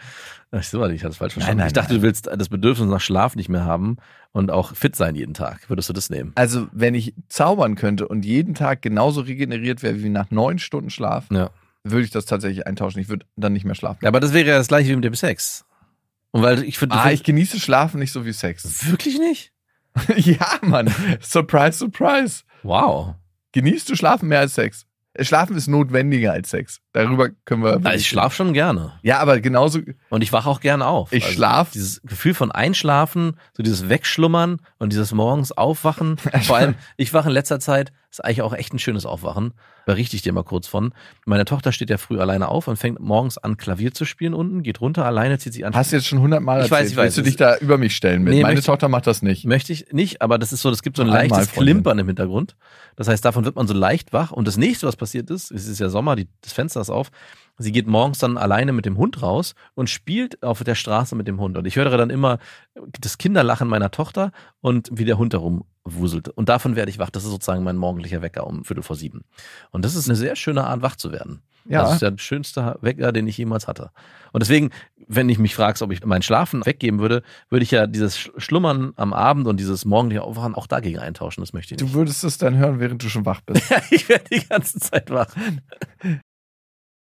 Ach 0.55 0.63
so, 0.63 0.85
ich 0.87 1.03
hatte 1.03 1.13
es 1.13 1.17
falsch 1.17 1.33
verstanden. 1.33 1.59
nein, 1.61 1.67
ich 1.69 1.73
dachte, 1.73 1.93
nein. 1.93 2.01
du 2.01 2.07
willst 2.07 2.27
das 2.27 2.49
Bedürfnis 2.51 2.89
nach 2.89 3.01
Schlaf 3.01 3.37
nicht 3.37 3.49
mehr 3.49 3.65
haben 3.65 3.97
und 4.33 4.51
auch 4.51 4.75
fit 4.77 4.95
sein 4.97 5.15
jeden 5.15 5.33
Tag. 5.33 5.71
Würdest 5.71 5.89
du 5.89 5.95
das 5.95 6.11
nehmen? 6.11 6.33
Also, 6.35 6.67
wenn 6.73 6.95
ich 6.95 7.15
zaubern 7.29 7.75
könnte 7.75 8.07
und 8.07 8.25
jeden 8.25 8.55
Tag 8.55 8.83
genauso 8.83 9.23
regeneriert 9.23 9.83
wäre 9.83 10.03
wie 10.03 10.11
nach 10.11 10.31
neun 10.31 10.59
Stunden 10.59 10.91
Schlaf, 10.91 11.25
Ja. 11.33 11.49
würde 11.85 12.05
ich 12.05 12.11
das 12.11 12.27
tatsächlich 12.27 12.67
eintauschen. 12.67 13.01
Ich 13.01 13.09
würde 13.09 13.25
dann 13.37 13.55
nicht 13.55 13.65
mehr 13.65 13.75
schlafen. 13.75 14.01
Ja, 14.03 14.09
aber 14.09 14.21
das 14.21 14.35
wäre 14.35 14.47
ja 14.49 14.59
das 14.59 14.69
gleiche 14.69 14.91
wie 14.91 14.97
mit 14.97 15.05
dem 15.05 15.15
Sex. 15.15 15.65
Und 16.33 16.43
weil 16.43 16.63
ich 16.65 16.79
finde, 16.79 16.97
ah, 16.97 17.11
ich 17.11 17.23
genieße 17.25 17.59
Schlafen 17.59 17.99
nicht 17.99 18.13
so 18.13 18.27
wie 18.27 18.33
Sex. 18.33 18.91
wirklich 18.91 19.19
nicht? 19.19 19.53
ja, 20.17 20.47
Mann. 20.63 20.93
Surprise, 21.21 21.79
surprise. 21.79 22.43
Wow. 22.63 23.15
Genießt 23.53 23.89
du 23.89 23.97
Schlafen 23.97 24.29
mehr 24.29 24.41
als 24.41 24.55
Sex? 24.55 24.87
Schlafen 25.19 25.57
ist 25.57 25.69
notwendiger 25.69 26.33
als 26.33 26.51
Sex. 26.51 26.81
Darüber 26.95 27.31
können 27.47 27.65
wir. 27.65 27.81
Also 27.85 27.91
ich 27.99 28.07
schlafe 28.09 28.37
schon 28.37 28.53
gerne. 28.53 28.93
Ja, 29.03 29.19
aber 29.21 29.41
genauso. 29.41 29.81
Und 30.11 30.23
ich 30.23 30.33
wache 30.33 30.49
auch 30.49 30.61
gerne 30.61 30.87
auf. 30.87 31.11
Ich 31.13 31.25
schlaf- 31.27 31.73
Dieses 31.73 32.03
Gefühl 32.03 32.35
von 32.35 32.53
Einschlafen, 32.53 33.39
so 33.57 33.63
dieses 33.63 33.89
Wegschlummern 33.89 34.59
und 34.79 34.93
dieses 34.93 35.13
morgens 35.13 35.53
Aufwachen. 35.53 36.19
Vor 36.19 36.57
allem, 36.57 36.75
ich 36.99 37.15
wache 37.15 37.29
in 37.29 37.35
letzter 37.35 37.61
Zeit, 37.61 37.93
ist 38.11 38.23
eigentlich 38.23 38.43
auch 38.43 38.53
echt 38.53 38.75
ein 38.75 38.79
schönes 38.79 39.07
Aufwachen. 39.07 39.55
Berichte 39.87 40.15
ich 40.15 40.23
dir 40.23 40.33
mal 40.35 40.45
kurz 40.45 40.67
von. 40.69 40.93
Meine 41.25 41.45
Tochter 41.47 41.73
steht 41.73 41.89
ja 41.91 41.97
früh 41.97 42.21
alleine 42.21 42.49
auf 42.49 42.69
und 42.69 42.77
fängt 42.77 43.01
morgens 43.01 43.37
an, 43.39 43.57
Klavier 43.57 43.93
zu 43.95 44.05
spielen 44.05 44.33
unten, 44.35 44.63
geht 44.63 44.81
runter, 44.83 45.05
alleine 45.07 45.39
zieht 45.39 45.55
sich 45.55 45.65
an. 45.67 45.75
Hast 45.75 45.91
du 45.93 45.97
jetzt 45.97 46.07
schon 46.07 46.21
hundertmal 46.21 46.59
Ich 46.59 46.65
erzählt. 46.71 46.81
weiß, 46.83 46.91
ich 46.91 46.97
weiß. 46.99 47.05
Willst 47.05 47.17
du 47.19 47.23
dich 47.23 47.37
da 47.37 47.57
über 47.57 47.79
mich 47.79 47.97
stellen 47.97 48.23
mit? 48.23 48.35
Nee, 48.35 48.43
Meine 48.43 48.55
möchte- 48.57 48.67
Tochter 48.71 48.89
macht 48.89 49.07
das 49.09 49.23
nicht. 49.23 49.45
Möchte 49.47 49.73
ich 49.73 49.87
nicht, 49.93 50.21
aber 50.23 50.39
das 50.39 50.53
ist 50.53 50.61
so, 50.61 50.69
das 50.71 50.83
gibt 50.83 50.99
so 50.99 51.03
ein 51.03 51.09
Einmal, 51.09 51.27
leichtes 51.31 51.49
Freundin. 51.55 51.77
Klimpern 51.77 51.99
im 51.99 52.07
Hintergrund. 52.07 52.55
Das 52.97 53.09
heißt, 53.09 53.25
davon 53.25 53.45
wird 53.47 53.57
man 53.57 53.67
so 53.67 53.75
leicht 53.75 54.13
wach. 54.13 54.31
Und 54.31 54.47
das 54.47 54.57
nächste, 54.59 54.87
was 54.87 54.95
passiert 54.97 55.31
ist, 55.31 55.51
es 55.51 55.67
ist 55.67 55.81
ja 55.81 55.89
Sommer, 55.89 56.15
die, 56.15 56.29
das 56.43 56.53
Fenster 56.53 56.82
ist 56.83 56.91
auf. 56.91 57.11
Sie 57.59 57.73
geht 57.73 57.87
morgens 57.87 58.19
dann 58.19 58.39
alleine 58.39 58.73
mit 58.73 58.87
dem 58.87 58.97
Hund 58.97 59.23
raus 59.23 59.55
und 59.75 59.89
spielt 59.91 60.43
auf 60.43 60.65
der 60.65 60.75
Straße 60.75 61.15
mit 61.15 61.29
dem 61.29 61.39
Hund. 61.41 61.57
Und 61.57 61.67
ich 61.67 61.77
höre 61.77 61.97
dann 61.97 62.11
immer 62.11 62.39
das 63.01 63.19
Kinderlachen 63.19 63.69
meiner 63.69 63.91
Tochter 63.91 64.33
und 64.61 64.89
wie 64.93 65.05
der 65.05 65.19
Hund 65.19 65.33
darum 65.35 65.65
wuselt. 65.85 66.29
Und 66.29 66.49
davon 66.49 66.77
werde 66.77 66.91
ich 66.91 66.99
wach. 66.99 67.11
Das 67.11 67.25
ist 67.25 67.31
sozusagen 67.31 67.63
mein 67.63 67.77
morgendlicher 67.77 68.23
Wecker 68.23 68.47
um 68.47 68.65
Viertel 68.65 68.83
vor 68.83 68.97
sieben. 68.97 69.25
Und 69.71 69.85
das 69.85 69.95
ist 69.95 70.09
eine 70.09 70.17
sehr 70.17 70.35
schöne 70.37 70.65
Art, 70.65 70.83
wach 70.83 70.97
zu 70.97 71.13
werden. 71.13 71.43
Ja. 71.65 71.83
Das 71.83 71.93
ist 71.95 72.03
der 72.03 72.15
schönste 72.17 72.77
Wecker, 72.81 73.13
den 73.13 73.29
ich 73.29 73.37
jemals 73.39 73.69
hatte. 73.69 73.91
Und 74.33 74.43
deswegen, 74.43 74.71
wenn 75.07 75.29
ich 75.29 75.39
mich 75.39 75.55
fragst, 75.55 75.83
ob 75.83 75.93
ich 75.93 76.05
meinen 76.05 76.23
Schlafen 76.23 76.65
weggeben 76.67 76.99
würde, 76.99 77.23
würde 77.51 77.63
ich 77.63 77.71
ja 77.71 77.87
dieses 77.87 78.17
Sch- 78.19 78.31
Schlummern 78.41 78.93
am 78.97 79.13
Abend 79.13 79.47
und 79.47 79.61
dieses 79.61 79.85
morgendliche 79.85 80.23
Aufwachen 80.23 80.55
auch 80.57 80.67
dagegen 80.67 80.99
eintauschen. 80.99 81.43
Das 81.43 81.53
möchte 81.53 81.75
ich 81.75 81.79
Du 81.79 81.85
nicht. 81.85 81.95
würdest 81.95 82.25
es 82.25 82.39
dann 82.39 82.57
hören, 82.57 82.81
während 82.81 83.03
du 83.05 83.09
schon 83.09 83.27
wach 83.27 83.43
bist. 83.43 83.63
ich 83.91 84.09
werde 84.09 84.25
die 84.33 84.45
ganze 84.49 84.81
Zeit 84.81 85.11
wach. 85.11 85.29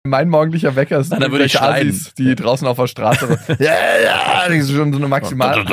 mein 0.05 0.27
morgendlicher 0.27 0.75
Wecker 0.75 0.99
ist 0.99 1.13
dann 1.13 1.31
würde 1.31 1.45
ich. 1.45 1.61
Assis, 1.61 2.13
die 2.15 2.35
draußen 2.35 2.67
auf 2.67 2.75
der 2.77 2.87
Straße 2.87 3.39
ja, 3.59 3.71
ja, 4.03 4.49
die 4.49 4.61
schon 4.61 4.91
so 4.91 4.99
eine 4.99 5.07
maximal 5.07 5.65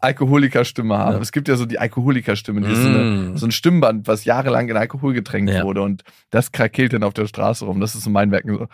Alkoholikerstimme 0.00 0.98
haben. 0.98 1.14
Ja. 1.16 1.20
Es 1.22 1.30
gibt 1.30 1.46
ja 1.46 1.54
so 1.54 1.66
die 1.66 1.78
Alkoholikerstimme, 1.78 2.62
die 2.62 2.72
ist 2.72 2.82
so, 2.82 2.88
eine, 2.88 2.96
Mm. 2.96 3.36
so 3.36 3.46
ein 3.46 3.52
Stimmband, 3.52 4.08
was 4.08 4.24
jahrelang 4.24 4.68
in 4.68 4.76
Alkohol 4.76 5.12
getränkt 5.14 5.52
Ja. 5.52 5.62
wurde 5.62 5.82
und 5.82 6.02
das 6.30 6.50
krakeelt 6.50 6.94
dann 6.94 7.04
auf 7.04 7.14
der 7.14 7.26
Straße 7.28 7.64
rum. 7.64 7.80
Das 7.80 7.94
ist 7.94 8.02
so 8.02 8.10
mein 8.10 8.32
Wecken. 8.32 8.56
So, 8.58 8.66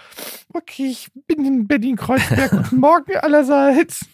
okay, 0.55 0.87
ich 0.87 1.09
bin 1.27 1.45
in 1.45 1.67
Berlin-Kreuzberg. 1.67 2.51
Guten 2.71 2.81
Morgen 2.81 3.17
allerseits. 3.21 4.07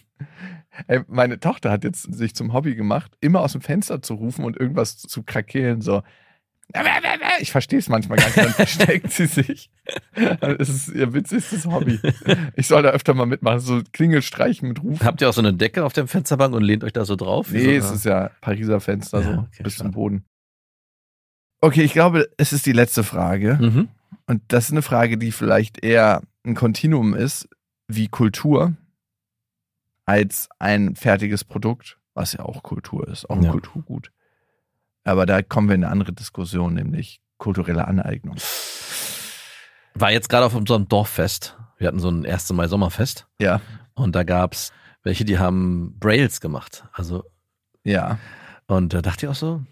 Ey, 0.87 0.99
meine 1.07 1.39
Tochter 1.39 1.71
hat 1.71 1.85
jetzt 1.85 2.13
sich 2.13 2.35
zum 2.35 2.51
Hobby 2.51 2.75
gemacht, 2.75 3.11
immer 3.21 3.39
aus 3.39 3.53
dem 3.53 3.61
Fenster 3.61 4.01
zu 4.01 4.15
rufen 4.15 4.43
und 4.43 4.57
irgendwas 4.59 4.97
zu 4.97 5.23
krakeelen, 5.23 5.79
so. 5.81 6.03
Ich 7.39 7.51
verstehe 7.51 7.79
es 7.79 7.89
manchmal 7.89 8.17
gar 8.19 8.25
nicht, 8.27 8.37
dann 8.37 8.53
versteckt 8.53 9.11
sie 9.11 9.25
sich. 9.25 9.71
Es 10.13 10.69
ist 10.69 10.89
ihr 10.89 11.13
witzigstes 11.13 11.65
Hobby. 11.65 11.99
Ich 12.55 12.67
soll 12.67 12.83
da 12.83 12.89
öfter 12.89 13.13
mal 13.13 13.25
mitmachen, 13.25 13.59
so 13.59 13.81
Klingelstreichen 13.91 14.67
mit 14.69 14.83
Rufen. 14.83 15.05
Habt 15.05 15.21
ihr 15.21 15.29
auch 15.29 15.33
so 15.33 15.41
eine 15.41 15.53
Decke 15.53 15.83
auf 15.83 15.93
der 15.93 16.07
Fensterbank 16.07 16.53
und 16.53 16.61
lehnt 16.63 16.83
euch 16.83 16.93
da 16.93 17.05
so 17.05 17.15
drauf? 17.15 17.51
Nee, 17.51 17.79
so, 17.79 17.87
es 17.87 17.91
ist 17.99 18.05
ja 18.05 18.29
Pariser 18.41 18.79
Fenster, 18.81 19.23
so 19.23 19.29
Ja, 19.31 19.39
okay, 19.39 19.63
bis 19.63 19.77
zum 19.77 19.91
Boden. 19.91 20.25
Okay, 21.61 21.83
ich 21.83 21.93
glaube, 21.93 22.29
es 22.37 22.53
ist 22.53 22.65
die 22.65 22.71
letzte 22.71 23.03
Frage. 23.03 23.57
Mhm. 23.59 23.89
Und 24.27 24.43
das 24.49 24.65
ist 24.65 24.71
eine 24.71 24.81
Frage, 24.81 25.17
die 25.17 25.31
vielleicht 25.31 25.83
eher 25.83 26.21
ein 26.45 26.55
Kontinuum 26.55 27.13
ist, 27.15 27.49
wie 27.87 28.07
Kultur, 28.07 28.75
als 30.05 30.49
ein 30.59 30.95
fertiges 30.95 31.43
Produkt, 31.43 31.97
was 32.13 32.33
ja 32.33 32.41
auch 32.41 32.63
Kultur 32.63 33.07
ist, 33.07 33.29
auch 33.29 33.37
ein 33.37 33.43
Ja. 33.43 33.51
Kulturgut. 33.51 34.11
Aber 35.09 35.25
da 35.25 35.41
kommen 35.41 35.67
wir 35.69 35.73
in 35.73 35.83
eine 35.83 35.91
andere 35.91 36.13
Diskussion, 36.13 36.75
nämlich 36.75 37.19
kulturelle 37.39 37.87
Aneignung. 37.87 38.35
War 39.95 40.11
jetzt 40.11 40.29
gerade 40.29 40.45
auf 40.45 40.53
unserem 40.53 40.87
Dorffest. 40.87 41.57
Wir 41.79 41.87
hatten 41.87 41.97
so 41.97 42.09
ein 42.09 42.27
1. 42.27 42.51
Mai 42.51 42.67
Sommerfest 42.67 43.25
Ja, 43.41 43.59
und 43.95 44.13
da 44.13 44.21
gab's 44.21 44.71
welche, 45.01 45.25
die 45.25 45.39
haben 45.39 45.97
Brails 45.99 46.41
gemacht. 46.41 46.83
Also 46.91 47.23
ja. 47.83 48.19
Und 48.67 48.93
da 48.93 49.01
dachte 49.01 49.25
ich 49.25 49.31
auch 49.31 49.35
so, 49.35 49.63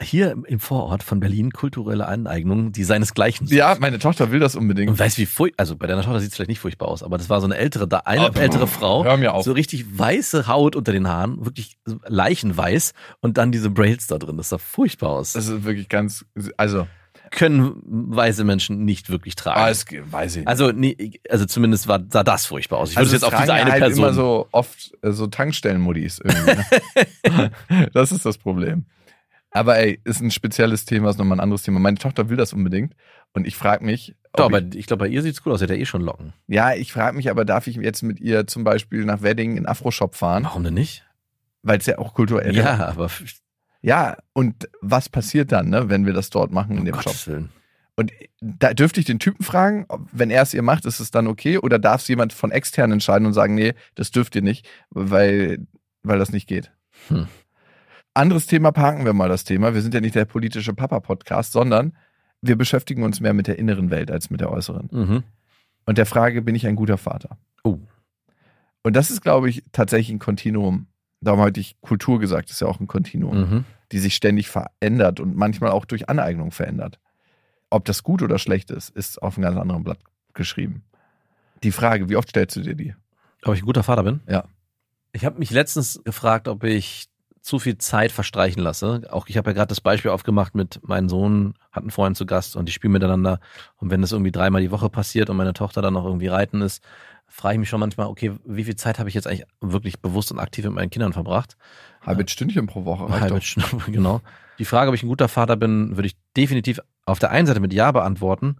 hier 0.00 0.36
im 0.46 0.60
Vorort 0.60 1.02
von 1.02 1.20
Berlin 1.20 1.50
kulturelle 1.52 2.06
Aneignung, 2.06 2.72
die 2.72 2.84
seinesgleichen 2.84 3.46
sucht. 3.46 3.56
Ja, 3.56 3.76
meine 3.80 3.98
Tochter 3.98 4.30
will 4.30 4.40
das 4.40 4.54
unbedingt. 4.54 4.90
Und 4.90 4.98
weißt 4.98 5.16
wie 5.18 5.26
furchtbar, 5.26 5.60
also 5.62 5.76
bei 5.76 5.86
deiner 5.86 6.02
Tochter 6.02 6.20
sieht 6.20 6.30
es 6.30 6.36
vielleicht 6.36 6.50
nicht 6.50 6.60
furchtbar 6.60 6.88
aus, 6.88 7.02
aber 7.02 7.16
das 7.18 7.30
war 7.30 7.40
so 7.40 7.46
eine 7.46 7.56
ältere, 7.56 7.88
da 7.88 7.98
eine 8.00 8.30
Oh, 8.30 8.38
ältere 8.38 8.66
Frau, 8.66 9.04
hör 9.04 9.16
mir 9.16 9.32
auf. 9.34 9.44
so 9.44 9.52
richtig 9.52 9.98
weiße 9.98 10.46
Haut 10.46 10.76
unter 10.76 10.92
den 10.92 11.08
Haaren, 11.08 11.44
wirklich 11.44 11.78
leichenweiß 12.06 12.92
und 13.20 13.38
dann 13.38 13.52
diese 13.52 13.70
Braids 13.70 14.06
da 14.06 14.18
drin. 14.18 14.36
Das 14.36 14.50
sah 14.50 14.58
furchtbar 14.58 15.10
aus. 15.10 15.32
Das 15.32 15.48
ist 15.48 15.64
wirklich 15.64 15.88
ganz, 15.88 16.24
also, 16.56 16.86
können 17.30 17.82
weiße 17.86 18.44
Menschen 18.44 18.84
nicht 18.84 19.10
wirklich 19.10 19.34
tragen. 19.34 19.58
ah, 19.60 19.68
es, 19.70 19.84
weiß 19.90 20.32
ich 20.32 20.38
nicht. 20.40 20.48
also, 20.48 20.70
nee, 20.72 21.12
also 21.28 21.44
zumindest 21.46 21.88
war, 21.88 22.00
sah 22.08 22.22
das 22.22 22.46
furchtbar 22.46 22.78
aus. 22.78 22.90
Ich 22.90 22.96
würde 22.96 23.06
Also 23.06 23.16
es 23.16 23.22
jetzt 23.22 23.32
auf 23.34 23.40
diese 23.40 23.52
eine 23.52 23.72
halt 23.72 23.82
Person. 23.82 24.04
immer 24.04 24.12
so 24.14 24.46
oft 24.52 24.92
äh, 25.02 25.10
so 25.10 25.26
Tankstellenmodis 25.26 26.20
irgendwie. 26.22 26.62
Ne? 27.30 27.50
das 27.92 28.12
ist 28.12 28.24
das 28.26 28.38
Problem. 28.38 28.84
Aber 29.50 29.78
ey, 29.78 30.00
ist 30.04 30.20
ein 30.20 30.30
spezielles 30.30 30.84
Thema, 30.84 31.10
ist 31.10 31.18
nochmal 31.18 31.38
ein 31.38 31.42
anderes 31.42 31.62
Thema. 31.62 31.78
Meine 31.78 31.96
Tochter 31.96 32.28
will 32.28 32.36
das 32.36 32.52
unbedingt 32.52 32.94
und 33.32 33.46
ich 33.46 33.56
frage 33.56 33.84
mich, 33.84 34.14
Doch, 34.34 34.46
aber 34.46 34.60
ich, 34.60 34.74
ich 34.76 34.86
glaube, 34.86 35.04
bei 35.04 35.08
ihr 35.08 35.22
sieht's 35.22 35.42
gut 35.42 35.52
aus. 35.52 35.60
Sie 35.60 35.64
hat 35.64 35.70
ja 35.70 35.76
eh 35.76 35.86
schon 35.86 36.02
Locken. 36.02 36.32
ja, 36.46 36.74
ich 36.74 36.92
frage 36.92 37.16
mich 37.16 37.30
aber, 37.30 37.44
darf 37.44 37.66
ich 37.66 37.76
jetzt 37.76 38.02
mit 38.02 38.20
ihr 38.20 38.46
zum 38.46 38.64
Beispiel 38.64 39.04
nach 39.04 39.22
Wedding 39.22 39.56
in 39.56 39.66
Afro-Shop 39.66 40.14
fahren, 40.14 40.44
Warum 40.44 40.64
denn 40.64 40.74
nicht? 40.74 41.04
weil 41.62 41.78
es 41.78 41.86
ja 41.86 41.98
auch 41.98 42.12
kulturell 42.14 42.50
ist. 42.50 42.56
Ja, 42.56 42.86
aber 42.88 43.10
Ja, 43.82 44.16
und 44.34 44.68
was 44.82 45.08
passiert 45.08 45.52
dann, 45.52 45.68
ne, 45.70 45.88
wenn 45.88 46.06
wir 46.06 46.12
das 46.12 46.30
dort 46.30 46.52
machen 46.52 46.76
in 46.78 46.84
dem 46.84 46.94
Shop? 46.94 47.04
Gottes 47.04 47.26
Willen. 47.26 47.50
Und 47.98 48.12
da 48.40 48.74
dürfte 48.74 49.00
ich 49.00 49.06
den 49.06 49.18
Typen 49.18 49.42
fragen, 49.42 49.86
wenn 50.12 50.28
er 50.28 50.42
es 50.42 50.52
ihr 50.52 50.60
macht, 50.62 50.84
ist 50.84 51.00
es 51.00 51.10
dann 51.10 51.26
okay? 51.26 51.56
Oder 51.56 51.78
darf 51.78 52.02
es 52.02 52.08
jemand 52.08 52.34
von 52.34 52.50
extern 52.50 52.92
entscheiden 52.92 53.26
und 53.26 53.32
sagen, 53.32 53.54
nee, 53.54 53.72
das 53.94 54.10
dürft 54.10 54.36
ihr 54.36 54.42
nicht, 54.42 54.68
weil, 54.90 55.66
weil 56.02 56.18
das 56.18 56.30
nicht 56.30 56.46
geht? 56.46 56.72
Hm. 57.08 57.26
Anderes 58.16 58.46
Thema, 58.46 58.72
parken 58.72 59.04
wir 59.04 59.12
mal 59.12 59.28
das 59.28 59.44
Thema. 59.44 59.74
Wir 59.74 59.82
sind 59.82 59.92
ja 59.92 60.00
nicht 60.00 60.14
der 60.14 60.24
politische 60.24 60.72
Papa-Podcast, 60.72 61.52
sondern 61.52 61.92
wir 62.40 62.56
beschäftigen 62.56 63.02
uns 63.02 63.20
mehr 63.20 63.34
mit 63.34 63.46
der 63.46 63.58
inneren 63.58 63.90
Welt 63.90 64.10
als 64.10 64.30
mit 64.30 64.40
der 64.40 64.50
äußeren. 64.50 64.88
Mhm. 64.90 65.22
Und 65.84 65.98
der 65.98 66.06
Frage, 66.06 66.40
bin 66.40 66.54
ich 66.54 66.66
ein 66.66 66.76
guter 66.76 66.96
Vater? 66.96 67.36
Oh. 67.62 67.78
Und 68.82 68.96
das 68.96 69.10
ist, 69.10 69.20
glaube 69.20 69.50
ich, 69.50 69.64
tatsächlich 69.72 70.14
ein 70.14 70.18
Kontinuum. 70.18 70.86
Darum 71.20 71.40
hatte 71.40 71.60
ich 71.60 71.80
Kultur 71.80 72.18
gesagt, 72.18 72.50
ist 72.50 72.60
ja 72.60 72.68
auch 72.68 72.80
ein 72.80 72.86
Kontinuum 72.86 73.38
Mhm. 73.38 73.64
die 73.92 73.98
sich 73.98 74.16
ständig 74.16 74.48
verändert 74.48 75.20
und 75.20 75.36
manchmal 75.36 75.70
auch 75.70 75.84
durch 75.84 76.08
Aneignung 76.08 76.52
verändert. 76.52 76.98
Ob 77.68 77.84
das 77.84 78.02
gut 78.02 78.22
oder 78.22 78.38
schlecht 78.38 78.70
ist, 78.70 78.88
ist 78.88 79.20
auf 79.22 79.36
einem 79.36 79.44
ganz 79.44 79.58
anderen 79.58 79.84
Blatt 79.84 79.98
geschrieben. 80.32 80.84
Die 81.62 81.70
Frage, 81.72 82.08
wie 82.08 82.16
oft 82.16 82.30
stellst 82.30 82.56
du 82.56 82.62
dir 82.62 82.74
die? 82.74 82.94
Ob 83.44 83.54
ich 83.54 83.62
ein 83.62 83.66
guter 83.66 83.82
Vater 83.82 84.02
bin? 84.02 84.20
Ja. 84.26 84.44
Ich 85.12 85.24
habe 85.24 85.38
mich 85.38 85.50
letztens 85.50 86.00
gefragt, 86.04 86.48
ob 86.48 86.64
ich 86.64 87.08
zu 87.46 87.60
viel 87.60 87.78
Zeit 87.78 88.10
verstreichen 88.10 88.60
lasse. 88.60 89.02
Auch 89.10 89.28
ich 89.28 89.36
habe 89.36 89.50
ja 89.50 89.54
gerade 89.54 89.68
das 89.68 89.80
Beispiel 89.80 90.10
aufgemacht 90.10 90.56
mit 90.56 90.80
meinem 90.82 91.08
Sohn, 91.08 91.54
hat 91.70 91.84
einen 91.84 91.92
Freund 91.92 92.16
zu 92.16 92.26
Gast 92.26 92.56
und 92.56 92.66
die 92.66 92.72
spielen 92.72 92.92
miteinander. 92.92 93.38
Und 93.76 93.92
wenn 93.92 94.00
das 94.00 94.10
irgendwie 94.10 94.32
dreimal 94.32 94.62
die 94.62 94.72
Woche 94.72 94.90
passiert 94.90 95.30
und 95.30 95.36
meine 95.36 95.52
Tochter 95.52 95.80
dann 95.80 95.94
noch 95.94 96.04
irgendwie 96.04 96.26
reiten 96.26 96.60
ist, 96.60 96.82
frage 97.28 97.54
ich 97.54 97.60
mich 97.60 97.68
schon 97.68 97.78
manchmal, 97.78 98.08
okay, 98.08 98.32
wie 98.44 98.64
viel 98.64 98.74
Zeit 98.74 98.98
habe 98.98 99.08
ich 99.08 99.14
jetzt 99.14 99.28
eigentlich 99.28 99.46
wirklich 99.60 100.00
bewusst 100.00 100.32
und 100.32 100.40
aktiv 100.40 100.64
mit 100.64 100.74
meinen 100.74 100.90
Kindern 100.90 101.12
verbracht? 101.12 101.56
Halbes 102.04 102.32
Stündchen 102.32 102.66
pro 102.66 102.84
Woche. 102.84 103.04
reicht 103.08 103.20
Halbe 103.20 103.36
doch. 103.36 103.42
Stunde, 103.42 103.68
genau. 103.92 104.22
Die 104.58 104.64
Frage, 104.64 104.88
ob 104.88 104.96
ich 104.96 105.04
ein 105.04 105.08
guter 105.08 105.28
Vater 105.28 105.54
bin, 105.54 105.96
würde 105.96 106.08
ich 106.08 106.16
definitiv 106.36 106.80
auf 107.04 107.20
der 107.20 107.30
einen 107.30 107.46
Seite 107.46 107.60
mit 107.60 107.72
Ja 107.72 107.92
beantworten, 107.92 108.56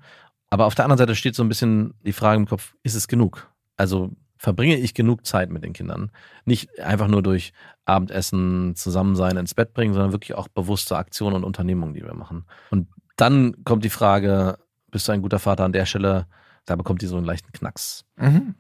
aber 0.49 0.67
auf 0.67 0.77
der 0.77 0.85
anderen 0.85 0.99
Seite 0.99 1.17
steht 1.17 1.35
so 1.35 1.43
ein 1.43 1.49
bisschen 1.49 1.95
die 2.05 2.13
Frage 2.13 2.37
im 2.37 2.47
Kopf, 2.47 2.77
ist 2.85 2.95
es 2.95 3.09
genug? 3.09 3.51
Also 3.77 4.13
verbringe 4.39 4.77
ich 4.77 4.95
genug 4.95 5.27
Zeit 5.27 5.51
mit 5.51 5.65
den 5.65 5.73
Kindern? 5.73 6.11
Nicht 6.45 6.81
einfach 6.81 7.09
nur 7.09 7.23
durch 7.23 7.53
Abendessen, 7.85 8.75
Zusammensein, 8.77 9.37
ins 9.37 9.55
Bett 9.55 9.73
bringen, 9.73 9.95
sondern 9.95 10.13
wirklich 10.13 10.35
auch 10.35 10.49
bewusste 10.49 10.97
Aktionen 10.97 11.37
und 11.37 11.45
Unternehmungen, 11.45 11.95
die 11.95 12.05
wir 12.05 12.15
machen. 12.15 12.45
Und 12.71 12.89
dann 13.17 13.65
kommt 13.65 13.85
die 13.85 13.91
Frage, 13.91 14.59
bist 14.91 15.09
du 15.09 15.13
ein 15.13 15.23
guter 15.23 15.39
Vater 15.39 15.65
an 15.65 15.73
der 15.73 15.87
Stelle? 15.87 16.27
Da 16.65 16.77
bekommt 16.77 17.03
die 17.03 17.07
so 17.07 17.17
einen 17.17 17.27
leichten 17.27 17.53
Knacks. 17.53 18.05
Mhm. 18.17 18.55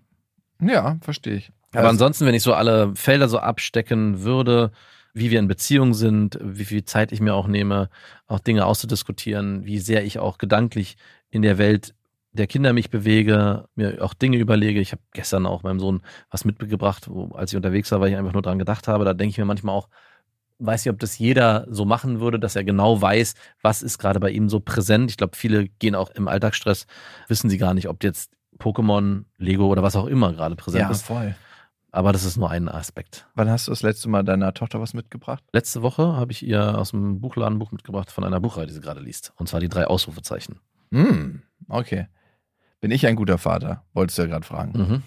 Ja, 0.61 0.97
verstehe 1.01 1.37
ich. 1.37 1.53
Aber 1.73 1.81
Also, 1.81 1.91
ansonsten, 1.91 2.27
wenn 2.27 2.35
ich 2.35 2.43
so 2.43 2.55
alle 2.55 2.95
Felder 2.95 3.29
so 3.29 3.39
abstecken 3.39 4.23
würde, 4.23 4.71
wie 5.13 5.31
wir 5.31 5.39
in 5.39 5.49
Beziehung 5.49 5.95
sind, 5.95 6.39
wie 6.43 6.65
viel 6.65 6.85
Zeit 6.85 7.11
ich 7.11 7.21
mir 7.21 7.35
auch 7.35 7.49
nehme, 7.49 7.89
auch 8.27 8.39
Dinge 8.39 8.67
auszudiskutieren, 8.67 9.65
wie 9.65 9.79
sehr 9.79 10.05
ich 10.05 10.19
auch 10.19 10.39
gedanklich 10.39 10.97
in 11.31 11.43
der 11.43 11.59
Welt 11.59 11.95
der 12.37 12.47
Kinder 12.47 12.73
mich 12.73 12.91
bewege, 12.91 13.69
mir 13.75 14.03
auch 14.03 14.15
Dinge 14.15 14.39
überlege. 14.39 14.81
Ich 14.81 14.93
habe 14.93 15.03
gestern 15.13 15.47
auch 15.47 15.63
meinem 15.63 15.81
Sohn 15.81 16.03
was 16.31 16.45
mitgebracht, 16.45 17.09
wo, 17.09 17.35
als 17.35 17.53
ich 17.53 17.57
unterwegs 17.57 17.91
war, 17.91 18.01
weil 18.01 18.11
ich 18.11 18.17
einfach 18.17 18.33
nur 18.33 18.43
dran 18.43 18.59
gedacht 18.59 18.89
habe. 18.89 19.05
Da 19.05 19.15
denke 19.15 19.31
ich 19.31 19.39
mir 19.39 19.45
manchmal 19.45 19.75
auch, 19.75 19.89
weiß 20.59 20.85
nicht, 20.85 20.93
ob 20.93 20.99
das 20.99 21.19
jeder 21.19 21.67
so 21.69 21.85
machen 21.85 22.21
würde, 22.21 22.39
dass 22.39 22.57
er 22.57 22.65
genau 22.65 23.01
weiß, 23.01 23.35
was 23.63 23.83
ist 23.83 23.99
gerade 23.99 24.21
bei 24.21 24.31
ihm 24.31 24.49
so 24.49 24.61
präsent. 24.61 25.11
Ich 25.11 25.17
glaube, 25.17 25.37
viele 25.37 25.69
gehen 25.69 25.95
auch 25.95 26.11
im 26.11 26.29
Alltagsstress, 26.29 26.87
wissen 27.29 27.51
sie 27.51 27.59
gar 27.59 27.75
nicht, 27.75 27.89
ob 27.89 28.05
jetzt 28.05 28.33
Pokémon, 28.59 29.25
Lego 29.39 29.67
oder 29.67 29.83
was 29.83 29.97
auch 29.97 30.07
immer 30.07 30.33
gerade 30.33 30.57
präsent 30.57 30.83
ja, 30.83 30.91
ist. 30.91 31.03
voll. 31.03 31.35
Aber 31.93 32.13
das 32.13 32.25
ist 32.25 32.37
nur 32.37 32.51
ein 32.51 32.69
Aspekt. 32.69 33.27
Wann 33.35 33.49
hast 33.49 33.69
du 33.69 33.73
das 33.73 33.83
letzte 33.83 34.09
Mal 34.11 34.23
deiner 34.23 34.53
Tochter 34.53 34.81
was 34.81 34.93
mitgebracht? 34.93 35.43
Letzte 35.53 35.81
Woche 35.81 36.15
habe 36.17 36.33
ich 36.33 36.47
ihr 36.47 36.77
aus 36.77 36.91
dem 36.91 37.21
Buchladen 37.21 37.57
ein 37.57 37.59
Buch 37.59 37.73
mitgebracht 37.73 38.11
von 38.11 38.25
einer 38.25 38.41
Buchreihe, 38.41 38.67
die 38.67 38.75
sie 38.75 38.81
gerade 38.81 39.01
liest. 39.01 39.33
Und 39.37 39.49
zwar 39.49 39.61
die 39.61 39.69
drei 39.69 39.87
Ausrufezeichen. 39.87 40.61
Hm, 40.93 41.43
okay. 41.69 42.09
Bin 42.87 42.95
ich 42.95 43.05
ein 43.05 43.17
guter 43.17 43.37
Vater? 43.37 43.83
Wolltest 43.95 44.17
du 44.17 44.23
ja 44.23 44.29
gerade 44.29 44.47
fragen. 44.47 44.79
Mhm. 44.79 45.03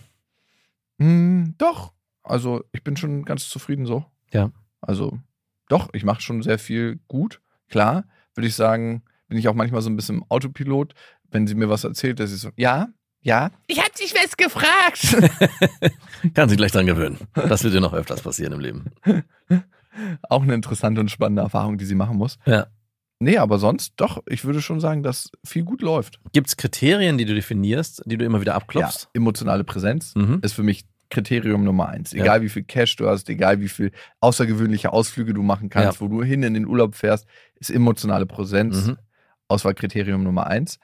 Hm, 0.99 1.55
doch. 1.57 1.93
Also, 2.23 2.65
ich 2.73 2.83
bin 2.83 2.97
schon 2.97 3.23
ganz 3.23 3.47
zufrieden 3.47 3.85
so. 3.85 4.03
Ja. 4.33 4.51
Also, 4.81 5.17
doch, 5.69 5.87
ich 5.93 6.03
mache 6.03 6.19
schon 6.19 6.41
sehr 6.43 6.59
viel 6.59 6.99
gut. 7.07 7.39
Klar, 7.69 8.03
würde 8.35 8.47
ich 8.47 8.55
sagen, 8.55 9.03
bin 9.29 9.37
ich 9.37 9.47
auch 9.47 9.53
manchmal 9.53 9.81
so 9.81 9.89
ein 9.89 9.95
bisschen 9.95 10.17
im 10.17 10.25
Autopilot, 10.27 10.93
wenn 11.31 11.47
sie 11.47 11.55
mir 11.55 11.69
was 11.69 11.85
erzählt, 11.85 12.19
dass 12.19 12.33
ich 12.33 12.41
so, 12.41 12.49
ja, 12.57 12.89
ja. 13.21 13.49
Ich 13.67 13.79
hab 13.81 13.95
dich 13.95 14.13
was 14.13 14.35
gefragt. 14.35 15.15
Kann 16.33 16.49
sich 16.49 16.57
gleich 16.57 16.73
dran 16.73 16.85
gewöhnen. 16.85 17.17
Das 17.33 17.63
wird 17.63 17.73
dir 17.73 17.79
noch 17.79 17.93
öfters 17.93 18.21
passieren 18.21 18.51
im 18.51 18.59
Leben. 18.59 18.87
auch 20.23 20.43
eine 20.43 20.53
interessante 20.53 20.99
und 20.99 21.09
spannende 21.11 21.43
Erfahrung, 21.43 21.77
die 21.77 21.85
sie 21.85 21.95
machen 21.95 22.17
muss. 22.17 22.39
Ja. 22.45 22.67
Nee, 23.19 23.37
aber 23.37 23.59
sonst 23.59 23.93
doch, 23.97 24.23
ich 24.27 24.45
würde 24.45 24.61
schon 24.61 24.79
sagen, 24.79 25.03
dass 25.03 25.29
viel 25.45 25.63
gut 25.63 25.81
läuft. 25.81 26.19
Gibt 26.31 26.47
es 26.47 26.55
Kriterien, 26.57 27.17
die 27.17 27.25
du 27.25 27.35
definierst, 27.35 28.01
die 28.05 28.17
du 28.17 28.23
immer 28.25 28.39
wieder 28.39 28.55
abklopfst? 28.55 29.03
Ja, 29.03 29.09
emotionale 29.13 29.63
Präsenz 29.65 30.15
Mhm. 30.15 30.39
ist 30.41 30.53
für 30.53 30.63
mich 30.63 30.85
Kriterium 31.09 31.63
Nummer 31.63 31.89
eins. 31.89 32.11
Ja. 32.13 32.21
Egal 32.21 32.41
wie 32.43 32.49
viel 32.49 32.63
Cash 32.63 32.95
du 32.95 33.07
hast, 33.09 33.27
egal 33.29 33.59
wie 33.59 33.67
viel 33.67 33.91
außergewöhnliche 34.21 34.93
Ausflüge 34.93 35.33
du 35.33 35.41
machen 35.43 35.69
kannst, 35.69 35.99
wo 36.01 36.07
du 36.07 36.23
hin 36.23 36.43
in 36.43 36.53
den 36.53 36.65
Urlaub 36.67 36.95
fährst, 36.95 37.25
ist 37.55 37.71
emotionale 37.71 38.25
Präsenz 38.25 38.87
Mhm. 38.87 38.97
Auswahlkriterium 39.49 40.23
Nummer 40.23 40.47
eins. 40.47 40.79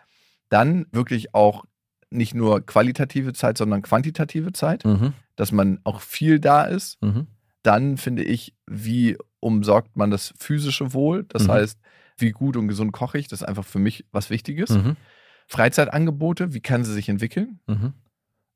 Dann 0.49 0.87
wirklich 0.91 1.33
auch 1.33 1.63
nicht 2.09 2.33
nur 2.33 2.65
qualitative 2.65 3.33
Zeit, 3.33 3.57
sondern 3.57 3.81
quantitative 3.81 4.51
Zeit, 4.53 4.83
Mhm. 4.85 5.13
dass 5.35 5.51
man 5.51 5.79
auch 5.83 6.01
viel 6.01 6.39
da 6.39 6.63
ist. 6.63 7.01
Mhm. 7.01 7.27
Dann 7.63 7.97
finde 7.97 8.23
ich, 8.23 8.53
wie 8.67 9.17
umsorgt 9.39 9.95
man 9.95 10.11
das 10.11 10.33
physische 10.39 10.93
Wohl? 10.93 11.23
Das 11.29 11.43
Mhm. 11.47 11.51
heißt, 11.51 11.79
wie 12.17 12.31
gut 12.31 12.55
und 12.57 12.67
gesund 12.67 12.91
koche 12.91 13.17
ich? 13.17 13.27
Das 13.27 13.41
ist 13.41 13.47
einfach 13.47 13.65
für 13.65 13.79
mich 13.79 14.05
was 14.11 14.29
Wichtiges. 14.29 14.69
Mhm. 14.71 14.95
Freizeitangebote, 15.47 16.53
wie 16.53 16.59
kann 16.61 16.83
sie 16.83 16.93
sich 16.93 17.09
entwickeln? 17.09 17.59
Mhm. 17.67 17.93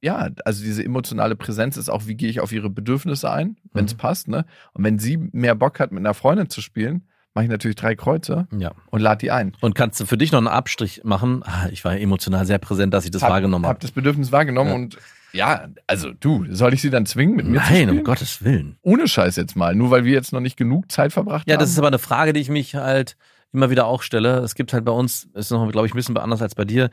ja, 0.01 0.29
also 0.45 0.63
diese 0.63 0.83
emotionale 0.83 1.35
Präsenz 1.35 1.75
ist 1.75 1.89
auch, 1.89 2.07
wie 2.07 2.15
gehe 2.15 2.29
ich 2.29 2.39
auf 2.39 2.53
ihre 2.53 2.69
Bedürfnisse 2.69 3.29
ein, 3.31 3.57
wenn 3.73 3.83
es 3.85 3.93
Mhm. 3.93 3.97
passt, 3.97 4.27
ne? 4.29 4.45
Und 4.73 4.85
wenn 4.85 4.97
sie 4.97 5.17
mehr 5.17 5.55
Bock 5.55 5.79
hat, 5.81 5.91
mit 5.91 5.99
einer 5.99 6.13
Freundin 6.13 6.49
zu 6.49 6.61
spielen, 6.61 7.07
mache 7.33 7.43
ich 7.45 7.51
natürlich 7.51 7.75
drei 7.75 7.95
Kreuze 7.95 8.47
Ja. 8.57 8.71
und 8.91 9.01
lade 9.01 9.17
die 9.19 9.31
ein. 9.31 9.57
Und 9.59 9.75
kannst 9.75 9.99
du 9.99 10.05
für 10.05 10.17
dich 10.17 10.31
noch 10.31 10.37
einen 10.39 10.47
Abstrich 10.47 11.01
machen? 11.03 11.43
Ah, 11.45 11.67
Ich 11.71 11.83
war 11.83 11.97
emotional 11.97 12.45
sehr 12.45 12.59
präsent, 12.59 12.93
dass 12.93 13.03
ich 13.05 13.11
das 13.11 13.23
hab, 13.23 13.29
wahrgenommen 13.31 13.65
Hab 13.65 13.71
habe. 13.75 13.79
das 13.81 13.91
Bedürfnis 13.91 14.31
wahrgenommen 14.31 14.69
Ja. 14.69 14.75
und 14.77 14.97
ja, 15.33 15.67
also 15.85 16.11
du, 16.13 16.45
soll 16.49 16.73
ich 16.73 16.81
sie 16.81 16.89
dann 16.89 17.05
zwingen, 17.05 17.35
mit 17.35 17.45
mir 17.45 17.59
zu 17.59 17.65
Nein, 17.65 17.75
spielen? 17.83 17.97
um 17.99 18.03
Gottes 18.05 18.41
Willen. 18.43 18.77
Ohne 18.81 19.05
Scheiß 19.07 19.35
jetzt 19.35 19.55
mal, 19.57 19.75
nur 19.75 19.91
weil 19.91 20.05
wir 20.05 20.13
jetzt 20.13 20.31
noch 20.33 20.39
nicht 20.39 20.55
genug 20.57 20.89
Zeit 20.91 21.11
verbracht 21.13 21.45
Ja, 21.47 21.53
haben. 21.55 21.59
das 21.59 21.69
ist 21.69 21.77
aber 21.77 21.87
eine 21.89 21.99
Frage, 21.99 22.31
die 22.33 22.39
ich 22.39 22.49
mich 22.49 22.75
halt 22.75 23.15
immer 23.51 23.69
wieder 23.69 23.87
auch 23.87 24.01
stelle. 24.01 24.39
Es 24.39 24.55
gibt 24.55 24.73
halt 24.73 24.85
bei 24.85 24.91
uns, 24.91 25.27
ist 25.33 25.51
noch, 25.51 25.69
glaube 25.71 25.87
ich, 25.87 25.93
ein 25.93 25.97
bisschen 25.97 26.17
anders 26.17 26.41
als 26.41 26.55
bei 26.55 26.65
dir. 26.65 26.89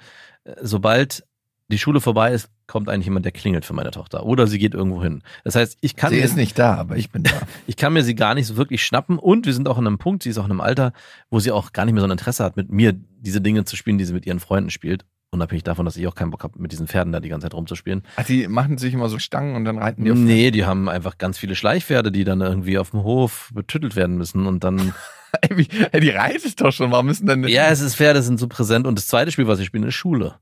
Sobald 0.61 1.25
die 1.69 1.79
Schule 1.79 2.01
vorbei 2.01 2.33
ist, 2.33 2.49
kommt 2.67 2.89
eigentlich 2.89 3.07
jemand, 3.07 3.25
der 3.25 3.33
klingelt 3.33 3.65
für 3.65 3.73
meine 3.73 3.91
Tochter. 3.91 4.25
Oder 4.25 4.47
sie 4.47 4.59
geht 4.59 4.75
irgendwo 4.75 5.03
hin. 5.03 5.23
Das 5.45 5.57
heißt, 5.57 5.79
ich 5.81 5.97
kann, 5.97 6.11
sie 6.11 6.17
mir, 6.17 6.25
ist 6.25 6.37
nicht 6.37 6.59
da, 6.59 6.75
aber 6.75 6.97
ich 6.97 7.11
bin 7.11 7.25
da. 7.25 7.31
ich 7.67 7.77
kann 7.77 7.93
mir 7.93 8.03
sie 8.03 8.15
gar 8.15 8.35
nicht 8.35 8.47
so 8.47 8.57
wirklich 8.57 8.85
schnappen. 8.85 9.19
Und 9.19 9.47
wir 9.47 9.55
sind 9.55 9.69
auch 9.69 9.79
in 9.79 9.87
einem 9.87 9.99
Punkt, 9.99 10.23
sie 10.23 10.31
ist 10.31 10.39
auch 10.39 10.45
in 10.45 10.53
einem 10.53 10.61
Alter, 10.61 10.93
wo 11.31 11.41
sie 11.41 11.51
auch 11.51 11.73
gar 11.73 11.85
nicht 11.85 11.95
mehr 11.95 12.03
so 12.03 12.07
ein 12.07 12.13
Interesse 12.13 12.45
hat, 12.45 12.57
mit 12.57 12.71
mir 12.71 12.95
diese 13.19 13.41
Dinge 13.41 13.65
zu 13.65 13.77
spielen, 13.77 13.99
die 13.99 14.05
sie 14.05 14.15
mit 14.15 14.27
ihren 14.27 14.41
Freunden 14.41 14.71
spielt. 14.71 15.05
Unabhängig 15.31 15.65
davon, 15.65 15.85
dass 15.85 15.97
ich 15.97 16.07
auch 16.07 16.15
keinen 16.15 16.31
Bock 16.31 16.45
habe, 16.45 16.59
mit 16.61 16.71
diesen 16.71 16.87
Pferden 16.87 17.13
da 17.13 17.19
die 17.19 17.29
ganze 17.29 17.47
Zeit 17.47 17.55
rumzuspielen. 17.55 18.05
Ach, 18.15 18.25
die 18.25 18.47
machen 18.47 18.79
sich 18.79 18.95
immer 18.95 19.09
so 19.09 19.19
Stangen 19.19 19.57
und 19.57 19.65
dann 19.65 19.79
reiten 19.79 20.05
die 20.05 20.13
auf. 20.13 20.17
Nee, 20.17 20.53
die 20.53 20.65
haben 20.65 20.89
einfach 20.89 21.19
ganz 21.19 21.37
viele 21.37 21.57
Schleichpferde, 21.57 22.13
die 22.13 22.23
dann 22.23 22.41
irgendwie 22.41 22.79
auf 22.79 22.91
dem 22.93 23.03
Hof 23.03 23.51
betüttelt 23.53 23.97
werden 23.97 24.17
müssen 24.17 24.47
und 24.47 24.63
dann 24.63 24.95
Ey, 25.93 26.01
die 26.01 26.11
reitet 26.11 26.61
doch 26.61 26.73
schon. 26.73 26.91
Warum 26.91 27.07
müssen 27.07 27.27
denn. 27.27 27.45
Ja, 27.49 27.69
es 27.69 27.81
ist 27.81 27.97
Pferde 27.97 28.23
sind 28.23 28.39
so 28.39 28.49
präsent. 28.49 28.87
Und 28.87 28.99
das 28.99 29.07
zweite 29.07 29.31
Spiel, 29.33 29.47
was 29.47 29.59
ich 29.59 29.67
spiele, 29.67 29.89
ist 29.89 29.95
Schule. 29.95 30.35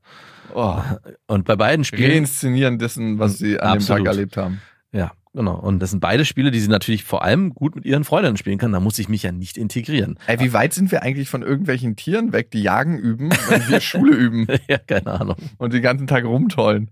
oh, 0.53 0.79
Und 1.27 1.45
bei 1.45 1.55
beiden 1.55 1.83
Spielen, 1.85 2.11
reinszenieren 2.11 2.79
dessen, 2.79 3.19
was 3.19 3.37
sie 3.37 3.59
an 3.59 3.73
dem 3.73 3.77
Absolut. 3.77 4.05
Tag 4.05 4.13
erlebt 4.13 4.37
haben. 4.37 4.61
ja. 4.91 5.11
Genau. 5.33 5.55
Und 5.59 5.79
das 5.79 5.91
sind 5.91 5.99
beide 5.99 6.23
Spiele, 6.23 6.49
die 6.49 6.61
sie 6.61 6.69
natürlich 6.69 7.03
vor 7.03 7.21
allem 7.21 7.53
gut 7.53 7.75
mit 7.75 7.83
ihren 7.83 8.05
Freundinnen 8.05 8.37
spielen 8.37 8.57
kann. 8.57 8.71
Da 8.71 8.79
muss 8.79 8.97
ich 8.99 9.09
mich 9.09 9.23
ja 9.23 9.33
nicht 9.33 9.57
integrieren. 9.57 10.17
Ey, 10.27 10.39
wie 10.39 10.53
weit 10.53 10.73
sind 10.73 10.93
wir 10.93 11.03
eigentlich 11.03 11.27
von 11.27 11.41
irgendwelchen 11.41 11.97
Tieren 11.97 12.31
weg, 12.31 12.51
die 12.51 12.61
Jagen 12.63 12.97
üben 12.97 13.31
und 13.31 13.69
wir 13.69 13.79
Schule 13.81 14.15
üben 14.15 14.47
ja, 14.69 14.77
keine 14.77 15.07
Ahnung. 15.07 15.35
und 15.57 15.73
den 15.73 15.81
ganzen 15.81 16.07
Tag 16.07 16.23
rumtollen? 16.23 16.89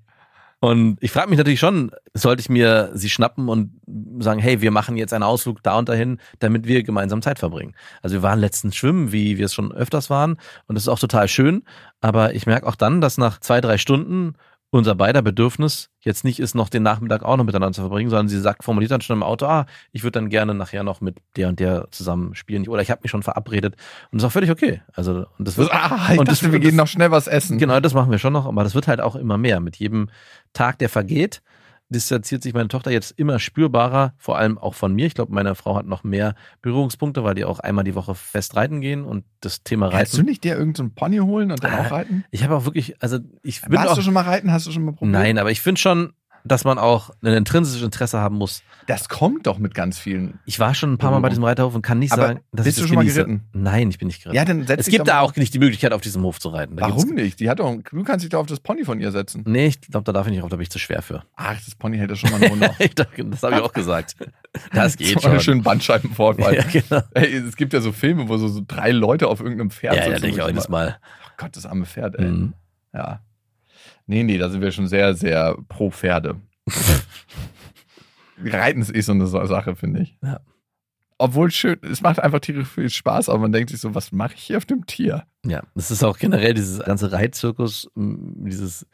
Und 0.64 0.96
ich 1.02 1.12
frage 1.12 1.30
mich 1.30 1.38
natürlich 1.38 1.60
schon, 1.60 1.92
sollte 2.14 2.40
ich 2.40 2.48
mir 2.48 2.92
sie 2.94 3.10
schnappen 3.10 3.50
und 3.50 3.82
sagen, 4.20 4.40
hey, 4.40 4.62
wir 4.62 4.72
machen 4.72 4.96
jetzt 4.96 5.12
einen 5.12 5.26
Ausflug 5.26 5.62
da 5.62 5.78
und 5.78 5.90
dahin, 5.90 6.20
damit 6.40 6.68
wir 6.68 6.84
gemeinsam 6.84 7.22
Zeit 7.22 7.38
verbringen. 7.38 7.76
Also 8.02 8.14
wir 8.14 8.24
waren 8.24 8.40
letztens 8.40 8.78
schwimmen, 8.78 9.12
wie 9.12 9.38
wir 9.38 9.48
es 9.48 9.54
schon 9.54 9.74
öfters 9.74 10.10
waren, 10.10 10.38
und 10.68 10.76
das 10.76 10.84
ist 10.84 10.88
auch 10.88 11.00
total 11.00 11.28
schön. 11.28 11.64
Aber 12.00 12.34
ich 12.34 12.46
merke 12.46 12.66
auch 12.66 12.78
dann, 12.78 13.02
dass 13.02 13.18
nach 13.18 13.42
zwei, 13.42 13.60
drei 13.60 13.78
Stunden 13.78 14.36
unser 14.74 14.96
beider 14.96 15.22
Bedürfnis 15.22 15.90
jetzt 16.02 16.24
nicht 16.24 16.40
ist, 16.40 16.56
noch 16.56 16.68
den 16.70 16.84
Nachmittag 16.84 17.24
auch 17.24 17.38
noch 17.38 17.44
miteinander 17.44 17.74
zu 17.74 17.82
verbringen, 17.82 18.10
sondern 18.10 18.28
sie 18.28 18.40
sagt, 18.40 18.64
formuliert 18.64 18.92
dann 18.92 19.02
schon 19.02 19.18
im 19.18 19.24
Auto, 19.24 19.46
ah, 19.46 19.66
ich 19.92 20.04
würde 20.04 20.20
dann 20.20 20.30
gerne 20.30 20.54
nachher 20.54 20.84
noch 20.84 21.00
mit 21.00 21.18
der 21.36 21.48
und 21.50 21.60
der 21.60 21.88
zusammen 21.92 22.36
spielen 22.36 22.68
oder 22.68 22.82
ich 22.82 22.90
habe 22.92 23.02
mich 23.04 23.12
schon 23.12 23.24
verabredet 23.24 23.76
und 24.12 24.20
das 24.20 24.24
ist 24.24 24.28
auch 24.28 24.32
völlig 24.34 24.52
okay. 24.52 24.82
Also 24.94 25.26
und 25.38 25.48
das 25.48 25.58
wird, 25.58 25.70
Ah, 25.72 26.10
ich 26.14 26.20
und 26.20 26.28
dachte, 26.28 26.42
das- 26.44 26.52
wir 26.52 26.60
gehen 26.60 26.76
noch 26.76 26.88
schnell 26.88 27.12
was 27.12 27.28
essen. 27.28 27.58
Genau, 27.58 27.80
das 27.80 27.94
machen 27.94 28.12
wir 28.12 28.18
schon 28.20 28.34
noch, 28.34 28.46
aber 28.48 28.64
das 28.64 28.76
wird 28.76 28.88
halt 28.88 29.00
auch 29.02 29.16
immer 29.16 29.38
mehr. 29.38 29.60
Mit 29.60 29.76
jedem 29.78 30.10
Tag, 30.54 30.80
der 30.80 30.90
vergeht, 30.90 31.42
distanziert 31.94 32.44
sich 32.44 32.54
meine 32.54 32.68
Tochter 32.68 32.92
jetzt 32.92 33.12
immer 33.18 33.40
spürbarer, 33.40 34.14
vor 34.18 34.38
allem 34.38 34.58
auch 34.58 34.74
von 34.74 34.94
mir. 34.94 35.06
Ich 35.06 35.14
glaube, 35.16 35.34
meine 35.34 35.56
Frau 35.56 35.76
hat 35.78 35.86
noch 35.86 36.04
mehr 36.04 36.36
Berührungspunkte, 36.62 37.24
weil 37.24 37.36
die 37.36 37.46
auch 37.46 37.60
einmal 37.60 37.86
die 37.86 37.96
Woche 37.96 38.16
fest 38.16 38.56
reiten 38.58 38.82
gehen 38.82 39.06
und 39.06 39.24
das 39.40 39.64
Thema 39.64 39.90
Kannst 39.90 40.14
du 40.14 40.18
Reiten. 40.18 40.30
nicht 40.30 40.44
dir 40.44 40.58
irgendeinen 40.58 40.90
so 40.90 40.94
Pony 40.96 41.18
holen 41.20 41.52
und 41.52 41.64
dann 41.64 41.72
Ah, 41.74 41.80
auch 41.88 41.92
reiten? 41.92 42.26
Ich 42.32 42.44
habe 42.44 42.56
auch 42.56 42.66
wirklich, 42.66 43.02
also 43.02 43.20
ich 43.44 43.62
bin 43.62 43.74
Warst 43.74 43.90
auch, 43.92 43.96
du 43.96 44.02
schon 44.02 44.14
mal 44.14 44.22
reiten? 44.26 44.52
Hast 44.52 44.68
du 44.68 44.72
schon 44.72 44.84
mal 44.84 44.92
probiert? 44.94 45.14
nein, 45.14 45.38
aber 45.38 45.52
ich 45.52 45.62
finde 45.62 45.80
schon, 45.80 46.14
dass 46.46 46.64
man 46.66 46.78
auch 46.78 47.12
ein 47.24 47.34
intrinsisches 47.34 47.84
Interesse 47.84 48.20
haben 48.20 48.36
muss. 48.38 48.64
Das 48.88 49.08
kommt 49.08 49.48
doch 49.48 49.60
mit 49.60 49.74
ganz 49.74 49.98
vielen. 49.98 50.40
Ich 50.46 50.60
war 50.60 50.76
schon 50.76 50.92
ein 50.94 50.98
paar 50.98 51.12
Mal 51.12 51.20
bei 51.20 51.30
diesem 51.30 51.44
Reiterhof 51.46 51.74
und 51.74 51.82
kann 51.82 52.00
nicht 52.00 52.12
Aber 52.12 52.28
sagen, 52.28 52.40
dass 52.52 52.66
bist 52.66 52.78
ich 52.78 52.82
du 52.82 52.82
das 52.84 52.88
schon 52.90 52.96
mal 52.98 53.02
genieße. 53.04 53.24
geritten? 53.26 53.44
Nein, 53.54 53.90
ich 53.90 53.98
bin 53.98 54.08
nicht 54.08 54.22
geritten. 54.24 54.36
Ja, 54.36 54.44
dann 54.44 54.68
setz 54.68 54.82
es 54.82 54.88
gibt 54.88 55.08
da 55.08 55.14
mal- 55.16 55.20
auch 55.22 55.36
nicht 55.38 55.54
die 55.54 55.60
Möglichkeit, 55.60 55.94
auf 55.94 56.02
diesem 56.02 56.22
Hof 56.24 56.40
zu 56.40 56.50
reiten. 56.50 56.76
Da 56.76 56.84
Warum 56.90 57.10
nicht? 57.16 57.40
Die 57.40 57.50
hat 57.50 57.60
doch, 57.60 57.74
du 57.92 58.04
kannst 58.04 58.24
dich 58.24 58.30
doch 58.32 58.40
auf 58.40 58.48
das 58.48 58.60
Pony 58.60 58.84
von 58.84 59.00
ihr 59.00 59.12
setzen. 59.12 59.44
Nee, 59.48 59.68
ich 59.68 59.80
glaube, 59.82 60.04
da 60.04 60.12
darf 60.12 60.28
ich 60.28 60.34
nicht 60.34 60.42
auf, 60.44 60.50
da 60.50 60.58
bin 60.58 60.64
ich 60.64 60.70
zu 60.70 60.80
schwer 60.80 61.02
für. 61.02 61.24
Ach, 61.38 61.56
das 61.64 61.76
Pony 61.76 61.98
hält 61.98 62.10
ja 62.10 62.16
schon 62.18 62.32
mal 62.32 62.44
einen. 62.44 62.70
Ich 62.80 62.94
dachte, 62.96 63.24
das 63.26 63.42
habe 63.44 63.56
ich 63.56 63.62
auch 63.62 63.72
gesagt. 63.74 64.16
Das 64.74 64.98
geht 64.98 65.08
so 65.14 65.20
schon. 65.22 65.32
einen 65.32 65.40
schönen 65.40 65.64
Bandscheibenvorfall. 65.64 66.56
Ja, 66.56 66.64
genau. 66.82 67.02
Ey, 67.14 67.36
es 67.38 67.56
gibt 67.56 67.72
ja 67.74 67.80
so 67.80 67.92
Filme, 67.94 68.28
wo 68.28 68.38
so, 68.38 68.48
so 68.50 68.62
drei 68.68 68.92
Leute 68.92 69.28
auf 69.30 69.40
irgendeinem 69.40 69.72
Pferd 69.72 69.96
Ja, 69.96 70.02
ja, 70.02 70.10
sitzen. 70.10 70.22
denke 70.24 70.38
ich 70.38 70.42
auch 70.44 70.48
jedes 70.50 70.68
Mal. 70.70 70.98
Oh 71.26 71.32
Gott, 71.38 71.56
das 71.56 71.66
arme 71.66 71.86
Pferd, 71.86 72.16
ey. 72.16 72.26
Mhm. 72.30 72.54
Ja. 72.94 73.22
Nee, 74.06 74.24
nee, 74.24 74.38
da 74.38 74.50
sind 74.50 74.62
wir 74.62 74.72
schon 74.72 74.88
sehr, 74.88 75.14
sehr 75.16 75.56
pro 75.70 75.90
Pferde. 75.92 76.36
Reiten 78.44 78.82
ist 78.82 78.94
eh 78.94 79.02
so 79.02 79.12
eine 79.14 79.28
Sache, 79.28 79.76
finde 79.76 80.02
ich. 80.02 80.18
Ja. 80.24 80.40
Obwohl 81.20 81.52
schön, 81.52 81.78
es 81.84 82.02
macht 82.02 82.20
einfach 82.20 82.40
tierisch 82.40 82.68
viel 82.68 82.90
Spaß, 82.90 83.30
aber 83.30 83.40
man 83.40 83.52
denkt 83.52 83.70
sich 83.70 83.80
so, 83.80 83.96
was 83.96 84.12
mache 84.12 84.34
ich 84.36 84.42
hier 84.44 84.58
auf 84.58 84.66
dem 84.66 84.86
Tier? 84.86 85.24
Ja, 85.46 85.62
das 85.76 85.92
ist 85.92 86.04
auch 86.04 86.18
generell 86.18 86.54
dieses 86.54 86.80
ganze 86.84 87.12
Reitzirkus, 87.12 87.90
dieses 87.96 88.86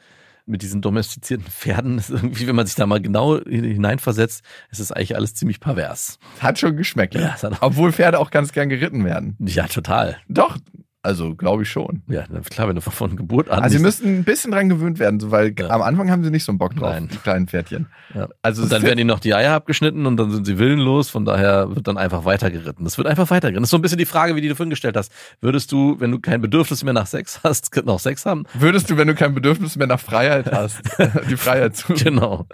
mit 0.46 0.62
diesen 0.64 0.82
domestizierten 0.82 1.46
Pferden, 1.48 1.98
ist 2.00 2.10
irgendwie, 2.10 2.48
wenn 2.48 2.56
man 2.56 2.66
sich 2.66 2.76
da 2.76 2.86
mal 2.88 3.00
genau 3.02 3.38
hin- 3.44 3.64
hineinversetzt, 3.64 4.44
ist 4.72 4.80
es 4.80 4.92
eigentlich 4.92 5.16
alles 5.16 5.36
ziemlich 5.36 5.60
pervers. 5.60 6.18
Hat 6.40 6.58
schon 6.60 6.76
geschmeckt. 6.76 7.14
Ja, 7.16 7.34
es 7.36 7.44
hat 7.44 7.54
auch- 7.54 7.62
Obwohl 7.62 7.92
Pferde 7.92 8.18
auch 8.20 8.32
ganz 8.32 8.52
gern 8.52 8.68
geritten 8.68 9.06
werden. 9.06 9.36
Ja, 9.40 9.68
total. 9.68 10.18
Doch, 10.28 10.58
also 11.02 11.34
glaube 11.36 11.64
ich 11.64 11.70
schon. 11.70 12.02
Ja, 12.08 12.26
klar, 12.50 12.68
wenn 12.68 12.76
du 12.76 12.82
von, 12.90 13.16
Geburt 13.16 13.50
an. 13.50 13.64
Also 13.64 13.78
sie 13.78 13.84
müssten 13.84 14.08
ein 14.20 14.24
bisschen 14.24 14.52
dran 14.52 14.68
gewöhnt 14.70 15.00
werden, 15.00 15.20
weil 15.32 15.54
Ja. 15.58 15.70
am 15.70 15.82
Anfang 15.82 16.12
haben 16.12 16.24
sie 16.24 16.30
nicht 16.32 16.44
so 16.44 16.52
einen 16.52 16.60
Bock 16.60 16.76
drauf, 16.76 16.92
Nein. 16.94 17.08
die 17.12 17.18
kleinen 17.18 17.48
Pferdchen. 17.48 17.88
Ja. 18.14 18.28
Also 18.42 18.62
und 18.62 18.66
es 18.66 18.72
dann 18.72 18.84
werden 18.84 19.00
ihnen 19.00 19.08
noch 19.08 19.20
die 19.20 19.34
Eier 19.34 19.54
abgeschnitten 19.54 20.06
und 20.06 20.18
dann 20.18 20.32
sind 20.32 20.46
sie 20.46 20.58
willenlos, 20.60 21.10
von 21.10 21.24
daher 21.26 21.74
wird 21.76 21.88
dann 21.88 21.98
einfach 21.98 22.26
weitergeritten. 22.26 22.84
Das 22.84 22.98
wird 22.98 23.08
einfach 23.08 23.30
weitergeritten. 23.30 23.62
Das 23.64 23.68
ist 23.68 23.72
so 23.72 23.78
ein 23.78 23.82
bisschen 23.82 23.98
die 23.98 24.06
Frage, 24.06 24.36
wie 24.36 24.42
die 24.42 24.50
du 24.50 24.56
vorhin 24.56 24.70
gestellt 24.72 24.98
hast. 24.98 25.12
Würdest 25.42 25.72
du, 25.72 25.96
wenn 26.00 26.12
du 26.12 26.20
kein 26.20 26.42
Bedürfnis 26.42 26.84
mehr 26.84 26.94
nach 26.94 27.08
Sex 27.08 27.40
hast, 27.44 27.74
noch 27.86 28.00
Sex 28.00 28.26
haben? 28.26 28.44
würdest 28.54 28.90
du, 28.90 28.98
wenn 28.98 29.08
du 29.08 29.16
kein 29.16 29.34
Bedürfnis 29.34 29.76
mehr 29.78 29.88
nach 29.88 30.00
Freiheit 30.00 30.52
hast, 30.52 30.82
die 31.30 31.38
Freiheit 31.38 31.76
zu. 31.78 31.94
Genau. 31.94 32.46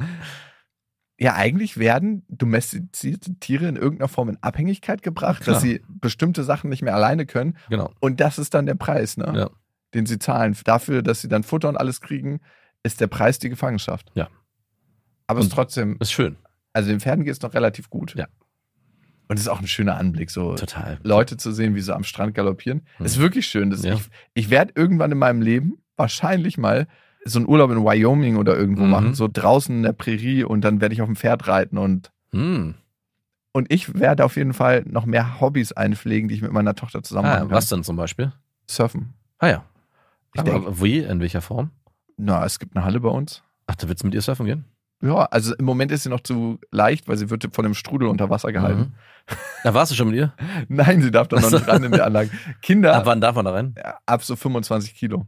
Ja, 1.17 1.33
eigentlich 1.35 1.77
werden 1.77 2.25
domestizierte 2.27 3.35
Tiere 3.39 3.67
in 3.67 3.77
irgendeiner 3.77 4.09
Form 4.09 4.27
in 4.29 4.37
Abhängigkeit 4.41 5.01
gebracht, 5.01 5.43
Klar. 5.43 5.53
dass 5.55 5.63
sie 5.63 5.81
bestimmte 5.87 6.43
Sachen 6.43 6.69
nicht 6.69 6.81
mehr 6.81 6.93
alleine 6.95 7.25
können. 7.25 7.57
Genau. 7.69 7.93
Und 8.01 8.19
das 8.19 8.37
ist 8.37 8.53
dann 8.53 8.65
der 8.65 8.75
Preis, 8.75 9.15
ne? 9.17 9.31
Ja. 9.35 9.49
den 9.93 10.05
sie 10.05 10.19
zahlen. 10.19 10.57
Dafür, 10.65 11.01
dass 11.01 11.21
sie 11.21 11.29
dann 11.29 11.43
Futter 11.43 11.69
und 11.69 11.77
alles 11.77 12.01
kriegen, 12.01 12.41
ist 12.83 12.99
der 12.99 13.07
Preis 13.07 13.39
die 13.39 13.47
Gefangenschaft. 13.49 14.11
Ja. 14.13 14.27
Aber 15.27 15.39
es 15.39 15.45
ist 15.47 15.53
trotzdem, 15.53 15.95
Ist 16.01 16.11
schön. 16.11 16.35
also 16.73 16.89
den 16.89 16.99
Pferden 16.99 17.23
geht 17.23 17.33
es 17.33 17.41
noch 17.41 17.53
relativ 17.53 17.89
gut. 17.89 18.13
Ja. 18.15 18.27
Und 19.27 19.37
es 19.37 19.43
ist 19.43 19.47
auch 19.47 19.59
ein 19.61 19.67
schöner 19.67 19.97
Anblick, 19.97 20.29
so 20.29 20.53
Total. 20.55 20.99
Leute 21.01 21.37
zu 21.37 21.51
sehen, 21.51 21.73
wie 21.75 21.81
sie 21.81 21.95
am 21.95 22.03
Strand 22.03 22.35
galoppieren. 22.35 22.85
Hm. 22.97 23.05
Ist 23.05 23.17
wirklich 23.19 23.47
schön. 23.47 23.69
Das 23.71 23.83
Ja. 23.83 23.93
Ich, 23.95 24.01
ich 24.33 24.49
werde 24.49 24.73
irgendwann 24.75 25.11
in 25.11 25.17
meinem 25.17 25.41
Leben 25.41 25.77
wahrscheinlich 25.95 26.57
mal 26.57 26.87
so 27.25 27.39
einen 27.39 27.47
Urlaub 27.47 27.71
in 27.71 27.83
Wyoming 27.83 28.37
oder 28.37 28.55
irgendwo 28.57 28.83
Mhm. 28.83 28.89
machen, 28.89 29.13
so 29.15 29.27
draußen 29.31 29.75
in 29.75 29.83
der 29.83 29.93
Prärie 29.93 30.43
und 30.43 30.61
dann 30.61 30.79
werde 30.81 30.93
ich 30.93 31.01
auf 31.01 31.07
dem 31.07 31.15
Pferd 31.15 31.47
reiten 31.47 31.77
und 31.77 32.11
Hm. 32.31 32.75
und 33.53 33.71
ich 33.73 33.95
werde 33.99 34.23
auf 34.25 34.35
jeden 34.37 34.53
Fall 34.53 34.83
noch 34.87 35.05
mehr 35.05 35.39
Hobbys 35.41 35.71
einpflegen, 35.71 36.27
die 36.29 36.35
ich 36.35 36.41
mit 36.41 36.51
meiner 36.51 36.75
Tochter 36.75 37.01
zusammen 37.03 37.27
Ah, 37.27 37.45
was 37.49 37.67
denn 37.69 37.83
zum 37.83 37.95
Beispiel? 37.95 38.31
Surfen. 38.69 39.13
Ah 39.39 39.47
ja. 39.47 39.63
Ich 40.33 40.41
Aber 40.41 40.51
denke, 40.51 40.81
wie? 40.81 40.99
In 40.99 41.19
welcher 41.19 41.41
Form? 41.41 41.71
na, 42.17 42.45
es 42.45 42.59
gibt 42.59 42.75
eine 42.75 42.85
Halle 42.85 42.99
bei 42.99 43.09
uns. 43.09 43.41
Ach, 43.67 43.75
du 43.75 43.87
willst 43.89 44.03
mit 44.03 44.13
ihr 44.13 44.21
surfen 44.21 44.45
gehen? 44.45 44.65
Ja, 45.03 45.25
also 45.25 45.53
im 45.55 45.65
Moment 45.65 45.91
ist 45.91 46.03
sie 46.03 46.09
noch 46.09 46.21
zu 46.21 46.59
leicht, 46.71 47.07
weil 47.07 47.17
sie 47.17 47.29
wird 47.29 47.47
von 47.53 47.63
dem 47.63 47.73
Strudel 47.73 48.07
unter 48.07 48.29
Wasser 48.29 48.51
gehalten. 48.53 48.79
Mhm. 48.79 49.35
Da 49.63 49.73
warst 49.73 49.91
du 49.91 49.95
schon 49.95 50.07
mit 50.09 50.15
ihr? 50.17 50.33
Nein, 50.69 51.01
sie 51.01 51.11
darf 51.11 51.27
da 51.27 51.39
noch 51.39 51.51
nicht 51.51 51.67
ran 51.67 51.83
in 51.83 51.91
der 51.91 52.05
Anlage. 52.05 52.29
Kinder 52.61 52.95
Ab 52.95 53.05
wann 53.05 53.19
darf 53.21 53.35
man 53.35 53.45
da 53.45 53.51
rein? 53.51 53.75
ab 54.05 54.23
so 54.23 54.35
25 54.35 54.95
Kilo. 54.95 55.25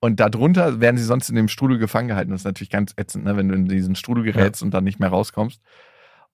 Und 0.00 0.18
darunter 0.18 0.80
werden 0.80 0.96
sie 0.96 1.04
sonst 1.04 1.28
in 1.28 1.36
dem 1.36 1.48
Strudel 1.48 1.78
gefangen 1.78 2.08
gehalten. 2.08 2.30
Das 2.30 2.40
ist 2.40 2.44
natürlich 2.46 2.70
ganz 2.70 2.92
ätzend, 2.96 3.24
ne, 3.24 3.36
wenn 3.36 3.48
du 3.48 3.54
in 3.54 3.66
diesen 3.68 3.94
Strudel 3.94 4.24
gerätst 4.24 4.62
und 4.62 4.72
dann 4.72 4.84
nicht 4.84 4.98
mehr 4.98 5.10
rauskommst. 5.10 5.60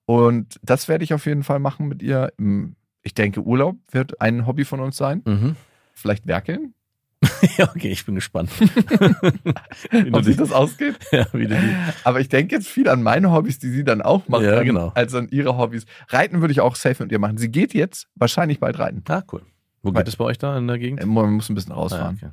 Und 0.05 0.57
das 0.63 0.87
werde 0.87 1.03
ich 1.03 1.13
auf 1.13 1.25
jeden 1.25 1.43
Fall 1.43 1.59
machen 1.59 1.87
mit 1.87 2.01
ihr. 2.01 2.31
Im- 2.37 2.75
Ich 3.03 3.13
denke, 3.13 3.41
Urlaub 3.41 3.75
wird 3.91 4.21
ein 4.21 4.45
Hobby 4.47 4.63
von 4.65 4.79
uns 4.79 4.95
sein. 4.97 5.21
Mhm. 5.25 5.55
Vielleicht 5.93 6.27
werkeln, 6.27 6.73
ja, 7.57 7.67
okay, 7.69 7.89
ich 7.89 8.05
bin 8.05 8.15
gespannt. 8.15 8.49
ob 10.13 10.23
sich 10.23 10.37
das 10.37 10.51
ausgeht. 10.51 10.95
ja, 11.11 11.25
wie 11.33 11.47
die, 11.47 11.55
Aber 12.03 12.19
ich 12.19 12.29
denke 12.29 12.55
jetzt 12.55 12.67
viel 12.67 12.87
an 12.89 13.01
meine 13.03 13.31
Hobbys, 13.31 13.59
die 13.59 13.69
sie 13.69 13.83
dann 13.83 14.01
auch 14.01 14.27
macht, 14.27 14.43
Ja, 14.43 14.61
genau. 14.63 14.91
als 14.95 15.13
an 15.15 15.27
ihre 15.29 15.57
Hobbys. 15.57 15.85
Reiten 16.09 16.41
würde 16.41 16.51
ich 16.51 16.61
auch 16.61 16.75
safe 16.75 17.03
mit 17.03 17.11
ihr 17.11 17.19
machen. 17.19 17.37
Sie 17.37 17.49
geht 17.49 17.73
jetzt 17.73 18.07
wahrscheinlich 18.15 18.59
bald 18.59 18.77
reiten. 18.79 19.03
ah, 19.09 19.23
cool. 19.31 19.41
Wo 19.81 19.91
geht 19.91 20.07
es 20.07 20.15
bei 20.15 20.25
euch 20.25 20.37
da 20.37 20.57
in 20.57 20.67
der 20.67 20.77
Gegend? 20.79 21.01
Äh, 21.01 21.05
Man 21.05 21.33
muss 21.33 21.49
ein 21.49 21.55
bisschen 21.55 21.71
Ah, 21.71 21.75
rausfahren. 21.75 22.19
okay. 22.21 22.31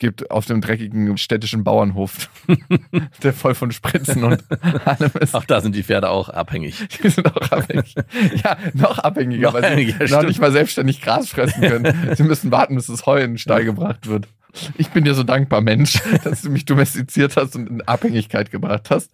Gibt 0.00 0.30
auf 0.30 0.46
dem 0.46 0.60
dreckigen 0.60 1.18
städtischen 1.18 1.64
Bauernhof, 1.64 2.30
der 3.24 3.32
voll 3.32 3.56
von 3.56 3.72
Spritzen 3.72 4.22
und 4.22 4.44
allem 4.86 5.10
ist. 5.20 5.34
Ach, 5.34 5.44
da 5.44 5.60
sind 5.60 5.74
die 5.74 5.82
Pferde 5.82 6.08
auch 6.10 6.28
abhängig. 6.28 6.86
Die 7.02 7.08
sind 7.08 7.26
auch 7.34 7.50
abhängig. 7.50 7.96
Ja, 8.44 8.56
noch 8.74 8.98
abhängiger, 9.00 9.48
Noch 9.48 9.54
weil 9.54 9.62
sie 9.62 9.66
abhängiger, 9.68 9.98
noch 9.98 10.06
stimmt. 10.08 10.28
nicht 10.28 10.40
mal 10.40 10.52
selbstständig 10.52 11.00
Gras 11.02 11.30
fressen 11.30 11.60
können. 11.62 12.14
Sie 12.16 12.22
müssen 12.22 12.52
warten, 12.52 12.76
bis 12.76 12.86
das 12.86 13.06
Heu 13.06 13.20
in 13.20 13.32
den 13.32 13.38
Stall 13.38 13.64
gebracht 13.64 14.06
wird. 14.06 14.28
Ich 14.76 14.90
bin 14.90 15.02
dir 15.04 15.14
so 15.14 15.24
dankbar, 15.24 15.60
Mensch, 15.62 16.00
dass 16.22 16.42
du 16.42 16.50
mich 16.50 16.64
domestiziert 16.64 17.36
hast 17.36 17.56
und 17.56 17.68
in 17.68 17.82
Abhängigkeit 17.82 18.50
gebracht 18.52 18.90
hast. 18.90 19.10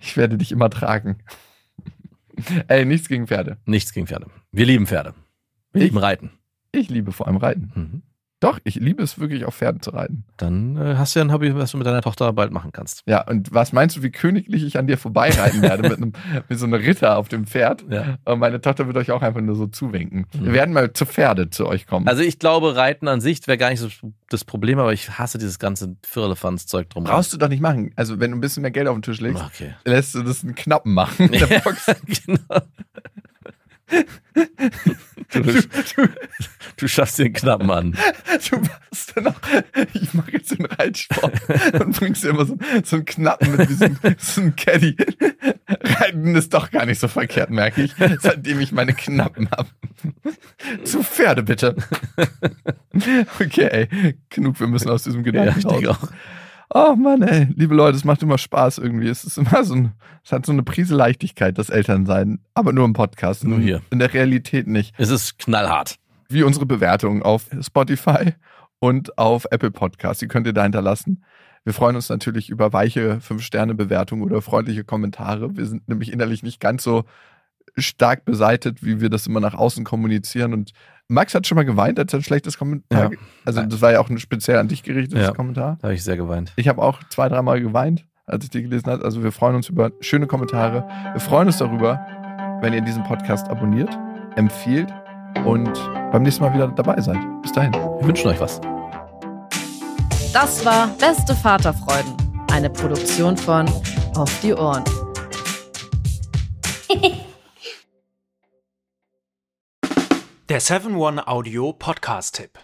Ich 0.00 0.16
werde 0.18 0.36
dich 0.36 0.52
immer 0.52 0.68
tragen. 0.68 1.16
Ey, 2.68 2.84
nichts 2.84 3.08
gegen 3.08 3.26
Pferde. 3.26 3.56
Nichts 3.64 3.92
gegen 3.92 4.06
Pferde. 4.06 4.26
Wir 4.52 4.66
lieben 4.66 4.86
Pferde. 4.86 5.14
Wir 5.72 5.80
Ich- 5.82 5.88
lieben 5.88 5.98
Reiten. 5.98 6.30
Ich 6.72 6.88
liebe 6.90 7.12
vor 7.12 7.26
allem 7.26 7.36
Reiten. 7.38 7.72
Mhm. 7.74 8.02
Doch, 8.42 8.58
ich 8.64 8.74
liebe 8.74 9.00
es 9.04 9.20
wirklich, 9.20 9.44
auf 9.44 9.54
Pferden 9.54 9.80
zu 9.80 9.90
reiten. 9.90 10.24
Dann 10.36 10.76
äh, 10.76 10.96
hast 10.96 11.14
du 11.14 11.20
ja 11.20 11.24
ein 11.24 11.32
Hobby, 11.32 11.54
was 11.54 11.70
du 11.70 11.78
mit 11.78 11.86
deiner 11.86 12.02
Tochter 12.02 12.32
bald 12.32 12.50
machen 12.50 12.72
kannst. 12.72 13.04
Ja, 13.06 13.24
und 13.28 13.54
was 13.54 13.72
meinst 13.72 13.96
du, 13.96 14.02
wie 14.02 14.10
königlich 14.10 14.64
ich 14.64 14.76
an 14.78 14.88
dir 14.88 14.98
vorbeireiten 14.98 15.62
werde 15.62 15.88
mit, 15.88 15.98
einem, 15.98 16.12
mit 16.48 16.58
so 16.58 16.66
einem 16.66 16.74
Ritter 16.74 17.18
auf 17.18 17.28
dem 17.28 17.46
Pferd? 17.46 17.84
Ja. 17.88 18.18
Und 18.24 18.40
meine 18.40 18.60
Tochter 18.60 18.88
wird 18.88 18.96
euch 18.96 19.12
auch 19.12 19.22
einfach 19.22 19.40
nur 19.40 19.54
so 19.54 19.68
zuwinken. 19.68 20.26
Mhm. 20.34 20.44
Wir 20.46 20.52
werden 20.54 20.74
mal 20.74 20.92
zu 20.92 21.06
Pferde 21.06 21.50
zu 21.50 21.68
euch 21.68 21.86
kommen. 21.86 22.08
Also 22.08 22.22
ich 22.22 22.40
glaube, 22.40 22.74
Reiten 22.74 23.06
an 23.06 23.20
sich 23.20 23.46
wäre 23.46 23.58
gar 23.58 23.70
nicht 23.70 23.78
so 23.78 23.88
das 24.28 24.44
Problem, 24.44 24.80
aber 24.80 24.92
ich 24.92 25.18
hasse 25.18 25.38
dieses 25.38 25.60
ganze 25.60 25.94
Firlefanz-Zeug 26.04 26.90
drum. 26.90 27.04
Brauchst 27.04 27.32
du 27.32 27.36
doch 27.36 27.48
nicht 27.48 27.60
machen. 27.62 27.92
Also, 27.94 28.18
wenn 28.18 28.32
du 28.32 28.38
ein 28.38 28.40
bisschen 28.40 28.62
mehr 28.62 28.70
Geld 28.72 28.88
auf 28.88 28.96
den 28.96 29.02
Tisch 29.02 29.20
legst, 29.20 29.42
Okay. 29.44 29.74
lässt 29.84 30.14
du 30.16 30.22
das 30.22 30.42
einen 30.42 30.54
Knappen 30.56 30.92
machen. 30.94 31.28
in 31.28 31.38
der 31.48 31.58
Box. 31.64 31.86
genau. 32.26 32.60
Du, 34.34 35.40
Du, 35.42 35.52
du, 35.52 36.08
du 36.76 36.88
schaffst 36.88 37.18
den 37.18 37.32
Knappen 37.32 37.70
an. 37.70 37.92
du 38.50 38.56
machst 38.58 39.12
dann 39.16 39.28
auch, 39.28 39.40
ich 39.94 40.12
mache 40.14 40.32
jetzt 40.32 40.50
den 40.50 40.66
Reitsport 40.66 41.32
und 41.80 41.96
bringst 41.98 42.22
dir 42.24 42.30
immer 42.30 42.44
so, 42.44 42.58
so 42.84 42.96
einen 42.96 43.04
Knappen 43.06 43.56
mit 43.56 43.68
wie 43.70 43.74
so, 43.74 43.84
ein- 43.86 43.98
so 44.18 44.40
einem 44.42 44.56
Caddy. 44.56 44.96
Reiten 45.68 46.34
ist 46.34 46.52
doch 46.52 46.70
gar 46.70 46.84
nicht 46.86 46.98
so 47.00 47.08
verkehrt, 47.08 47.50
merke 47.50 47.82
ich, 47.82 47.94
seitdem 48.20 48.60
ich 48.60 48.72
meine 48.72 48.92
Knappen 48.94 49.48
habe. 49.50 49.68
Zu 50.84 51.02
Pferde 51.02 51.42
bitte. 51.42 51.76
Okay, 53.40 53.68
ey, 53.70 54.14
genug, 54.28 54.60
wir 54.60 54.66
müssen 54.66 54.90
aus 54.90 55.04
diesem 55.04 55.20
Ja, 55.24 55.30
Gedanken 55.32 55.58
ich 55.60 55.66
denke 55.66 55.88
raus. 55.88 56.08
Oh 56.74 56.96
Mann, 56.96 57.20
ey, 57.22 57.48
liebe 57.54 57.74
Leute, 57.74 57.96
es 57.96 58.04
macht 58.04 58.22
immer 58.22 58.38
Spaß 58.38 58.78
irgendwie. 58.78 59.08
Es 59.08 59.24
ist 59.24 59.36
immer 59.36 59.62
so 59.62 59.74
ein, 59.74 59.92
es 60.24 60.32
hat 60.32 60.46
so 60.46 60.52
eine 60.52 60.62
Prise 60.62 60.94
Leichtigkeit, 60.94 61.58
das 61.58 61.68
Elternsein, 61.68 62.40
aber 62.54 62.72
nur 62.72 62.86
im 62.86 62.94
Podcast. 62.94 63.44
Nur 63.44 63.58
hier. 63.58 63.82
In 63.90 63.98
der 63.98 64.14
Realität 64.14 64.66
nicht. 64.66 64.94
Es 64.96 65.10
ist 65.10 65.38
knallhart. 65.38 65.96
Wie 66.30 66.42
unsere 66.42 66.64
Bewertung 66.64 67.22
auf 67.22 67.46
Spotify 67.60 68.32
und 68.78 69.18
auf 69.18 69.46
Apple 69.50 69.70
Podcasts. 69.70 70.20
Die 70.20 70.28
könnt 70.28 70.46
ihr 70.46 70.54
da 70.54 70.62
hinterlassen. 70.62 71.24
Wir 71.64 71.74
freuen 71.74 71.94
uns 71.94 72.08
natürlich 72.08 72.48
über 72.48 72.72
weiche 72.72 73.18
5-Sterne-Bewertungen 73.18 74.22
oder 74.22 74.40
freundliche 74.40 74.82
Kommentare. 74.82 75.56
Wir 75.56 75.66
sind 75.66 75.86
nämlich 75.88 76.10
innerlich 76.10 76.42
nicht 76.42 76.58
ganz 76.58 76.82
so 76.82 77.04
stark 77.76 78.24
beseitet, 78.24 78.82
wie 78.82 79.00
wir 79.00 79.10
das 79.10 79.26
immer 79.26 79.40
nach 79.40 79.54
außen 79.54 79.84
kommunizieren. 79.84 80.54
Und 80.54 80.72
Max 81.12 81.34
hat 81.34 81.46
schon 81.46 81.56
mal 81.56 81.64
geweint, 81.64 81.98
als 81.98 82.12
er 82.14 82.20
ein 82.20 82.22
schlechtes 82.22 82.56
Kommentar. 82.58 83.12
Ja. 83.12 83.18
Also, 83.44 83.62
das 83.62 83.80
war 83.82 83.92
ja 83.92 84.00
auch 84.00 84.08
ein 84.08 84.18
speziell 84.18 84.56
an 84.58 84.68
dich 84.68 84.82
gerichtetes 84.82 85.26
Ja. 85.26 85.32
Kommentar. 85.32 85.76
Da 85.80 85.88
habe 85.88 85.94
ich 85.94 86.02
sehr 86.02 86.16
geweint. 86.16 86.52
Ich 86.56 86.68
habe 86.68 86.80
auch 86.82 87.00
zwei, 87.10 87.28
dreimal 87.28 87.60
geweint, 87.60 88.06
als 88.26 88.44
ich 88.44 88.50
die 88.50 88.62
gelesen 88.62 88.90
habe. 88.90 89.04
Also, 89.04 89.22
wir 89.22 89.30
freuen 89.30 89.54
uns 89.56 89.68
über 89.68 89.90
schöne 90.00 90.26
Kommentare. 90.26 90.88
Wir 91.12 91.20
freuen 91.20 91.48
uns 91.48 91.58
darüber, 91.58 92.00
wenn 92.62 92.72
ihr 92.72 92.80
diesen 92.80 93.04
Podcast 93.04 93.48
abonniert, 93.48 93.90
empfiehlt 94.36 94.88
und 95.44 95.70
beim 96.12 96.22
nächsten 96.22 96.42
Mal 96.44 96.54
wieder 96.54 96.68
dabei 96.68 96.98
seid. 97.00 97.18
Bis 97.42 97.52
dahin. 97.52 97.72
Wir 97.74 98.06
wünschen 98.08 98.28
euch 98.30 98.40
was. 98.40 98.60
Das 100.32 100.64
war 100.64 100.88
Beste 100.98 101.34
Vaterfreuden, 101.34 102.14
eine 102.50 102.70
Produktion 102.70 103.36
von 103.36 103.66
Auf 104.16 104.32
die 104.40 104.54
Ohren. 104.54 104.82
Der 110.52 110.60
7-One-Audio-Podcast-Tipp. 110.60 112.58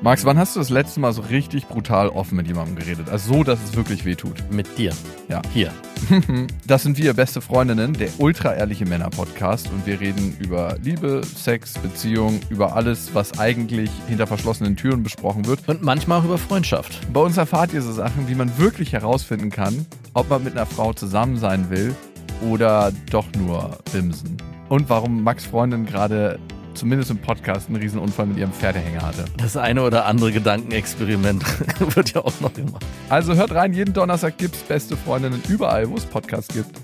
Max, 0.00 0.24
wann 0.24 0.38
hast 0.38 0.56
du 0.56 0.60
das 0.60 0.70
letzte 0.70 1.00
Mal 1.00 1.12
so 1.12 1.20
richtig 1.20 1.68
brutal 1.68 2.08
offen 2.08 2.36
mit 2.36 2.46
jemandem 2.46 2.76
geredet? 2.76 3.10
Also 3.10 3.34
so, 3.34 3.44
dass 3.44 3.62
es 3.62 3.76
wirklich 3.76 4.06
wehtut. 4.06 4.50
Mit 4.50 4.78
dir. 4.78 4.94
Ja. 5.28 5.42
Hier. 5.52 5.74
Das 6.66 6.84
sind 6.84 6.96
wir, 6.96 7.12
beste 7.12 7.42
Freundinnen, 7.42 7.92
der 7.92 8.08
ultra-ehrliche 8.16 8.86
Männer-Podcast. 8.86 9.68
Und 9.70 9.84
wir 9.84 10.00
reden 10.00 10.38
über 10.40 10.78
Liebe, 10.82 11.20
Sex, 11.22 11.74
Beziehung, 11.74 12.40
über 12.48 12.74
alles, 12.74 13.14
was 13.14 13.38
eigentlich 13.38 13.90
hinter 14.08 14.26
verschlossenen 14.26 14.74
Türen 14.76 15.02
besprochen 15.02 15.46
wird. 15.46 15.68
Und 15.68 15.82
manchmal 15.82 16.20
auch 16.20 16.24
über 16.24 16.38
Freundschaft. 16.38 16.98
Bei 17.12 17.20
uns 17.20 17.36
erfahrt 17.36 17.74
ihr 17.74 17.82
so 17.82 17.92
Sachen, 17.92 18.26
wie 18.26 18.36
man 18.36 18.56
wirklich 18.56 18.94
herausfinden 18.94 19.50
kann, 19.50 19.84
ob 20.14 20.30
man 20.30 20.44
mit 20.44 20.54
einer 20.54 20.64
Frau 20.64 20.94
zusammen 20.94 21.36
sein 21.36 21.68
will 21.68 21.94
oder 22.42 22.92
doch 23.10 23.26
nur 23.36 23.78
bimsen. 23.92 24.36
Und 24.68 24.88
warum 24.88 25.22
Max 25.22 25.44
Freundin 25.44 25.86
gerade 25.86 26.38
zumindest 26.74 27.10
im 27.10 27.18
Podcast 27.18 27.68
einen 27.68 27.76
Riesenunfall 27.76 28.26
mit 28.26 28.38
ihrem 28.38 28.52
Pferdehänger 28.52 29.02
hatte. 29.02 29.24
Das 29.36 29.56
eine 29.56 29.82
oder 29.82 30.06
andere 30.06 30.32
Gedankenexperiment 30.32 31.44
wird 31.94 32.14
ja 32.14 32.22
auch 32.22 32.40
noch 32.40 32.52
gemacht. 32.52 32.84
Also 33.08 33.34
hört 33.34 33.54
rein, 33.54 33.72
jeden 33.72 33.94
Donnerstag 33.94 34.38
gibt's 34.38 34.58
beste 34.62 34.96
Freundinnen 34.96 35.40
überall, 35.48 35.88
wo 35.88 35.96
es 35.96 36.04
Podcasts 36.04 36.52
gibt. 36.52 36.80